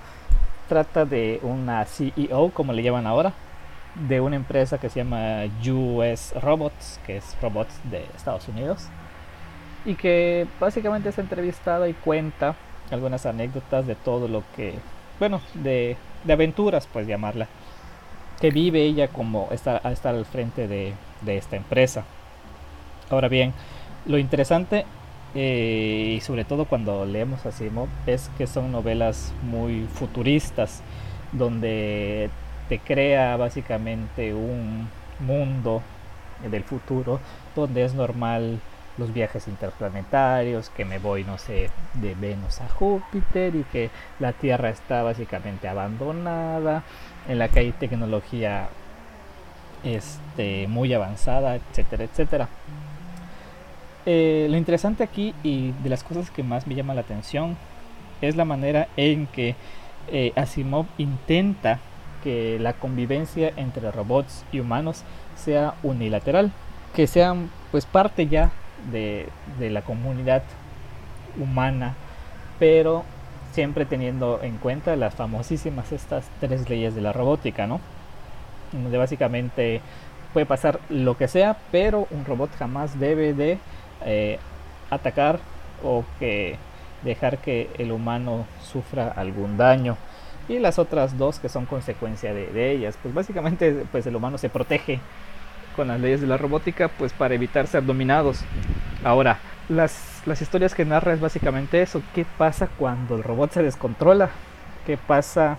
trata 0.69 1.05
de 1.05 1.39
una 1.43 1.85
CEO, 1.85 2.51
como 2.51 2.73
le 2.73 2.83
llaman 2.83 3.07
ahora, 3.07 3.33
de 4.09 4.21
una 4.21 4.37
empresa 4.37 4.79
que 4.79 4.89
se 4.89 5.01
llama 5.01 5.45
US 5.65 6.35
Robots, 6.41 6.99
que 7.07 7.19
es 7.19 7.37
robots 7.41 7.75
de 7.85 8.05
Estados 8.17 8.49
Unidos, 8.49 8.89
y 9.85 9.95
que 9.95 10.47
básicamente 10.59 11.11
es 11.11 11.19
entrevistada 11.19 11.89
y 11.89 11.93
cuenta 11.93 12.57
algunas 12.91 13.25
anécdotas 13.27 13.87
de 13.87 13.95
todo 13.95 14.27
lo 14.29 14.43
que, 14.57 14.75
bueno, 15.19 15.41
de, 15.55 15.97
de 16.25 16.33
aventuras, 16.33 16.89
pues 16.93 17.07
llamarla, 17.07 17.47
que 18.43 18.51
vive 18.51 18.83
ella 18.83 19.07
como 19.07 19.47
estar, 19.53 19.81
estar 19.93 20.17
al 20.17 20.25
frente 20.25 20.67
de, 20.67 20.95
esta 21.29 21.55
empresa. 21.55 22.03
Ahora 23.09 23.29
bien, 23.29 23.53
lo 24.05 24.19
interesante 24.19 24.85
eh, 25.37 26.15
y 26.17 26.21
sobre 26.23 26.45
todo 26.45 26.65
cuando 26.65 27.07
leemos 27.07 27.47
a 27.47 27.53
Simon 27.53 27.89
es 28.05 28.33
que 28.37 28.49
son 28.49 28.73
novelas 28.73 29.33
muy 29.45 29.87
futuristas 29.95 30.83
donde 31.31 32.31
te 32.69 32.81
crea 32.81 33.37
básicamente 33.37 34.35
un 34.35 34.89
mundo 35.21 35.81
del 36.51 36.65
futuro 36.65 37.21
donde 37.55 37.85
es 37.85 37.95
normal 37.95 38.59
los 39.03 39.13
viajes 39.13 39.49
interplanetarios, 39.49 40.71
que 40.71 40.85
me 40.85 41.01
voy, 41.01 41.25
no 41.25 41.37
sé, 41.37 41.71
de 41.95 42.15
Venus 42.15 42.61
a 42.61 42.69
Júpiter 42.69 43.55
y 43.57 43.65
que 43.65 43.91
la 44.21 44.33
Tierra 44.33 44.71
está 44.71 45.03
básicamente 45.03 45.67
abandonada, 45.67 46.85
en 47.29 47.39
la 47.41 47.49
que 47.49 47.61
hay 47.61 47.73
tecnología 47.73 48.69
este, 49.83 50.69
muy 50.69 50.95
avanzada, 50.95 51.57
etcétera, 51.57 52.05
etcétera. 52.05 52.49
Eh, 54.07 54.47
lo 54.49 54.57
interesante 54.57 55.03
aquí 55.03 55.35
y 55.43 55.73
de 55.83 55.89
las 55.89 56.05
cosas 56.05 56.31
que 56.31 56.45
más 56.45 56.69
me 56.69 56.77
llama 56.77 56.95
la 56.95 57.01
atención 57.01 57.57
es 58.21 58.37
la 58.37 58.45
manera 58.45 58.87
en 58.97 59.27
que 59.27 59.57
eh, 60.13 60.33
Asimov 60.37 60.87
intenta 60.97 61.81
que 62.23 62.59
la 62.61 62.75
convivencia 62.75 63.53
entre 63.57 63.91
robots 63.91 64.45
y 64.53 64.61
humanos 64.61 65.03
sea 65.35 65.75
unilateral, 65.83 66.53
que 66.95 67.09
sean 67.09 67.51
pues 67.73 67.85
parte 67.85 68.29
ya 68.29 68.53
de, 68.91 69.29
de 69.59 69.71
la 69.71 69.83
comunidad 69.83 70.43
humana, 71.39 71.95
pero 72.59 73.05
siempre 73.53 73.85
teniendo 73.85 74.41
en 74.43 74.57
cuenta 74.57 74.97
las 74.97 75.15
famosísimas 75.15 75.93
estas 75.93 76.25
tres 76.41 76.69
leyes 76.69 76.95
de 76.95 77.03
la 77.03 77.13
robótica, 77.13 77.67
¿no? 77.67 77.81
Donde 78.73 78.99
básicamente 78.99 79.81
puede 80.33 80.47
pasar 80.47 80.81
lo 80.89 81.17
que 81.17 81.29
sea, 81.29 81.57
pero 81.71 82.07
un 82.11 82.25
robot 82.25 82.51
jamás 82.59 82.99
debe 82.99 83.35
de 83.35 83.59
eh, 84.05 84.39
atacar 84.91 85.39
o 85.85 86.05
que 86.19 86.57
dejar 87.05 87.39
que 87.39 87.69
el 87.79 87.93
humano 87.93 88.47
sufra 88.63 89.09
algún 89.09 89.57
daño. 89.57 89.97
Y 90.49 90.59
las 90.59 90.79
otras 90.79 91.19
dos 91.19 91.39
que 91.39 91.49
son 91.49 91.67
consecuencia 91.67 92.35
de, 92.35 92.47
de 92.47 92.73
ellas, 92.73 92.99
pues 93.03 93.15
básicamente 93.15 93.85
pues 93.93 94.07
el 94.07 94.17
humano 94.17 94.39
se 94.39 94.49
protege 94.49 95.01
con 95.73 95.89
las 95.89 96.01
leyes 96.01 96.21
de 96.21 96.27
la 96.27 96.37
robótica 96.37 96.89
pues 96.89 97.13
para 97.13 97.35
evitar 97.35 97.67
ser 97.67 97.85
dominados. 97.85 98.41
Ahora, 99.05 99.39
las, 99.69 100.23
las 100.27 100.43
historias 100.43 100.75
que 100.75 100.85
narra 100.85 101.13
es 101.13 101.21
básicamente 101.21 101.83
eso. 101.83 102.03
¿Qué 102.15 102.25
pasa 102.39 102.69
cuando 102.79 103.17
el 103.17 103.23
robot 103.23 103.53
se 103.53 103.63
descontrola? 103.63 104.31
¿Qué 104.87 104.97
pasa 104.97 105.59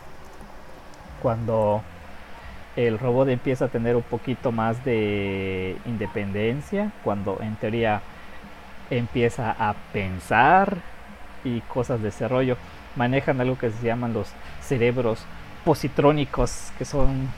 cuando 1.22 1.82
el 2.76 2.99
robot 2.99 3.30
empieza 3.30 3.66
a 3.66 3.70
tener 3.70 3.95
un 3.95 4.03
poquito 4.03 4.51
más 4.51 4.84
de 4.86 5.78
independencia? 5.86 6.91
Cuando 7.03 7.39
en 7.41 7.55
teoría 7.55 8.01
empieza 8.89 9.55
a 9.57 9.74
pensar 9.91 10.78
y 11.43 11.61
cosas 11.61 12.01
de 12.01 12.09
ese 12.09 12.28
rollo. 12.28 12.57
Manejan 12.95 13.41
algo 13.41 13.57
que 13.57 13.72
se 13.72 13.86
llaman 13.86 14.14
los 14.14 14.30
cerebros 14.61 15.26
positrónicos, 15.66 16.72
que 16.78 16.86
son 16.86 17.30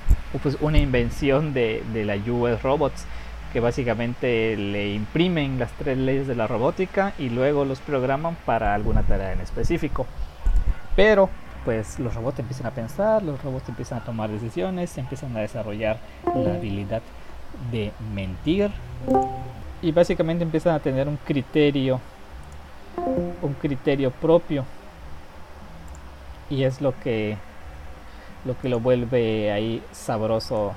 pues, 0.42 0.58
una 0.62 0.78
invención 0.78 1.54
de, 1.54 1.84
de 1.94 2.06
la 2.06 2.16
US 2.16 2.62
Robots 2.62 3.06
que 3.54 3.62
básicamente 3.62 4.58
le 4.58 4.94
imprimen 4.94 5.60
las 5.60 5.72
tres 5.72 5.98
leyes 5.98 6.28
de 6.28 6.36
la 6.36 6.46
robótica 6.46 7.14
y 7.18 7.30
luego 7.30 7.64
los 7.64 7.80
programan 7.80 8.36
para 8.46 8.74
alguna 8.74 9.04
tarea 9.04 9.32
en 9.32 9.40
específico. 9.40 10.06
Pero 10.98 11.30
pues 11.64 11.98
los 12.00 12.14
robots 12.14 12.40
empiezan 12.40 12.68
a 12.68 12.72
pensar, 12.72 13.24
los 13.24 13.42
robots 13.42 13.70
empiezan 13.70 14.00
a 14.00 14.04
tomar 14.04 14.30
decisiones, 14.30 14.98
empiezan 14.98 15.36
a 15.38 15.40
desarrollar 15.40 16.00
la 16.36 16.56
habilidad 16.56 17.02
de 17.72 17.92
mentir 18.14 18.72
y 19.82 19.92
básicamente 19.92 20.44
empiezan 20.44 20.76
a 20.76 20.80
tener 20.80 21.08
un 21.08 21.18
criterio 21.18 22.02
un 23.42 23.54
criterio 23.54 24.12
propio 24.12 24.66
y 26.50 26.64
es 26.64 26.82
lo 26.82 26.94
que 27.00 27.38
lo 28.46 28.58
que 28.60 28.70
lo 28.70 28.80
vuelve 28.80 29.52
ahí 29.52 29.84
sabroso 29.91 30.74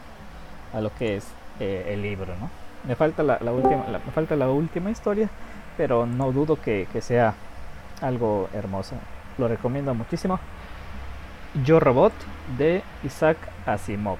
a 0.72 0.80
lo 0.80 0.94
que 0.94 1.16
es 1.16 1.26
eh, 1.60 1.90
el 1.90 2.02
libro, 2.02 2.34
¿no? 2.40 2.50
Me 2.86 2.94
falta 2.94 3.22
la, 3.22 3.38
última, 3.52 3.84
me 3.86 4.12
falta 4.12 4.36
la 4.36 4.48
última 4.48 4.90
historia, 4.90 5.28
pero 5.76 6.06
no 6.06 6.32
dudo 6.32 6.60
que, 6.60 6.86
que 6.92 7.00
sea 7.00 7.34
algo 8.00 8.48
hermoso. 8.52 8.96
Lo 9.36 9.48
recomiendo 9.48 9.94
muchísimo. 9.94 10.38
Yo 11.64 11.80
Robot 11.80 12.12
de 12.56 12.82
Isaac 13.04 13.36
Asimov. 13.66 14.18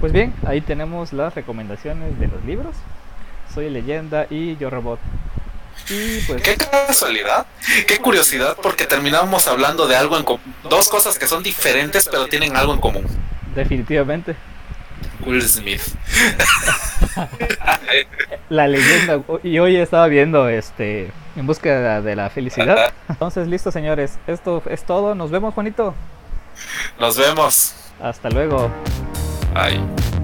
Pues 0.00 0.12
bien, 0.12 0.34
ahí 0.46 0.60
tenemos 0.60 1.12
las 1.12 1.34
recomendaciones 1.34 2.18
de 2.18 2.28
los 2.28 2.44
libros. 2.44 2.76
Soy 3.52 3.70
leyenda 3.70 4.26
y 4.30 4.56
Yo 4.56 4.70
Robot. 4.70 4.98
Y 5.88 6.20
pues... 6.20 6.42
Qué 6.42 6.56
casualidad, 6.56 7.46
qué 7.86 7.98
curiosidad, 7.98 8.56
porque 8.62 8.86
terminamos 8.86 9.46
hablando 9.46 9.86
de 9.86 9.96
algo 9.96 10.16
en 10.16 10.24
común. 10.24 10.54
Dos 10.68 10.88
cosas 10.88 11.18
que 11.18 11.26
son 11.26 11.42
diferentes, 11.42 12.08
pero 12.10 12.26
tienen 12.26 12.56
algo 12.56 12.74
en 12.74 12.80
común. 12.80 13.06
Definitivamente. 13.54 14.36
Will 15.24 15.42
Smith. 15.42 15.82
la 18.48 18.68
leyenda. 18.68 19.22
Y 19.42 19.58
hoy 19.58 19.76
estaba 19.76 20.06
viendo 20.08 20.48
este 20.48 21.10
en 21.36 21.46
búsqueda 21.46 22.00
de 22.00 22.16
la 22.16 22.30
felicidad. 22.30 22.92
Entonces, 23.08 23.48
listo, 23.48 23.70
señores. 23.70 24.18
Esto 24.26 24.62
es 24.68 24.84
todo. 24.84 25.14
Nos 25.14 25.30
vemos, 25.30 25.54
Juanito. 25.54 25.94
Nos 26.98 27.16
vemos. 27.16 27.74
Hasta 28.00 28.30
luego. 28.30 28.70
Bye. 29.54 30.15